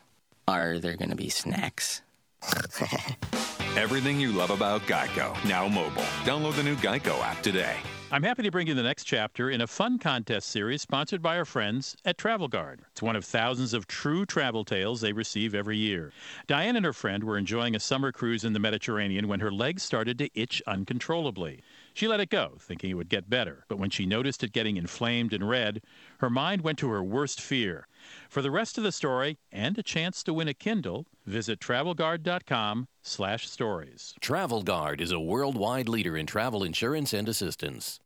Are 0.48 0.80
there 0.80 0.96
going 0.96 1.10
to 1.10 1.16
be 1.16 1.28
snacks?" 1.28 2.02
Everything 3.78 4.18
you 4.18 4.32
love 4.32 4.50
about 4.50 4.82
Geico, 4.88 5.32
now 5.44 5.68
mobile. 5.68 6.02
Download 6.24 6.52
the 6.56 6.64
new 6.64 6.74
Geico 6.74 7.22
app 7.22 7.40
today. 7.42 7.76
I'm 8.10 8.24
happy 8.24 8.42
to 8.42 8.50
bring 8.50 8.66
you 8.66 8.74
the 8.74 8.82
next 8.82 9.04
chapter 9.04 9.50
in 9.50 9.60
a 9.60 9.68
fun 9.68 10.00
contest 10.00 10.48
series 10.48 10.82
sponsored 10.82 11.22
by 11.22 11.36
our 11.36 11.44
friends 11.44 11.96
at 12.04 12.18
Travel 12.18 12.48
Guard. 12.48 12.80
It's 12.90 13.02
one 13.02 13.14
of 13.14 13.24
thousands 13.24 13.74
of 13.74 13.86
true 13.86 14.26
travel 14.26 14.64
tales 14.64 15.00
they 15.00 15.12
receive 15.12 15.54
every 15.54 15.76
year. 15.76 16.10
Diane 16.48 16.74
and 16.74 16.84
her 16.84 16.92
friend 16.92 17.22
were 17.22 17.38
enjoying 17.38 17.76
a 17.76 17.80
summer 17.80 18.10
cruise 18.10 18.42
in 18.42 18.52
the 18.52 18.58
Mediterranean 18.58 19.28
when 19.28 19.38
her 19.38 19.52
legs 19.52 19.84
started 19.84 20.18
to 20.18 20.30
itch 20.34 20.60
uncontrollably. 20.66 21.60
She 21.94 22.08
let 22.08 22.18
it 22.18 22.30
go, 22.30 22.54
thinking 22.58 22.90
it 22.90 22.94
would 22.94 23.08
get 23.08 23.30
better, 23.30 23.64
but 23.68 23.78
when 23.78 23.90
she 23.90 24.06
noticed 24.06 24.42
it 24.42 24.52
getting 24.52 24.76
inflamed 24.76 25.32
and 25.32 25.48
red, 25.48 25.82
her 26.18 26.30
mind 26.30 26.62
went 26.62 26.78
to 26.78 26.90
her 26.90 27.04
worst 27.04 27.40
fear. 27.40 27.86
For 28.28 28.42
the 28.42 28.50
rest 28.50 28.76
of 28.76 28.84
the 28.84 28.92
story 28.92 29.38
and 29.50 29.78
a 29.78 29.82
chance 29.82 30.22
to 30.24 30.34
win 30.34 30.48
a 30.48 30.54
Kindle, 30.54 31.06
visit 31.24 31.60
travelguard.com/stories. 31.60 34.14
Travel 34.20 34.62
Guard 34.62 35.00
is 35.00 35.10
a 35.10 35.18
worldwide 35.18 35.88
leader 35.88 36.14
in 36.14 36.26
travel 36.26 36.62
insurance 36.62 37.14
and 37.14 37.26
assistance. 37.26 38.00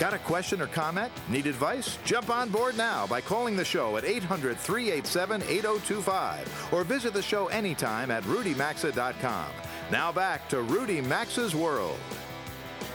Got 0.00 0.14
a 0.14 0.18
question 0.18 0.62
or 0.62 0.68
comment? 0.68 1.12
Need 1.28 1.46
advice? 1.46 1.98
Jump 2.04 2.30
on 2.30 2.50
board 2.50 2.76
now 2.76 3.06
by 3.06 3.20
calling 3.20 3.56
the 3.56 3.64
show 3.64 3.96
at 3.96 4.04
800 4.04 4.56
387 4.56 5.42
8025 5.42 6.68
or 6.72 6.84
visit 6.84 7.12
the 7.12 7.22
show 7.22 7.48
anytime 7.48 8.10
at 8.10 8.22
rudymaxa.com. 8.24 9.46
Now 9.90 10.12
back 10.12 10.50
to 10.50 10.60
Rudy 10.60 11.00
Maxa's 11.00 11.54
World. 11.54 11.98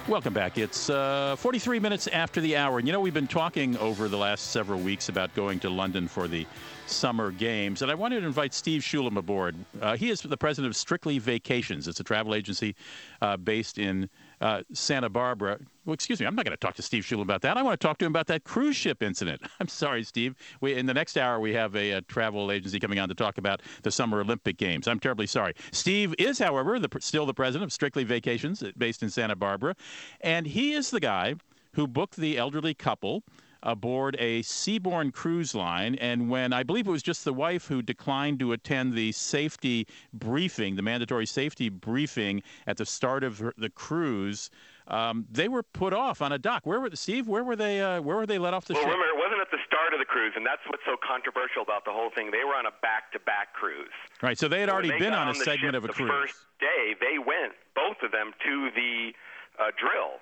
Welcome 0.07 0.31
back. 0.31 0.59
It's 0.59 0.91
uh, 0.91 1.35
43 1.39 1.79
minutes 1.79 2.05
after 2.05 2.39
the 2.39 2.55
hour. 2.55 2.77
And 2.77 2.87
you 2.87 2.93
know, 2.93 2.99
we've 2.99 3.15
been 3.15 3.25
talking 3.25 3.75
over 3.77 4.07
the 4.07 4.17
last 4.17 4.51
several 4.51 4.79
weeks 4.79 5.09
about 5.09 5.33
going 5.33 5.59
to 5.61 5.71
London 5.71 6.07
for 6.07 6.27
the 6.27 6.45
summer 6.85 7.31
games. 7.31 7.81
And 7.81 7.89
I 7.89 7.95
wanted 7.95 8.19
to 8.19 8.27
invite 8.27 8.53
Steve 8.53 8.83
Shulam 8.83 9.17
aboard. 9.17 9.55
Uh, 9.81 9.97
he 9.97 10.11
is 10.11 10.21
the 10.21 10.37
president 10.37 10.69
of 10.69 10.75
Strictly 10.75 11.17
Vacations, 11.17 11.87
it's 11.87 11.99
a 11.99 12.03
travel 12.03 12.35
agency 12.35 12.75
uh, 13.23 13.37
based 13.37 13.79
in 13.79 14.07
uh, 14.41 14.63
Santa 14.73 15.09
Barbara. 15.09 15.59
Well, 15.85 15.93
excuse 15.93 16.19
me, 16.19 16.25
I'm 16.25 16.35
not 16.35 16.45
going 16.45 16.55
to 16.55 16.59
talk 16.59 16.75
to 16.75 16.81
Steve 16.81 17.03
Shulam 17.03 17.21
about 17.21 17.41
that. 17.41 17.57
I 17.57 17.61
want 17.61 17.79
to 17.79 17.87
talk 17.87 17.97
to 17.99 18.05
him 18.05 18.11
about 18.11 18.27
that 18.27 18.43
cruise 18.43 18.75
ship 18.75 19.03
incident. 19.03 19.41
I'm 19.59 19.67
sorry, 19.67 20.03
Steve. 20.03 20.35
We, 20.61 20.75
in 20.75 20.85
the 20.85 20.93
next 20.93 21.17
hour, 21.17 21.39
we 21.39 21.53
have 21.53 21.75
a, 21.75 21.91
a, 21.91 22.01
travel 22.01 22.51
agency 22.51 22.79
coming 22.79 22.99
on 22.99 23.09
to 23.09 23.15
talk 23.15 23.37
about 23.37 23.61
the 23.81 23.91
Summer 23.91 24.21
Olympic 24.21 24.57
Games. 24.57 24.87
I'm 24.87 24.99
terribly 24.99 25.27
sorry. 25.27 25.53
Steve 25.71 26.13
is, 26.17 26.39
however, 26.39 26.79
the, 26.79 26.89
still 26.99 27.25
the 27.25 27.33
president 27.33 27.69
of 27.69 27.73
Strictly 27.73 28.03
Vacations, 28.03 28.63
based 28.77 29.03
in 29.03 29.09
Santa 29.09 29.35
Barbara, 29.35 29.75
and 30.21 30.47
he 30.47 30.73
is 30.73 30.89
the 30.89 30.99
guy 30.99 31.35
who 31.73 31.87
booked 31.87 32.15
the 32.15 32.37
elderly 32.37 32.73
couple 32.73 33.23
aboard 33.63 34.15
a 34.19 34.41
Seabourn 34.43 35.11
cruise 35.11 35.55
line. 35.55 35.95
And 35.95 36.29
when 36.29 36.53
I 36.53 36.63
believe 36.63 36.87
it 36.87 36.91
was 36.91 37.03
just 37.03 37.25
the 37.25 37.33
wife 37.33 37.65
who 37.67 37.81
declined 37.81 38.39
to 38.39 38.51
attend 38.51 38.93
the 38.93 39.11
safety 39.11 39.87
briefing, 40.13 40.75
the 40.75 40.81
mandatory 40.81 41.25
safety 41.25 41.69
briefing 41.69 42.43
at 42.67 42.77
the 42.77 42.85
start 42.85 43.23
of 43.23 43.39
her, 43.39 43.53
the 43.57 43.69
cruise, 43.69 44.49
um, 44.87 45.25
they 45.31 45.47
were 45.47 45.63
put 45.63 45.93
off 45.93 46.21
on 46.21 46.33
a 46.33 46.37
dock. 46.37 46.65
Where 46.65 46.79
were 46.79 46.89
Steve? 46.93 47.27
Where 47.27 47.43
were 47.43 47.55
they? 47.55 47.81
Uh, 47.81 48.01
where 48.01 48.17
were 48.17 48.25
they 48.25 48.37
let 48.37 48.53
off 48.53 48.65
the 48.65 48.73
well, 48.73 48.83
ship? 48.83 48.91
remember, 48.91 49.07
it 49.07 49.17
wasn't 49.17 49.39
at 49.39 49.49
the 49.49 49.63
start 49.65 49.93
of 49.93 49.99
the 49.99 50.05
cruise, 50.05 50.33
and 50.35 50.45
that's 50.45 50.61
what's 50.67 50.83
so 50.85 50.97
controversial 50.99 51.61
about 51.63 51.85
the 51.85 51.91
whole 51.91 52.09
thing. 52.13 52.31
They 52.31 52.43
were 52.43 52.55
on 52.55 52.65
a 52.65 52.75
back-to-back 52.81 53.53
cruise. 53.53 53.95
Right. 54.21 54.37
So 54.37 54.49
they 54.49 54.59
had 54.59 54.67
So 54.67 54.73
already 54.73 54.89
they 54.89 54.99
been 54.99 55.13
on 55.13 55.29
a 55.29 55.33
the 55.33 55.39
segment 55.39 55.75
ship 55.75 55.75
of 55.75 55.83
a 55.85 55.87
the 55.87 55.93
cruise. 55.93 56.11
First 56.11 56.35
day, 56.59 56.95
they 56.99 57.17
went 57.17 57.53
both 57.75 58.03
of 58.03 58.11
them 58.11 58.33
to 58.43 58.69
the 58.75 59.13
uh, 59.57 59.71
drill, 59.79 60.19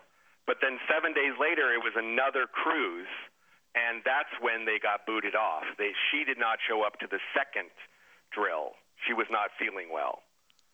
but 0.51 0.59
then 0.59 0.75
seven 0.91 1.15
days 1.15 1.31
later, 1.39 1.71
it 1.71 1.79
was 1.79 1.95
another 1.95 2.43
cruise, 2.51 3.07
and 3.71 4.03
that's 4.03 4.35
when 4.43 4.67
they 4.67 4.83
got 4.83 5.07
booted 5.07 5.31
off. 5.31 5.63
They 5.79 5.95
she 6.11 6.27
did 6.27 6.35
not 6.37 6.59
show 6.67 6.83
up 6.83 6.99
to 6.99 7.07
the 7.07 7.23
second 7.31 7.71
drill. 8.35 8.75
She 9.07 9.13
was 9.15 9.27
not 9.31 9.47
feeling 9.55 9.87
well. 9.95 10.27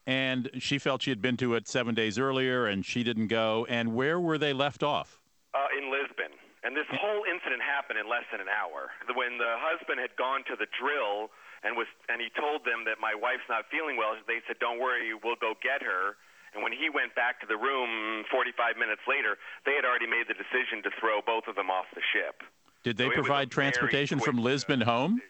and 0.08 0.50
she 0.58 0.80
felt 0.82 1.04
she 1.06 1.12
had 1.14 1.22
been 1.22 1.38
to 1.38 1.54
it 1.54 1.68
seven 1.70 1.94
days 1.94 2.18
earlier, 2.18 2.66
and 2.66 2.82
she 2.82 3.04
didn't 3.06 3.28
go. 3.28 3.68
And 3.70 3.94
where 3.94 4.18
were 4.20 4.40
they 4.42 4.52
left 4.54 4.82
off? 4.82 5.22
uh, 5.54 5.70
in 5.78 5.94
Lisbon. 5.94 6.34
And 6.66 6.74
this 6.76 6.90
whole 6.98 7.22
incident 7.30 7.62
happened 7.62 7.98
in 8.02 8.10
less 8.10 8.26
than 8.34 8.42
an 8.42 8.50
hour. 8.50 8.90
When 9.14 9.38
the 9.38 9.56
husband 9.62 10.02
had 10.02 10.14
gone 10.18 10.42
to 10.50 10.56
the 10.58 10.66
drill 10.74 11.30
and 11.62 11.78
was 11.78 11.86
and 12.10 12.18
he 12.18 12.34
told 12.34 12.66
them 12.66 12.82
that 12.90 12.98
my 12.98 13.14
wife's 13.14 13.46
not 13.48 13.70
feeling 13.70 13.94
well, 13.96 14.18
they 14.26 14.42
said, 14.50 14.58
"Don't 14.60 14.82
worry, 14.82 15.14
we'll 15.14 15.38
go 15.40 15.54
get 15.62 15.86
her." 15.86 16.18
And 16.58 16.66
when 16.66 16.74
he 16.74 16.90
went 16.90 17.14
back 17.14 17.38
to 17.42 17.48
the 17.48 17.54
room 17.54 18.26
45 18.34 18.82
minutes 18.82 19.06
later, 19.06 19.38
they 19.70 19.78
had 19.78 19.86
already 19.86 20.10
made 20.10 20.26
the 20.26 20.34
decision 20.34 20.82
to 20.82 20.92
throw 20.98 21.22
both 21.22 21.46
of 21.46 21.54
them 21.54 21.70
off 21.70 21.86
the 21.94 22.02
ship. 22.02 22.42
Did 22.82 22.98
they 22.98 23.06
So 23.06 23.14
it 23.14 23.22
was 23.22 23.30
a 23.30 23.30
provide 23.30 23.54
transportation 23.54 24.18
from 24.18 24.42
quick, 24.42 24.58
Lisbon 24.58 24.82
home? 24.82 25.22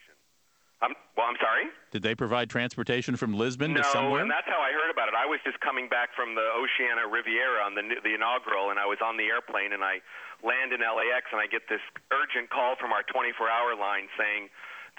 I'm, 0.79 0.95
well, 1.19 1.27
I'm 1.27 1.35
sorry? 1.43 1.67
Did 1.91 1.99
they 2.07 2.15
provide 2.15 2.47
transportation 2.47 3.19
from 3.19 3.35
Lisbon 3.35 3.75
no, 3.75 3.83
to 3.83 3.91
somewhere? 3.91 4.23
No, 4.23 4.29
and 4.29 4.31
that's 4.31 4.47
how 4.47 4.63
I 4.63 4.71
heard 4.71 4.87
about 4.87 5.11
it. 5.11 5.19
I 5.19 5.27
was 5.27 5.43
just 5.43 5.59
coming 5.59 5.91
back 5.91 6.15
from 6.15 6.31
the 6.31 6.47
Oceania 6.55 7.03
Riviera 7.11 7.59
on 7.59 7.75
the 7.75 7.83
the 7.99 8.15
inaugural, 8.15 8.71
and 8.71 8.79
I 8.79 8.87
was 8.87 9.03
on 9.03 9.19
the 9.19 9.27
airplane, 9.27 9.75
and 9.75 9.83
I 9.83 9.99
land 10.47 10.71
in 10.71 10.79
LAX, 10.79 11.27
and 11.35 11.43
I 11.43 11.47
get 11.51 11.67
this 11.67 11.83
urgent 12.13 12.53
call 12.53 12.79
from 12.79 12.93
our 12.93 13.03
24-hour 13.03 13.75
line 13.75 14.07
saying 14.15 14.47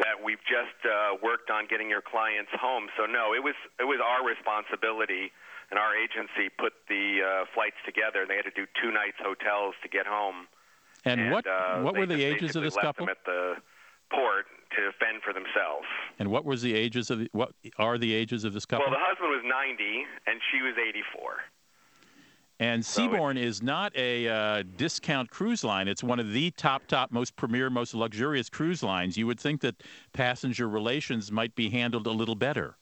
that 0.03 0.19
we've 0.19 0.43
just 0.45 0.77
uh, 0.83 1.15
worked 1.23 1.49
on 1.49 1.71
getting 1.71 1.89
your 1.89 2.03
clients 2.03 2.51
home. 2.59 2.91
So 2.99 3.07
no, 3.07 3.33
it 3.33 3.41
was 3.41 3.55
it 3.79 3.87
was 3.87 4.03
our 4.03 4.27
responsibility, 4.27 5.31
and 5.71 5.79
our 5.79 5.95
agency 5.97 6.49
put 6.59 6.73
the 6.89 7.21
uh, 7.21 7.45
flights 7.55 7.77
together. 7.85 8.23
and 8.23 8.31
They 8.31 8.37
had 8.37 8.45
to 8.45 8.51
do 8.55 8.67
two 8.81 8.91
nights 8.91 9.17
hotels 9.23 9.75
to 9.83 9.89
get 9.89 10.07
home. 10.07 10.47
and, 11.05 11.31
what 11.31 11.47
uh, 11.47 11.81
what 11.81 11.97
were 11.97 12.07
the 12.07 12.23
ages 12.23 12.57
of 12.57 12.63
this 12.63 12.75
left 12.77 12.87
couple? 12.87 13.07
Them 13.07 13.15
at 13.19 13.25
the 13.25 13.55
port 14.11 14.47
to 14.77 14.91
fend 14.99 15.23
for 15.23 15.33
themselves. 15.33 15.87
And 16.19 16.31
what 16.31 16.45
was 16.45 16.63
the 16.63 16.75
ages 16.75 17.11
of 17.11 17.21
the, 17.21 17.29
what 17.33 17.53
are 17.79 17.99
the 17.99 18.13
ages 18.13 18.45
of 18.45 18.53
this 18.53 18.67
couple? 18.67 18.87
Well, 18.87 18.95
the 18.99 19.05
husband 19.05 19.31
was 19.31 19.43
90 19.45 20.05
and 20.27 20.41
she 20.51 20.63
was 20.63 20.75
84. 20.77 21.37
and 22.61 22.83
Seabourn 22.83 23.37
is 23.39 23.63
not 23.63 23.95
a 23.97 24.29
uh, 24.29 24.63
discount 24.77 25.31
cruise 25.31 25.63
line. 25.65 25.89
It's 25.89 26.03
one 26.03 26.19
of 26.19 26.33
the 26.33 26.51
top, 26.53 26.87
top, 26.87 27.13
most 27.13 27.37
premier, 27.37 27.71
most 27.71 27.95
luxurious 27.95 28.51
cruise 28.51 28.83
lines. 28.83 29.17
You 29.17 29.27
would 29.27 29.41
think 29.41 29.61
that 29.63 29.77
passenger 30.13 30.69
relations 30.69 31.31
might 31.31 31.55
be 31.55 31.71
handled 31.71 32.07
a 32.07 32.11
little 32.13 32.35
better. 32.35 32.77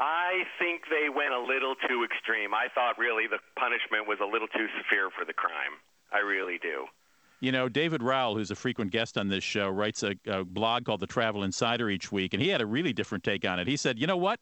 I 0.00 0.44
think 0.58 0.82
they 0.90 1.08
went 1.08 1.32
a 1.32 1.40
little 1.40 1.74
too 1.88 2.04
extreme. 2.04 2.54
I 2.54 2.66
thought 2.74 2.98
really 2.98 3.26
the 3.26 3.38
punishment 3.58 4.08
was 4.08 4.18
a 4.20 4.26
little 4.26 4.48
too 4.48 4.66
severe 4.82 5.10
for 5.16 5.24
the 5.24 5.32
crime. 5.32 5.78
I 6.12 6.18
really 6.18 6.58
do. 6.58 6.86
You 7.40 7.50
know, 7.50 7.68
David 7.68 8.02
Rowell, 8.02 8.36
who's 8.36 8.50
a 8.52 8.54
frequent 8.54 8.92
guest 8.92 9.18
on 9.18 9.28
this 9.28 9.42
show, 9.42 9.68
writes 9.68 10.02
a, 10.04 10.14
a 10.26 10.44
blog 10.44 10.84
called 10.84 11.00
The 11.00 11.08
Travel 11.08 11.42
Insider 11.42 11.90
each 11.90 12.12
week, 12.12 12.34
and 12.34 12.42
he 12.42 12.48
had 12.48 12.60
a 12.60 12.66
really 12.66 12.92
different 12.92 13.24
take 13.24 13.44
on 13.44 13.58
it. 13.58 13.66
He 13.66 13.76
said, 13.76 13.98
you 13.98 14.06
know 14.06 14.16
what? 14.16 14.40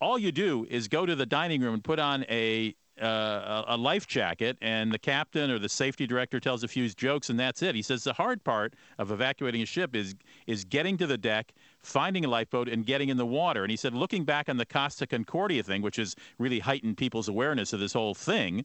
All 0.00 0.18
you 0.18 0.32
do 0.32 0.66
is 0.70 0.88
go 0.88 1.04
to 1.04 1.14
the 1.14 1.26
dining 1.26 1.60
room 1.60 1.74
and 1.74 1.84
put 1.84 1.98
on 1.98 2.24
a 2.30 2.74
uh, 3.00 3.64
a 3.68 3.76
life 3.76 4.06
jacket, 4.06 4.56
and 4.62 4.90
the 4.90 4.98
captain 4.98 5.50
or 5.50 5.58
the 5.58 5.68
safety 5.68 6.06
director 6.06 6.40
tells 6.40 6.64
a 6.64 6.68
few 6.68 6.88
jokes, 6.88 7.28
and 7.28 7.38
that's 7.38 7.62
it. 7.62 7.74
He 7.74 7.82
says 7.82 8.04
the 8.04 8.14
hard 8.14 8.42
part 8.42 8.74
of 8.98 9.10
evacuating 9.10 9.60
a 9.60 9.66
ship 9.66 9.94
is 9.94 10.14
is 10.46 10.64
getting 10.64 10.96
to 10.98 11.06
the 11.06 11.18
deck, 11.18 11.52
finding 11.82 12.24
a 12.24 12.28
lifeboat, 12.28 12.68
and 12.68 12.84
getting 12.84 13.08
in 13.08 13.16
the 13.16 13.26
water. 13.26 13.62
And 13.62 13.70
he 13.70 13.76
said, 13.76 13.94
looking 13.94 14.24
back 14.24 14.48
on 14.48 14.56
the 14.56 14.66
Costa 14.66 15.06
Concordia 15.06 15.62
thing, 15.62 15.82
which 15.82 15.96
has 15.96 16.14
really 16.38 16.58
heightened 16.58 16.96
people's 16.96 17.28
awareness 17.28 17.72
of 17.72 17.80
this 17.80 17.92
whole 17.92 18.14
thing. 18.14 18.64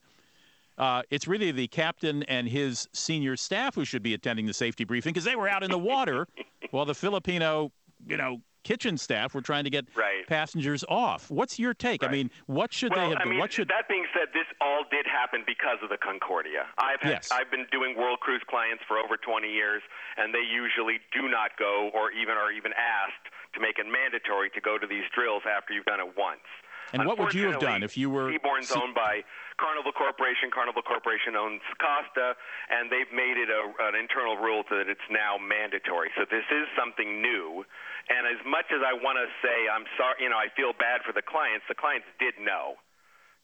Uh, 0.78 1.03
it's 1.09 1.28
really 1.28 1.51
the 1.51 1.68
captain 1.68 2.24
and 2.24 2.47
his 2.47 2.88
senior 2.93 3.36
staff 3.38 3.76
who 3.76 3.86
should 3.86 4.01
be 4.01 4.14
attending 4.14 4.45
the 4.45 4.53
safety 4.53 4.84
briefing 4.84 5.14
because 5.14 5.26
they 5.26 5.36
were 5.36 5.47
out 5.47 5.64
in 5.64 5.70
the 5.70 5.78
water 5.78 6.28
while 6.72 6.86
the 6.86 6.95
Filipino, 6.95 7.72
you 8.07 8.18
know, 8.18 8.41
kitchen 8.64 8.97
staff 8.97 9.34
were 9.34 9.41
trying 9.41 9.64
to 9.64 9.70
get 9.70 9.86
Right. 9.95 10.26
passengers 10.28 10.84
off. 10.88 11.30
What's 11.30 11.59
your 11.59 11.74
take? 11.74 12.03
I 12.03 12.07
mean, 12.07 12.30
what 12.45 12.74
should 12.74 12.91
well, 12.95 13.09
they 13.09 13.16
have? 13.16 13.26
I 13.26 13.30
mean, 13.30 13.39
what 13.39 13.51
should 13.53 13.68
that 13.70 13.88
being 13.88 14.05
said, 14.14 14.30
this 14.34 14.47
all 14.59 14.84
did 14.89 15.05
happen 15.05 15.43
because 15.45 15.78
of 15.82 15.89
the 15.89 15.97
Concordia. 15.97 16.68
I've 16.78 17.01
had, 17.01 17.12
Yes. 17.12 17.32
I've 17.32 17.49
been 17.49 17.66
doing 17.72 17.97
World 17.97 18.20
Cruise 18.20 18.43
clients 18.47 18.84
for 18.88 18.97
over 18.97 19.18
20 19.18 19.51
years, 19.51 19.82
and 20.18 20.34
they 20.34 20.41
usually 20.41 20.99
do 21.12 21.28
not 21.28 21.57
go, 21.57 21.89
or 21.93 22.12
even 22.12 22.38
are 22.38 22.51
even 22.51 22.74
asked 22.74 23.28
to 23.53 23.59
make 23.59 23.80
it 23.80 23.86
mandatory 23.86 24.49
to 24.51 24.62
go 24.62 24.78
to 24.78 24.88
these 24.88 25.03
drills 25.14 25.43
after 25.45 25.74
you've 25.74 25.86
done 25.86 25.99
it 25.99 26.16
once. 26.18 26.45
And 26.93 27.05
what 27.05 27.18
would 27.20 27.34
you 27.34 27.47
have 27.47 27.59
done 27.59 27.84
if 27.84 27.97
you 27.97 28.09
were 28.09 28.32
Seabourn's 28.32 28.68
Se- 28.68 28.80
owned 28.80 28.93
by 28.93 29.24
Carnival 29.62 29.93
Corporation. 29.93 30.49
Carnival 30.51 30.82
Corporation 30.82 31.38
owns 31.38 31.62
Costa, 31.78 32.36
and 32.74 32.89
they've 32.91 33.12
made 33.14 33.38
it 33.38 33.53
a, 33.53 33.62
an 33.88 33.95
internal 33.95 34.36
rule 34.36 34.64
that 34.74 34.89
it's 34.89 35.05
now 35.09 35.38
mandatory. 35.38 36.09
So 36.18 36.26
this 36.26 36.43
is 36.49 36.66
something 36.74 37.22
new. 37.22 37.64
And 38.09 38.25
as 38.25 38.41
much 38.45 38.71
as 38.73 38.81
I 38.81 38.93
want 38.97 39.21
to 39.21 39.27
say 39.45 39.67
I'm 39.69 39.85
sorry, 39.97 40.25
you 40.25 40.29
know, 40.29 40.37
I 40.39 40.49
feel 40.55 40.73
bad 40.73 41.05
for 41.05 41.13
the 41.13 41.21
clients. 41.21 41.65
The 41.69 41.77
clients 41.77 42.07
did 42.17 42.35
know. 42.41 42.81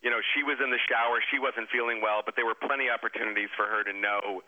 You 0.02 0.10
know, 0.14 0.22
she 0.36 0.44
was 0.44 0.58
in 0.64 0.70
the 0.70 0.82
shower. 0.86 1.22
She 1.34 1.40
wasn't 1.40 1.70
feeling 1.74 2.02
well, 2.02 2.22
but 2.26 2.36
there 2.36 2.46
were 2.46 2.58
plenty 2.58 2.88
of 2.88 2.94
opportunities 2.98 3.50
for 3.58 3.66
her 3.66 3.84
to 3.84 3.94
know. 3.94 4.42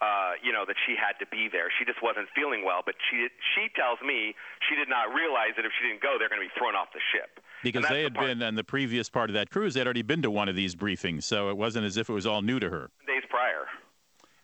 Uh, 0.00 0.32
you 0.42 0.50
know 0.50 0.64
that 0.64 0.76
she 0.88 0.96
had 0.96 1.12
to 1.20 1.28
be 1.28 1.48
there. 1.52 1.68
She 1.78 1.84
just 1.84 2.00
wasn't 2.00 2.24
feeling 2.34 2.64
well, 2.64 2.80
but 2.84 2.94
she 3.10 3.28
she 3.52 3.68
tells 3.76 4.00
me 4.00 4.32
she 4.64 4.74
did 4.74 4.88
not 4.88 5.12
realize 5.12 5.52
that 5.60 5.66
if 5.68 5.72
she 5.76 5.88
didn't 5.88 6.00
go, 6.00 6.16
they're 6.18 6.30
going 6.32 6.40
to 6.40 6.48
be 6.48 6.54
thrown 6.56 6.74
off 6.74 6.88
the 6.94 7.04
ship. 7.12 7.36
because 7.62 7.84
they 7.88 8.02
had 8.02 8.14
part. 8.14 8.26
been 8.26 8.42
on 8.42 8.54
the 8.54 8.64
previous 8.64 9.10
part 9.10 9.28
of 9.28 9.34
that 9.34 9.50
cruise. 9.50 9.74
They'd 9.74 9.84
already 9.84 10.00
been 10.00 10.22
to 10.22 10.30
one 10.30 10.48
of 10.48 10.56
these 10.56 10.74
briefings, 10.74 11.24
so 11.24 11.50
it 11.50 11.56
wasn't 11.58 11.84
as 11.84 11.98
if 11.98 12.08
it 12.08 12.14
was 12.14 12.24
all 12.26 12.40
new 12.40 12.58
to 12.60 12.70
her. 12.70 12.88
days 13.06 13.24
prior. 13.28 13.66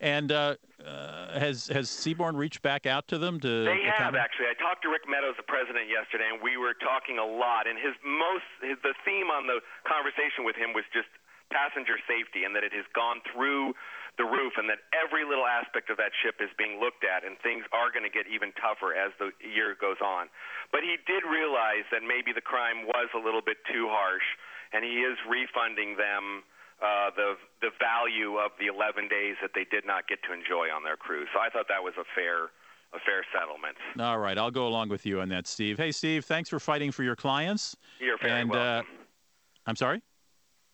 And 0.00 0.30
uh, 0.30 0.56
uh, 0.86 1.38
has 1.38 1.66
has 1.68 1.90
Seabourn 1.90 2.36
reached 2.36 2.62
back 2.62 2.86
out 2.86 3.08
to 3.08 3.18
them 3.18 3.40
to? 3.40 3.64
They 3.64 3.82
have 3.90 4.14
accommodate- 4.14 4.22
actually. 4.22 4.46
I 4.46 4.54
talked 4.54 4.82
to 4.86 4.88
Rick 4.88 5.10
Meadows, 5.10 5.34
the 5.36 5.46
president, 5.46 5.90
yesterday, 5.90 6.30
and 6.30 6.38
we 6.40 6.56
were 6.56 6.74
talking 6.78 7.18
a 7.18 7.26
lot. 7.26 7.66
And 7.66 7.76
his 7.76 7.98
most, 8.06 8.46
his, 8.62 8.78
the 8.86 8.94
theme 9.04 9.28
on 9.28 9.46
the 9.50 9.58
conversation 9.82 10.46
with 10.46 10.54
him 10.54 10.72
was 10.72 10.86
just 10.94 11.10
passenger 11.50 11.98
safety, 12.06 12.46
and 12.46 12.54
that 12.54 12.62
it 12.62 12.72
has 12.72 12.86
gone 12.94 13.22
through 13.30 13.74
the 14.18 14.24
roof, 14.24 14.56
and 14.56 14.64
that 14.70 14.80
every 14.96 15.28
little 15.28 15.44
aspect 15.44 15.90
of 15.92 16.00
that 16.00 16.10
ship 16.24 16.40
is 16.40 16.48
being 16.56 16.80
looked 16.80 17.04
at, 17.04 17.20
and 17.22 17.36
things 17.44 17.68
are 17.70 17.92
going 17.92 18.06
to 18.06 18.10
get 18.10 18.24
even 18.26 18.48
tougher 18.56 18.96
as 18.96 19.12
the 19.20 19.28
year 19.44 19.76
goes 19.76 20.00
on. 20.00 20.32
But 20.72 20.80
he 20.82 20.96
did 21.04 21.22
realize 21.22 21.84
that 21.92 22.00
maybe 22.00 22.32
the 22.32 22.42
crime 22.42 22.88
was 22.88 23.12
a 23.12 23.20
little 23.20 23.44
bit 23.44 23.60
too 23.68 23.92
harsh, 23.92 24.24
and 24.72 24.82
he 24.82 25.04
is 25.04 25.20
refunding 25.28 26.00
them. 26.00 26.46
Uh, 26.82 27.10
the 27.16 27.34
the 27.62 27.70
value 27.80 28.36
of 28.36 28.52
the 28.60 28.66
11 28.66 29.08
days 29.08 29.36
that 29.40 29.52
they 29.54 29.64
did 29.64 29.86
not 29.86 30.06
get 30.08 30.18
to 30.24 30.32
enjoy 30.32 30.68
on 30.68 30.84
their 30.84 30.96
cruise. 30.96 31.28
So 31.32 31.40
I 31.40 31.48
thought 31.48 31.66
that 31.68 31.82
was 31.82 31.94
a 31.98 32.04
fair 32.14 32.52
a 32.92 33.00
fair 33.04 33.24
settlement. 33.32 33.76
All 33.98 34.18
right, 34.18 34.36
I'll 34.36 34.50
go 34.50 34.66
along 34.66 34.90
with 34.90 35.06
you 35.06 35.20
on 35.20 35.28
that, 35.30 35.46
Steve. 35.46 35.78
Hey, 35.78 35.90
Steve, 35.90 36.24
thanks 36.24 36.48
for 36.48 36.60
fighting 36.60 36.92
for 36.92 37.02
your 37.02 37.16
clients. 37.16 37.76
You're 37.98 38.18
very 38.18 38.42
and 38.42 38.50
welcome. 38.50 38.86
Uh, 38.90 39.66
I'm 39.66 39.76
sorry. 39.76 40.02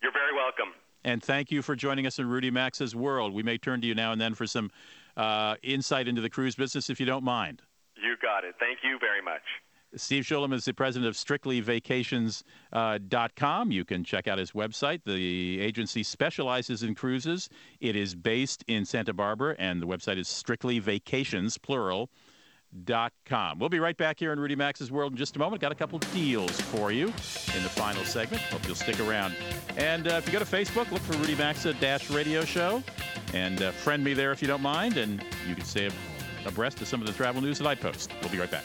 You're 0.03 0.13
very 0.13 0.35
welcome. 0.35 0.75
And 1.05 1.23
thank 1.23 1.51
you 1.51 1.63
for 1.63 1.75
joining 1.75 2.07
us 2.07 2.19
in 2.19 2.29
Rudy 2.29 2.51
Maxa's 2.51 2.95
world. 2.95 3.33
We 3.33 3.43
may 3.43 3.59
turn 3.59 3.81
to 3.81 3.87
you 3.87 3.95
now 3.95 4.13
and 4.13 4.21
then 4.21 4.35
for 4.35 4.47
some 4.47 4.71
uh, 5.17 5.57
insight 5.63 6.07
into 6.07 6.21
the 6.21 6.31
cruise 6.31 6.55
business, 6.55 6.91
if 6.91 7.01
you 7.01 7.07
don't 7.07 7.25
mind. 7.25 7.63
You 7.97 8.17
got 8.21 8.45
it. 8.45 8.55
Thank 8.59 8.79
you 8.83 8.99
very 9.01 9.23
much. 9.23 9.43
Steve 9.95 10.25
Shulam 10.25 10.55
is 10.55 10.65
the 10.65 10.73
president 10.73 11.09
of 11.09 11.17
StrictlyVacations.com. 11.17 13.71
You 13.71 13.85
can 13.85 14.05
check 14.05 14.27
out 14.27 14.39
his 14.39 14.53
website. 14.53 15.03
The 15.05 15.61
agency 15.61 16.03
specializes 16.03 16.83
in 16.83 16.95
cruises. 16.95 17.51
It 17.81 17.97
is 17.97 18.15
based 18.15 18.65
in 18.69 18.85
Santa 18.85 19.13
Barbara, 19.13 19.57
and 19.59 19.83
the 19.83 19.87
website 19.87 20.19
is 20.19 20.29
StrictlyVacations, 20.29 21.61
plural, 21.61 22.11
dot 22.85 23.13
com. 23.27 23.59
We'll 23.59 23.69
be 23.69 23.81
right 23.81 23.99
back 23.99 24.19
here 24.19 24.33
in 24.33 24.41
Rudy 24.41 24.57
Maxa's 24.57 24.91
World 24.91 25.13
in 25.13 25.19
just 25.19 25.37
a 25.37 25.39
moment. 25.39 25.61
Got 25.61 25.73
a 25.73 25.75
couple 25.75 25.99
deals 25.99 26.59
for 26.59 26.91
you 26.91 27.09
in 27.09 27.63
the 27.63 27.69
final 27.69 28.03
segment. 28.05 28.41
Hope 28.45 28.67
you'll 28.67 28.75
stick 28.75 28.99
around. 28.99 29.37
And 29.77 30.09
uh, 30.09 30.13
if 30.13 30.27
you 30.27 30.33
go 30.33 30.39
to 30.39 30.47
Facebook, 30.47 30.91
look 30.91 31.03
for 31.03 31.13
Rudy 31.19 31.35
Maxa 31.35 31.75
Dash 31.75 32.09
Radio 32.09 32.47
Show 32.47 32.83
and 33.35 33.61
uh, 33.61 33.73
friend 33.73 34.03
me 34.03 34.15
there 34.15 34.33
if 34.33 34.41
you 34.41 34.49
don't 34.49 34.63
mind, 34.63 34.97
and 34.97 35.23
you 35.47 35.55
can 35.55 35.67
stay 35.67 35.91
abreast 36.47 36.81
of 36.81 36.89
some 36.89 37.03
of 37.03 37.07
the 37.07 37.13
travel 37.13 37.43
news 37.43 37.59
that 37.59 37.67
I 37.67 37.75
post. 37.75 38.11
We'll 38.23 38.31
be 38.31 38.39
right 38.39 38.51
back. 38.51 38.65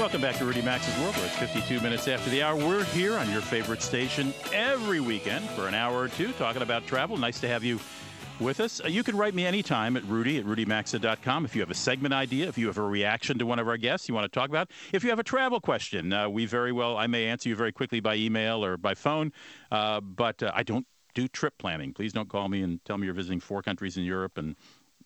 Welcome 0.00 0.20
back 0.20 0.34
to 0.38 0.44
Rudy 0.44 0.62
Maxa's 0.62 0.98
World, 1.00 1.14
where 1.14 1.26
it's 1.26 1.36
52 1.36 1.80
minutes 1.80 2.08
after 2.08 2.28
the 2.30 2.42
hour. 2.42 2.56
We're 2.56 2.82
here 2.86 3.16
on 3.16 3.30
your 3.30 3.40
favorite 3.40 3.82
station 3.82 4.34
every 4.52 4.98
weekend 4.98 5.48
for 5.50 5.68
an 5.68 5.74
hour 5.74 5.96
or 5.96 6.08
two 6.08 6.32
talking 6.32 6.62
about 6.62 6.88
travel. 6.88 7.16
Nice 7.16 7.38
to 7.40 7.46
have 7.48 7.62
you 7.62 7.78
with 8.40 8.60
us. 8.60 8.80
Uh, 8.84 8.88
you 8.88 9.02
can 9.02 9.16
write 9.16 9.34
me 9.34 9.46
anytime 9.46 9.96
at 9.96 10.04
rudy 10.04 10.38
at 10.38 10.44
rudymaxa.com 10.44 11.44
if 11.44 11.54
you 11.54 11.60
have 11.60 11.70
a 11.70 11.74
segment 11.74 12.14
idea, 12.14 12.48
if 12.48 12.58
you 12.58 12.66
have 12.66 12.78
a 12.78 12.82
reaction 12.82 13.38
to 13.38 13.46
one 13.46 13.58
of 13.58 13.68
our 13.68 13.76
guests 13.76 14.08
you 14.08 14.14
want 14.14 14.24
to 14.24 14.38
talk 14.38 14.48
about, 14.48 14.70
if 14.92 15.02
you 15.02 15.10
have 15.10 15.18
a 15.18 15.24
travel 15.24 15.60
question. 15.60 16.12
Uh, 16.12 16.28
we 16.28 16.46
very 16.46 16.72
well, 16.72 16.96
I 16.96 17.06
may 17.06 17.26
answer 17.26 17.48
you 17.48 17.56
very 17.56 17.72
quickly 17.72 18.00
by 18.00 18.16
email 18.16 18.64
or 18.64 18.76
by 18.76 18.94
phone, 18.94 19.32
uh, 19.70 20.00
but 20.00 20.42
uh, 20.42 20.52
I 20.54 20.62
don't 20.62 20.86
do 21.14 21.28
trip 21.28 21.54
planning. 21.58 21.92
Please 21.92 22.12
don't 22.12 22.28
call 22.28 22.48
me 22.48 22.62
and 22.62 22.84
tell 22.84 22.98
me 22.98 23.06
you're 23.06 23.14
visiting 23.14 23.40
four 23.40 23.62
countries 23.62 23.96
in 23.96 24.04
Europe 24.04 24.38
and 24.38 24.56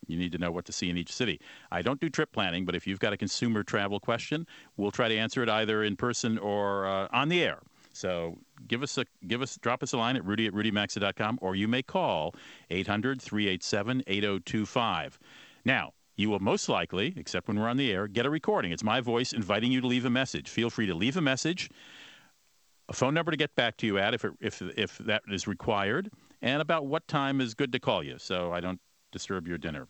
you 0.06 0.16
need 0.18 0.32
to 0.32 0.38
know 0.38 0.50
what 0.50 0.64
to 0.66 0.72
see 0.72 0.90
in 0.90 0.96
each 0.96 1.12
city. 1.12 1.40
I 1.70 1.82
don't 1.82 2.00
do 2.00 2.10
trip 2.10 2.32
planning, 2.32 2.64
but 2.64 2.74
if 2.74 2.86
you've 2.86 3.00
got 3.00 3.12
a 3.12 3.16
consumer 3.16 3.62
travel 3.62 4.00
question, 4.00 4.46
we'll 4.76 4.90
try 4.90 5.08
to 5.08 5.16
answer 5.16 5.42
it 5.42 5.48
either 5.48 5.82
in 5.82 5.96
person 5.96 6.38
or 6.38 6.86
uh, 6.86 7.08
on 7.12 7.28
the 7.28 7.42
air. 7.42 7.60
So 7.92 8.38
give 8.66 8.82
us 8.82 8.98
a 8.98 9.04
give 9.26 9.42
us 9.42 9.56
drop 9.56 9.82
us 9.82 9.92
a 9.92 9.98
line 9.98 10.16
at 10.16 10.24
rudy 10.24 10.46
at 10.46 10.52
rudymaxa.com 10.52 11.38
or 11.42 11.54
you 11.54 11.68
may 11.68 11.82
call 11.82 12.34
800-387-8025. 12.70 15.18
Now, 15.64 15.92
you 16.16 16.30
will 16.30 16.40
most 16.40 16.68
likely, 16.68 17.14
except 17.16 17.48
when 17.48 17.58
we're 17.58 17.68
on 17.68 17.76
the 17.76 17.92
air, 17.92 18.06
get 18.06 18.26
a 18.26 18.30
recording. 18.30 18.72
It's 18.72 18.84
my 18.84 19.00
voice 19.00 19.32
inviting 19.32 19.72
you 19.72 19.80
to 19.80 19.86
leave 19.86 20.04
a 20.04 20.10
message. 20.10 20.48
Feel 20.48 20.70
free 20.70 20.86
to 20.86 20.94
leave 20.94 21.16
a 21.16 21.20
message, 21.20 21.70
a 22.88 22.92
phone 22.92 23.14
number 23.14 23.30
to 23.30 23.36
get 23.36 23.54
back 23.54 23.76
to 23.78 23.86
you 23.86 23.98
at 23.98 24.14
if 24.14 24.24
it, 24.24 24.32
if 24.40 24.62
if 24.76 24.98
that 24.98 25.22
is 25.28 25.46
required, 25.46 26.10
and 26.42 26.60
about 26.60 26.86
what 26.86 27.06
time 27.08 27.40
is 27.40 27.54
good 27.54 27.72
to 27.72 27.78
call 27.78 28.02
you 28.02 28.18
so 28.18 28.52
I 28.52 28.60
don't 28.60 28.80
disturb 29.12 29.46
your 29.46 29.58
dinner. 29.58 29.86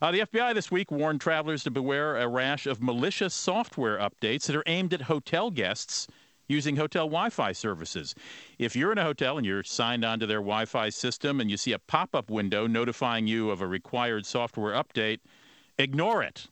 Uh, 0.00 0.10
the 0.10 0.20
FBI 0.20 0.54
this 0.54 0.70
week 0.70 0.90
warned 0.90 1.20
travelers 1.20 1.62
to 1.64 1.70
beware 1.70 2.16
a 2.16 2.26
rash 2.26 2.66
of 2.66 2.82
malicious 2.82 3.34
software 3.34 3.98
updates 3.98 4.46
that 4.46 4.56
are 4.56 4.64
aimed 4.66 4.92
at 4.92 5.02
hotel 5.02 5.50
guests 5.50 6.08
using 6.48 6.76
hotel 6.76 7.06
Wi 7.06 7.30
Fi 7.30 7.52
services. 7.52 8.14
If 8.58 8.76
you're 8.76 8.92
in 8.92 8.98
a 8.98 9.04
hotel 9.04 9.36
and 9.36 9.46
you're 9.46 9.64
signed 9.64 10.04
onto 10.04 10.26
their 10.26 10.38
Wi 10.38 10.64
Fi 10.64 10.88
system 10.90 11.40
and 11.40 11.50
you 11.50 11.56
see 11.56 11.72
a 11.72 11.78
pop 11.78 12.14
up 12.14 12.30
window 12.30 12.66
notifying 12.66 13.26
you 13.26 13.50
of 13.50 13.60
a 13.60 13.66
required 13.66 14.26
software 14.26 14.74
update, 14.74 15.20
ignore 15.78 16.22
it. 16.22 16.48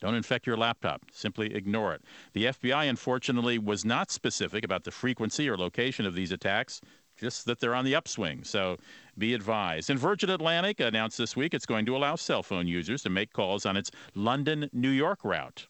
Don't 0.00 0.14
infect 0.14 0.46
your 0.46 0.58
laptop. 0.58 1.02
Simply 1.10 1.54
ignore 1.54 1.94
it. 1.94 2.02
The 2.34 2.46
FBI, 2.46 2.88
unfortunately, 2.88 3.58
was 3.58 3.84
not 3.84 4.10
specific 4.10 4.64
about 4.64 4.84
the 4.84 4.90
frequency 4.90 5.48
or 5.48 5.56
location 5.56 6.04
of 6.04 6.14
these 6.14 6.32
attacks, 6.32 6.82
just 7.18 7.46
that 7.46 7.60
they're 7.60 7.74
on 7.74 7.86
the 7.86 7.94
upswing. 7.94 8.44
So 8.44 8.76
be 9.16 9.32
advised. 9.32 9.88
And 9.88 9.98
Virgin 9.98 10.28
Atlantic 10.28 10.80
announced 10.80 11.16
this 11.16 11.34
week 11.34 11.54
it's 11.54 11.64
going 11.64 11.86
to 11.86 11.96
allow 11.96 12.14
cell 12.16 12.42
phone 12.42 12.68
users 12.68 13.02
to 13.04 13.10
make 13.10 13.32
calls 13.32 13.64
on 13.64 13.76
its 13.76 13.90
London 14.14 14.68
New 14.74 14.90
York 14.90 15.24
route. 15.24 15.66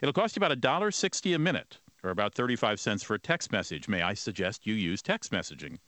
It'll 0.00 0.12
cost 0.12 0.36
you 0.36 0.40
about 0.44 0.56
$1.60 0.60 1.34
a 1.34 1.38
minute 1.38 1.78
or 2.06 2.10
about 2.10 2.34
35 2.34 2.78
cents 2.78 3.02
for 3.02 3.14
a 3.14 3.18
text 3.18 3.50
message. 3.52 3.88
May 3.88 4.02
I 4.02 4.14
suggest 4.14 4.66
you 4.66 4.74
use 4.74 5.02
text 5.02 5.32
messaging? 5.32 5.78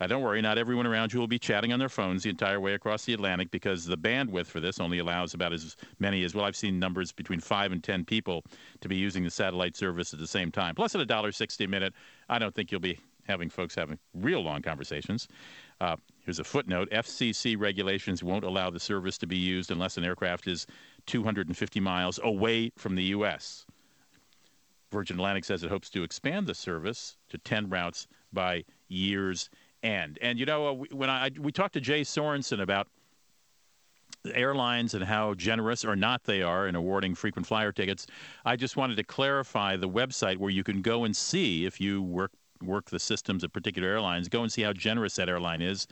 Uh, 0.00 0.06
don't 0.06 0.22
worry, 0.22 0.40
not 0.40 0.56
everyone 0.56 0.86
around 0.86 1.12
you 1.12 1.20
will 1.20 1.28
be 1.28 1.38
chatting 1.38 1.74
on 1.74 1.78
their 1.78 1.90
phones 1.90 2.22
the 2.22 2.30
entire 2.30 2.58
way 2.58 2.72
across 2.72 3.04
the 3.04 3.12
Atlantic 3.12 3.50
because 3.50 3.84
the 3.84 3.98
bandwidth 3.98 4.46
for 4.46 4.58
this 4.58 4.80
only 4.80 4.98
allows 4.98 5.34
about 5.34 5.52
as 5.52 5.76
many 5.98 6.24
as, 6.24 6.34
well, 6.34 6.46
I've 6.46 6.56
seen 6.56 6.78
numbers 6.78 7.12
between 7.12 7.38
5 7.38 7.72
and 7.72 7.84
10 7.84 8.06
people 8.06 8.42
to 8.80 8.88
be 8.88 8.96
using 8.96 9.24
the 9.24 9.30
satellite 9.30 9.76
service 9.76 10.14
at 10.14 10.18
the 10.18 10.26
same 10.26 10.50
time. 10.50 10.74
Plus, 10.74 10.94
at 10.94 11.06
$1.60 11.06 11.64
a 11.66 11.68
minute, 11.68 11.92
I 12.30 12.38
don't 12.38 12.54
think 12.54 12.72
you'll 12.72 12.80
be 12.80 12.98
having 13.24 13.50
folks 13.50 13.74
having 13.74 13.98
real 14.14 14.40
long 14.40 14.62
conversations. 14.62 15.28
Uh, 15.82 15.96
here's 16.24 16.38
a 16.38 16.44
footnote 16.44 16.88
FCC 16.90 17.58
regulations 17.58 18.24
won't 18.24 18.44
allow 18.44 18.70
the 18.70 18.80
service 18.80 19.18
to 19.18 19.26
be 19.26 19.36
used 19.36 19.70
unless 19.70 19.98
an 19.98 20.04
aircraft 20.04 20.46
is 20.46 20.66
250 21.06 21.78
miles 21.78 22.18
away 22.22 22.72
from 22.76 22.94
the 22.94 23.04
U.S. 23.04 23.66
Virgin 24.90 25.16
Atlantic 25.16 25.44
says 25.44 25.62
it 25.62 25.70
hopes 25.70 25.90
to 25.90 26.02
expand 26.02 26.46
the 26.46 26.54
service 26.54 27.16
to 27.28 27.38
10 27.38 27.68
routes 27.68 28.06
by 28.32 28.64
year's 28.88 29.50
end. 29.82 30.18
And, 30.20 30.38
you 30.38 30.46
know, 30.46 30.68
uh, 30.68 30.84
when 30.92 31.10
I 31.10 31.30
we 31.38 31.52
talked 31.52 31.74
to 31.74 31.80
Jay 31.80 32.02
Sorensen 32.02 32.60
about 32.60 32.88
airlines 34.34 34.94
and 34.94 35.04
how 35.04 35.34
generous 35.34 35.84
or 35.84 35.96
not 35.96 36.24
they 36.24 36.42
are 36.42 36.66
in 36.66 36.74
awarding 36.74 37.14
frequent 37.14 37.46
flyer 37.46 37.72
tickets, 37.72 38.06
I 38.44 38.56
just 38.56 38.76
wanted 38.76 38.96
to 38.96 39.04
clarify 39.04 39.76
the 39.76 39.88
website 39.88 40.36
where 40.36 40.50
you 40.50 40.64
can 40.64 40.82
go 40.82 41.04
and 41.04 41.16
see 41.16 41.64
if 41.66 41.80
you 41.80 42.02
work 42.02 42.32
work 42.62 42.90
the 42.90 42.98
systems 42.98 43.42
of 43.42 43.50
particular 43.52 43.88
airlines, 43.88 44.28
go 44.28 44.42
and 44.42 44.52
see 44.52 44.60
how 44.60 44.72
generous 44.72 45.16
that 45.16 45.30
airline 45.30 45.62
is. 45.62 45.86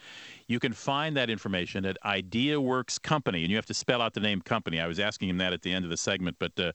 You 0.49 0.61
can 0.61 0.75
find 0.75 1.17
that 1.17 1.31
information 1.31 1.87
at 1.87 1.97
IdeaWorks 2.05 3.01
Company, 3.01 3.43
and 3.43 3.51
you 3.51 3.57
have 3.57 3.67
to 3.67 3.75
spell 3.75 4.03
out 4.03 4.15
the 4.15 4.21
name 4.21 4.43
company. 4.43 4.79
I 4.79 4.87
was 4.87 5.01
asking 5.01 5.31
him 5.31 5.39
that 5.39 5.55
at 5.55 5.63
the 5.63 5.73
end 5.73 5.87
of 5.87 5.91
the 5.91 5.97
segment, 5.97 6.37
but 6.39 6.59
uh, 6.61 6.73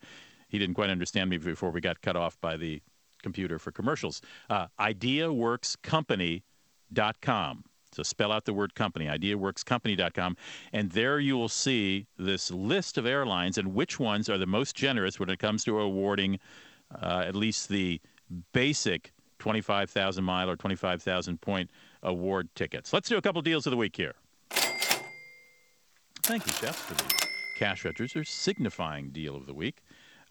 he 0.54 0.60
didn't 0.60 0.76
quite 0.76 0.92
understand 0.92 1.32
me 1.32 1.38
before 1.38 1.72
we 1.72 1.82
got 1.82 2.00
cut 2.04 2.16
off 2.16 2.40
by 2.40 2.56
the 2.56 2.80
computer 3.24 3.58
for 3.58 3.72
commercials. 3.72 4.22
Uh, 4.52 4.68
IdeaWorksCompany.com. 4.80 7.64
So 7.92 8.04
spell 8.04 8.32
out 8.32 8.46
the 8.46 8.54
word 8.54 8.76
company, 8.76 9.08
ideaworkscompany.com, 9.08 10.38
and 10.72 10.92
there 10.92 11.20
you 11.20 11.36
will 11.38 11.50
see 11.50 12.06
this 12.20 12.52
list 12.52 13.00
of 13.00 13.08
airlines 13.08 13.58
and 13.58 13.74
which 13.74 14.00
ones 14.00 14.30
are 14.30 14.38
the 14.38 14.46
most 14.46 14.76
generous 14.76 15.20
when 15.20 15.32
it 15.32 15.40
comes 15.40 15.64
to 15.64 15.80
awarding 15.80 16.40
uh, 17.02 17.24
at 17.26 17.36
least 17.36 17.70
the 17.70 18.00
basic 18.52 19.12
25,000 19.40 20.24
mile 20.24 20.52
or 20.52 20.56
25,000 20.56 21.42
point 21.42 21.72
award 22.04 22.48
tickets. 22.54 22.94
Let's 22.94 23.10
do 23.10 23.18
a 23.18 23.24
couple 23.24 23.42
deals 23.42 23.66
of 23.66 23.72
the 23.72 23.78
week 23.78 23.96
here. 23.96 24.14
Thank 26.22 26.46
you, 26.46 26.54
Jeff, 26.62 26.76
for 26.76 26.94
the 26.94 27.12
cash 27.58 27.84
register 27.86 28.24
signifying 28.24 29.10
deal 29.10 29.36
of 29.36 29.48
the 29.48 29.56
week. 29.56 29.82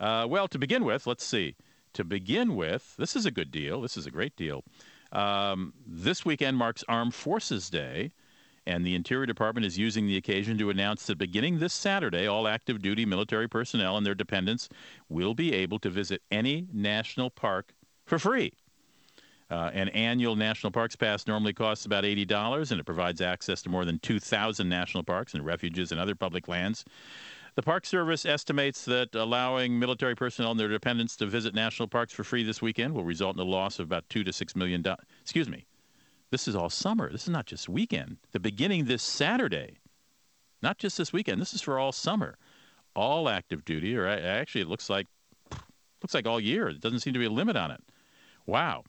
Uh, 0.03 0.27
well, 0.29 0.49
to 0.49 0.59
begin 0.59 0.85
with, 0.85 1.07
let's 1.07 1.25
see. 1.25 1.55
To 1.95 2.03
begin 2.03 2.57
with, 2.57 2.97
this 2.97 3.15
is 3.15 3.25
a 3.25 3.31
good 3.31 3.53
deal. 3.53 3.81
This 3.81 3.97
is 3.97 4.05
a 4.05 4.11
great 4.11 4.35
deal. 4.35 4.65
Um, 5.13 5.73
this 5.87 6.25
weekend 6.25 6.57
marks 6.57 6.83
Armed 6.89 7.15
Forces 7.15 7.71
Day, 7.71 8.11
and 8.67 8.85
the 8.85 8.97
Interior 8.97 9.27
Department 9.27 9.65
is 9.65 9.79
using 9.79 10.09
the 10.09 10.17
occasion 10.17 10.59
to 10.59 10.71
announce 10.71 11.07
that 11.07 11.19
beginning 11.19 11.61
this 11.61 11.73
Saturday, 11.73 12.27
all 12.27 12.49
active 12.49 12.83
duty 12.83 13.05
military 13.05 13.49
personnel 13.49 13.97
and 13.97 14.05
their 14.05 14.15
dependents 14.15 14.69
will 15.09 15.35
be 15.35 15.53
able 15.53 15.79
to 15.79 15.91
visit 15.91 16.21
any 16.33 16.67
national 16.73 17.31
park 17.31 17.73
for 18.05 18.19
free. 18.19 18.53
Uh, 19.51 19.71
an 19.75 19.91
annual 19.91 20.35
National 20.35 20.71
Parks 20.71 20.97
Pass 20.97 21.27
normally 21.27 21.53
costs 21.53 21.85
about 21.85 22.05
$80, 22.05 22.71
and 22.71 22.81
it 22.81 22.85
provides 22.85 23.21
access 23.21 23.61
to 23.63 23.69
more 23.69 23.85
than 23.85 23.99
2,000 23.99 24.69
national 24.69 25.05
parks 25.05 25.35
and 25.35 25.45
refuges 25.45 25.93
and 25.93 26.01
other 26.01 26.15
public 26.15 26.49
lands. 26.49 26.85
The 27.55 27.63
Park 27.63 27.85
Service 27.85 28.25
estimates 28.25 28.87
that 28.87 29.15
allowing 29.15 29.79
military 29.79 30.15
personnel 30.15 30.53
and 30.53 30.61
their 30.61 30.69
dependents 30.69 31.17
to 31.17 31.27
visit 31.27 31.55
national 31.55 31.87
parks 31.87 32.13
for 32.15 32.25
free 32.25 32.43
this 32.43 32.63
weekend 32.63 32.95
will 32.95 33.05
result 33.05 33.37
in 33.37 33.41
a 33.41 33.45
loss 33.45 33.79
of 33.79 33.85
about 33.85 34.09
two 34.09 34.25
to 34.25 34.33
six 34.33 34.57
million 34.57 34.81
dollars. 34.81 35.05
Excuse 35.21 35.51
me. 35.51 35.67
This 36.31 36.49
is 36.49 36.57
all 36.57 36.71
summer. 36.71 37.13
This 37.13 37.25
is 37.25 37.29
not 37.29 37.45
just 37.45 37.69
weekend. 37.69 38.17
The 38.33 38.41
beginning 38.41 38.87
this 38.87 39.03
Saturday, 39.03 39.81
not 40.63 40.79
just 40.79 40.97
this 40.97 41.13
weekend. 41.13 41.43
This 41.43 41.53
is 41.53 41.61
for 41.61 41.79
all 41.79 41.93
summer, 41.93 42.39
all 42.97 43.29
active 43.29 43.67
duty, 43.67 43.95
or 43.99 44.07
actually, 44.07 44.63
it 44.63 44.69
looks 44.69 44.89
like 44.89 45.07
looks 46.03 46.15
like 46.15 46.27
all 46.27 46.41
year. 46.41 46.71
It 46.71 46.81
doesn't 46.81 47.01
seem 47.01 47.13
to 47.13 47.19
be 47.19 47.27
a 47.27 47.31
limit 47.31 47.57
on 47.57 47.71
it. 47.71 47.83
Wow. 48.47 48.85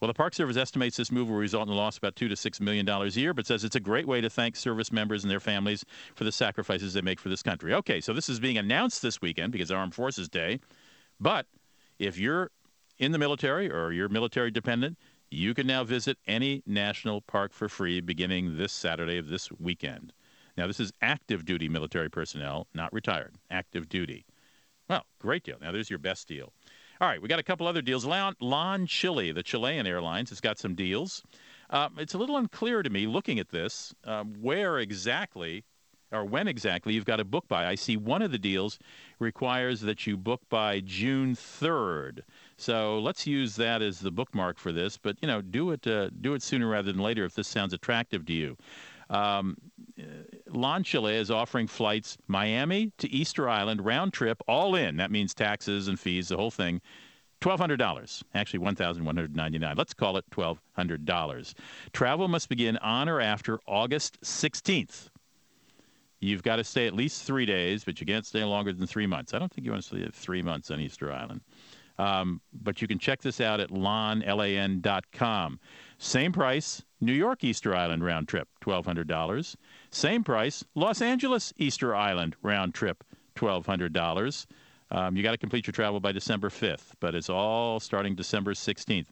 Well, 0.00 0.06
the 0.06 0.14
Park 0.14 0.32
Service 0.32 0.56
estimates 0.56 0.96
this 0.96 1.10
move 1.10 1.28
will 1.28 1.36
result 1.36 1.66
in 1.66 1.74
a 1.74 1.76
loss 1.76 1.96
of 1.96 2.04
about 2.04 2.14
two 2.14 2.28
to 2.28 2.36
six 2.36 2.60
million 2.60 2.86
dollars 2.86 3.16
a 3.16 3.20
year, 3.20 3.34
but 3.34 3.46
says 3.46 3.64
it's 3.64 3.74
a 3.74 3.80
great 3.80 4.06
way 4.06 4.20
to 4.20 4.30
thank 4.30 4.54
service 4.54 4.92
members 4.92 5.24
and 5.24 5.30
their 5.30 5.40
families 5.40 5.84
for 6.14 6.22
the 6.22 6.30
sacrifices 6.30 6.94
they 6.94 7.00
make 7.00 7.18
for 7.18 7.28
this 7.28 7.42
country. 7.42 7.74
Okay, 7.74 8.00
so 8.00 8.12
this 8.12 8.28
is 8.28 8.38
being 8.38 8.58
announced 8.58 9.02
this 9.02 9.20
weekend 9.20 9.50
because 9.50 9.72
Armed 9.72 9.94
Forces 9.94 10.28
Day, 10.28 10.60
but 11.18 11.46
if 11.98 12.16
you're 12.16 12.52
in 12.98 13.10
the 13.10 13.18
military 13.18 13.70
or 13.70 13.90
you're 13.90 14.08
military 14.08 14.52
dependent, 14.52 14.96
you 15.30 15.52
can 15.52 15.66
now 15.66 15.82
visit 15.82 16.16
any 16.26 16.62
national 16.64 17.20
park 17.22 17.52
for 17.52 17.68
free 17.68 18.00
beginning 18.00 18.56
this 18.56 18.72
Saturday 18.72 19.18
of 19.18 19.28
this 19.28 19.50
weekend. 19.58 20.12
Now, 20.56 20.66
this 20.66 20.80
is 20.80 20.92
active 21.02 21.44
duty 21.44 21.68
military 21.68 22.08
personnel, 22.08 22.66
not 22.72 22.92
retired, 22.92 23.34
active 23.50 23.88
duty. 23.88 24.26
Well, 24.88 25.04
great 25.18 25.44
deal. 25.44 25.56
Now, 25.60 25.70
there's 25.70 25.90
your 25.90 25.98
best 25.98 26.28
deal. 26.28 26.52
All 27.00 27.06
right, 27.06 27.22
we 27.22 27.28
got 27.28 27.38
a 27.38 27.44
couple 27.44 27.68
other 27.68 27.80
deals. 27.80 28.04
LAN, 28.04 28.34
LAN 28.40 28.86
Chile, 28.86 29.30
the 29.30 29.42
Chilean 29.44 29.86
Airlines, 29.86 30.30
has 30.30 30.40
got 30.40 30.58
some 30.58 30.74
deals. 30.74 31.22
Uh, 31.70 31.88
it's 31.96 32.14
a 32.14 32.18
little 32.18 32.36
unclear 32.36 32.82
to 32.82 32.90
me 32.90 33.06
looking 33.06 33.38
at 33.38 33.50
this 33.50 33.94
um, 34.02 34.34
where 34.40 34.78
exactly 34.78 35.64
or 36.10 36.24
when 36.24 36.48
exactly 36.48 36.94
you've 36.94 37.04
got 37.04 37.16
to 37.16 37.24
book 37.24 37.46
by. 37.48 37.66
I 37.66 37.74
see 37.74 37.96
one 37.96 38.22
of 38.22 38.32
the 38.32 38.38
deals 38.38 38.78
requires 39.18 39.80
that 39.82 40.06
you 40.06 40.16
book 40.16 40.40
by 40.48 40.80
June 40.80 41.34
3rd. 41.34 42.20
So 42.56 42.98
let's 42.98 43.26
use 43.26 43.56
that 43.56 43.82
as 43.82 44.00
the 44.00 44.10
bookmark 44.10 44.58
for 44.58 44.72
this. 44.72 44.96
But 44.96 45.16
you 45.20 45.28
know, 45.28 45.42
do 45.42 45.70
it 45.70 45.86
uh, 45.86 46.10
do 46.20 46.34
it 46.34 46.42
sooner 46.42 46.68
rather 46.68 46.90
than 46.90 47.00
later 47.00 47.24
if 47.24 47.34
this 47.34 47.48
sounds 47.48 47.72
attractive 47.72 48.24
to 48.26 48.32
you. 48.32 48.56
Um, 49.10 49.56
LAN 50.46 50.84
Chile 50.84 51.14
is 51.14 51.30
offering 51.30 51.66
flights 51.66 52.18
Miami 52.26 52.92
to 52.98 53.08
Easter 53.10 53.48
Island 53.48 53.84
round 53.84 54.12
trip, 54.12 54.42
all 54.46 54.74
in. 54.74 54.96
That 54.96 55.10
means 55.10 55.34
taxes 55.34 55.88
and 55.88 55.98
fees, 55.98 56.28
the 56.28 56.36
whole 56.36 56.50
thing. 56.50 56.80
$1,200. 57.40 58.22
Actually, 58.34 58.60
$1,199. 58.60 59.76
Let's 59.76 59.94
call 59.94 60.16
it 60.16 60.24
$1,200. 60.30 61.54
Travel 61.92 62.28
must 62.28 62.48
begin 62.48 62.76
on 62.78 63.08
or 63.08 63.20
after 63.20 63.60
August 63.66 64.20
16th. 64.22 65.10
You've 66.20 66.42
got 66.42 66.56
to 66.56 66.64
stay 66.64 66.86
at 66.88 66.94
least 66.94 67.22
three 67.22 67.46
days, 67.46 67.84
but 67.84 68.00
you 68.00 68.06
can't 68.06 68.26
stay 68.26 68.42
longer 68.42 68.72
than 68.72 68.88
three 68.88 69.06
months. 69.06 69.34
I 69.34 69.38
don't 69.38 69.52
think 69.52 69.64
you 69.64 69.70
want 69.70 69.84
to 69.84 69.88
stay 69.88 70.08
three 70.12 70.42
months 70.42 70.70
on 70.72 70.80
Easter 70.80 71.12
Island. 71.12 71.42
Um, 71.98 72.40
but 72.52 72.80
you 72.80 72.88
can 72.88 72.98
check 72.98 73.20
this 73.22 73.40
out 73.40 73.60
at 73.60 73.70
lan.com. 73.70 75.58
Same 75.98 76.32
price, 76.32 76.82
New 77.00 77.12
York 77.12 77.42
Easter 77.42 77.74
Island 77.74 78.04
round 78.04 78.28
trip, 78.28 78.48
$1,200. 78.62 79.56
Same 79.90 80.22
price, 80.22 80.64
Los 80.74 81.02
Angeles 81.02 81.52
Easter 81.56 81.94
Island 81.94 82.36
round 82.42 82.74
trip, 82.74 83.02
$1,200. 83.34 84.46
Um, 84.90 85.16
you 85.16 85.22
got 85.22 85.32
to 85.32 85.38
complete 85.38 85.66
your 85.66 85.72
travel 85.72 86.00
by 86.00 86.12
December 86.12 86.48
5th, 86.48 86.92
but 87.00 87.14
it's 87.14 87.28
all 87.28 87.80
starting 87.80 88.14
December 88.14 88.54
16th. 88.54 89.08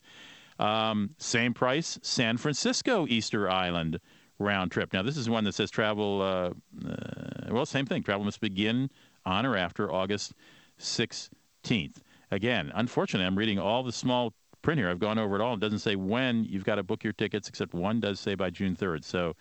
Um, 0.59 1.11
same 1.18 1.53
price, 1.53 1.99
San 2.03 2.37
Francisco 2.37 3.07
Easter 3.09 3.51
Island 3.51 4.01
round 4.39 4.70
trip. 4.70 4.93
Now, 4.93 5.03
this 5.03 5.16
is 5.16 5.28
one 5.28 5.45
that 5.45 5.55
says 5.55 5.70
travel, 5.70 6.22
uh, 6.22 6.51
uh, 6.89 7.51
well, 7.51 7.66
same 7.66 7.84
thing. 7.84 8.03
Travel 8.03 8.24
must 8.24 8.41
begin 8.41 8.91
on 9.24 9.45
or 9.45 9.57
after 9.57 9.93
August 9.93 10.32
16th. 10.78 11.97
Again, 12.31 12.72
unfortunately, 12.74 13.27
I'm 13.27 13.39
reading 13.39 13.59
all 13.59 13.83
the 13.83 13.93
small 13.93 14.33
print 14.62 14.81
here. 14.81 14.91
I've 14.91 14.99
gone 14.99 15.18
over 15.18 15.37
it 15.37 15.41
all. 15.41 15.55
It 15.55 15.61
doesn't 15.61 15.79
say 15.79 15.95
when 15.95 16.45
you've 16.45 16.64
got 16.64 16.74
to 16.74 16.83
book 16.83 17.05
your 17.05 17.12
tickets, 17.12 17.49
except 17.49 17.72
one 17.72 18.01
does 18.01 18.18
say 18.18 18.35
by 18.35 18.51
June 18.51 18.74
3rd. 18.74 19.05
So, 19.05 19.35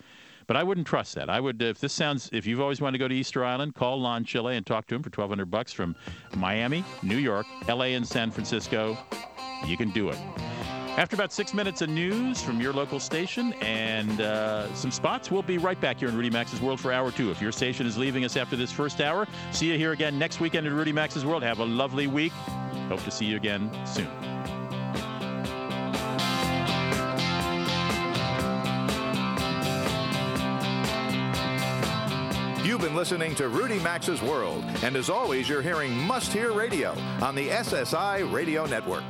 but 0.46 0.56
I 0.56 0.62
wouldn't 0.62 0.86
trust 0.86 1.16
that. 1.16 1.28
I 1.28 1.40
would, 1.40 1.60
if 1.60 1.80
this 1.80 1.92
sounds, 1.92 2.30
if 2.32 2.46
you've 2.46 2.60
always 2.60 2.80
wanted 2.80 2.98
to 2.98 2.98
go 2.98 3.08
to 3.08 3.14
Easter 3.14 3.44
Island, 3.44 3.74
call 3.74 4.00
LAN 4.00 4.24
Chile 4.24 4.56
and 4.56 4.64
talk 4.64 4.86
to 4.86 4.94
him 4.94 5.02
for 5.02 5.08
1200 5.08 5.50
bucks 5.50 5.72
from 5.72 5.96
Miami, 6.36 6.84
New 7.02 7.16
York, 7.16 7.46
LA, 7.68 7.86
and 7.86 8.06
San 8.06 8.30
Francisco. 8.30 8.96
You 9.66 9.76
can 9.76 9.90
do 9.90 10.10
it. 10.10 10.18
After 10.96 11.14
about 11.14 11.30
six 11.30 11.52
minutes 11.52 11.82
of 11.82 11.90
news 11.90 12.40
from 12.40 12.58
your 12.58 12.72
local 12.72 12.98
station 12.98 13.52
and 13.60 14.18
uh, 14.18 14.74
some 14.74 14.90
spots, 14.90 15.30
we'll 15.30 15.42
be 15.42 15.58
right 15.58 15.78
back 15.78 15.98
here 15.98 16.08
in 16.08 16.16
Rudy 16.16 16.30
Maxa's 16.30 16.62
World 16.62 16.80
for 16.80 16.90
hour 16.90 17.10
two. 17.10 17.30
If 17.30 17.42
your 17.42 17.52
station 17.52 17.86
is 17.86 17.98
leaving 17.98 18.24
us 18.24 18.34
after 18.34 18.56
this 18.56 18.72
first 18.72 19.02
hour, 19.02 19.26
see 19.52 19.70
you 19.70 19.76
here 19.76 19.92
again 19.92 20.18
next 20.18 20.40
weekend 20.40 20.66
in 20.66 20.72
Rudy 20.72 20.92
Maxa's 20.92 21.26
World. 21.26 21.42
Have 21.42 21.58
a 21.58 21.66
lovely 21.66 22.06
week. 22.06 22.32
Hope 22.88 23.02
to 23.04 23.10
see 23.10 23.26
you 23.26 23.36
again 23.36 23.70
soon. 23.84 24.08
You've 32.64 32.80
been 32.80 32.96
listening 32.96 33.34
to 33.34 33.48
Rudy 33.50 33.80
Maxa's 33.80 34.22
World, 34.22 34.64
and 34.82 34.96
as 34.96 35.10
always, 35.10 35.46
you're 35.46 35.60
hearing 35.60 35.92
Must 35.92 36.32
Hear 36.32 36.52
Radio 36.52 36.92
on 37.20 37.34
the 37.34 37.48
SSI 37.48 38.32
Radio 38.32 38.64
Network. 38.64 39.04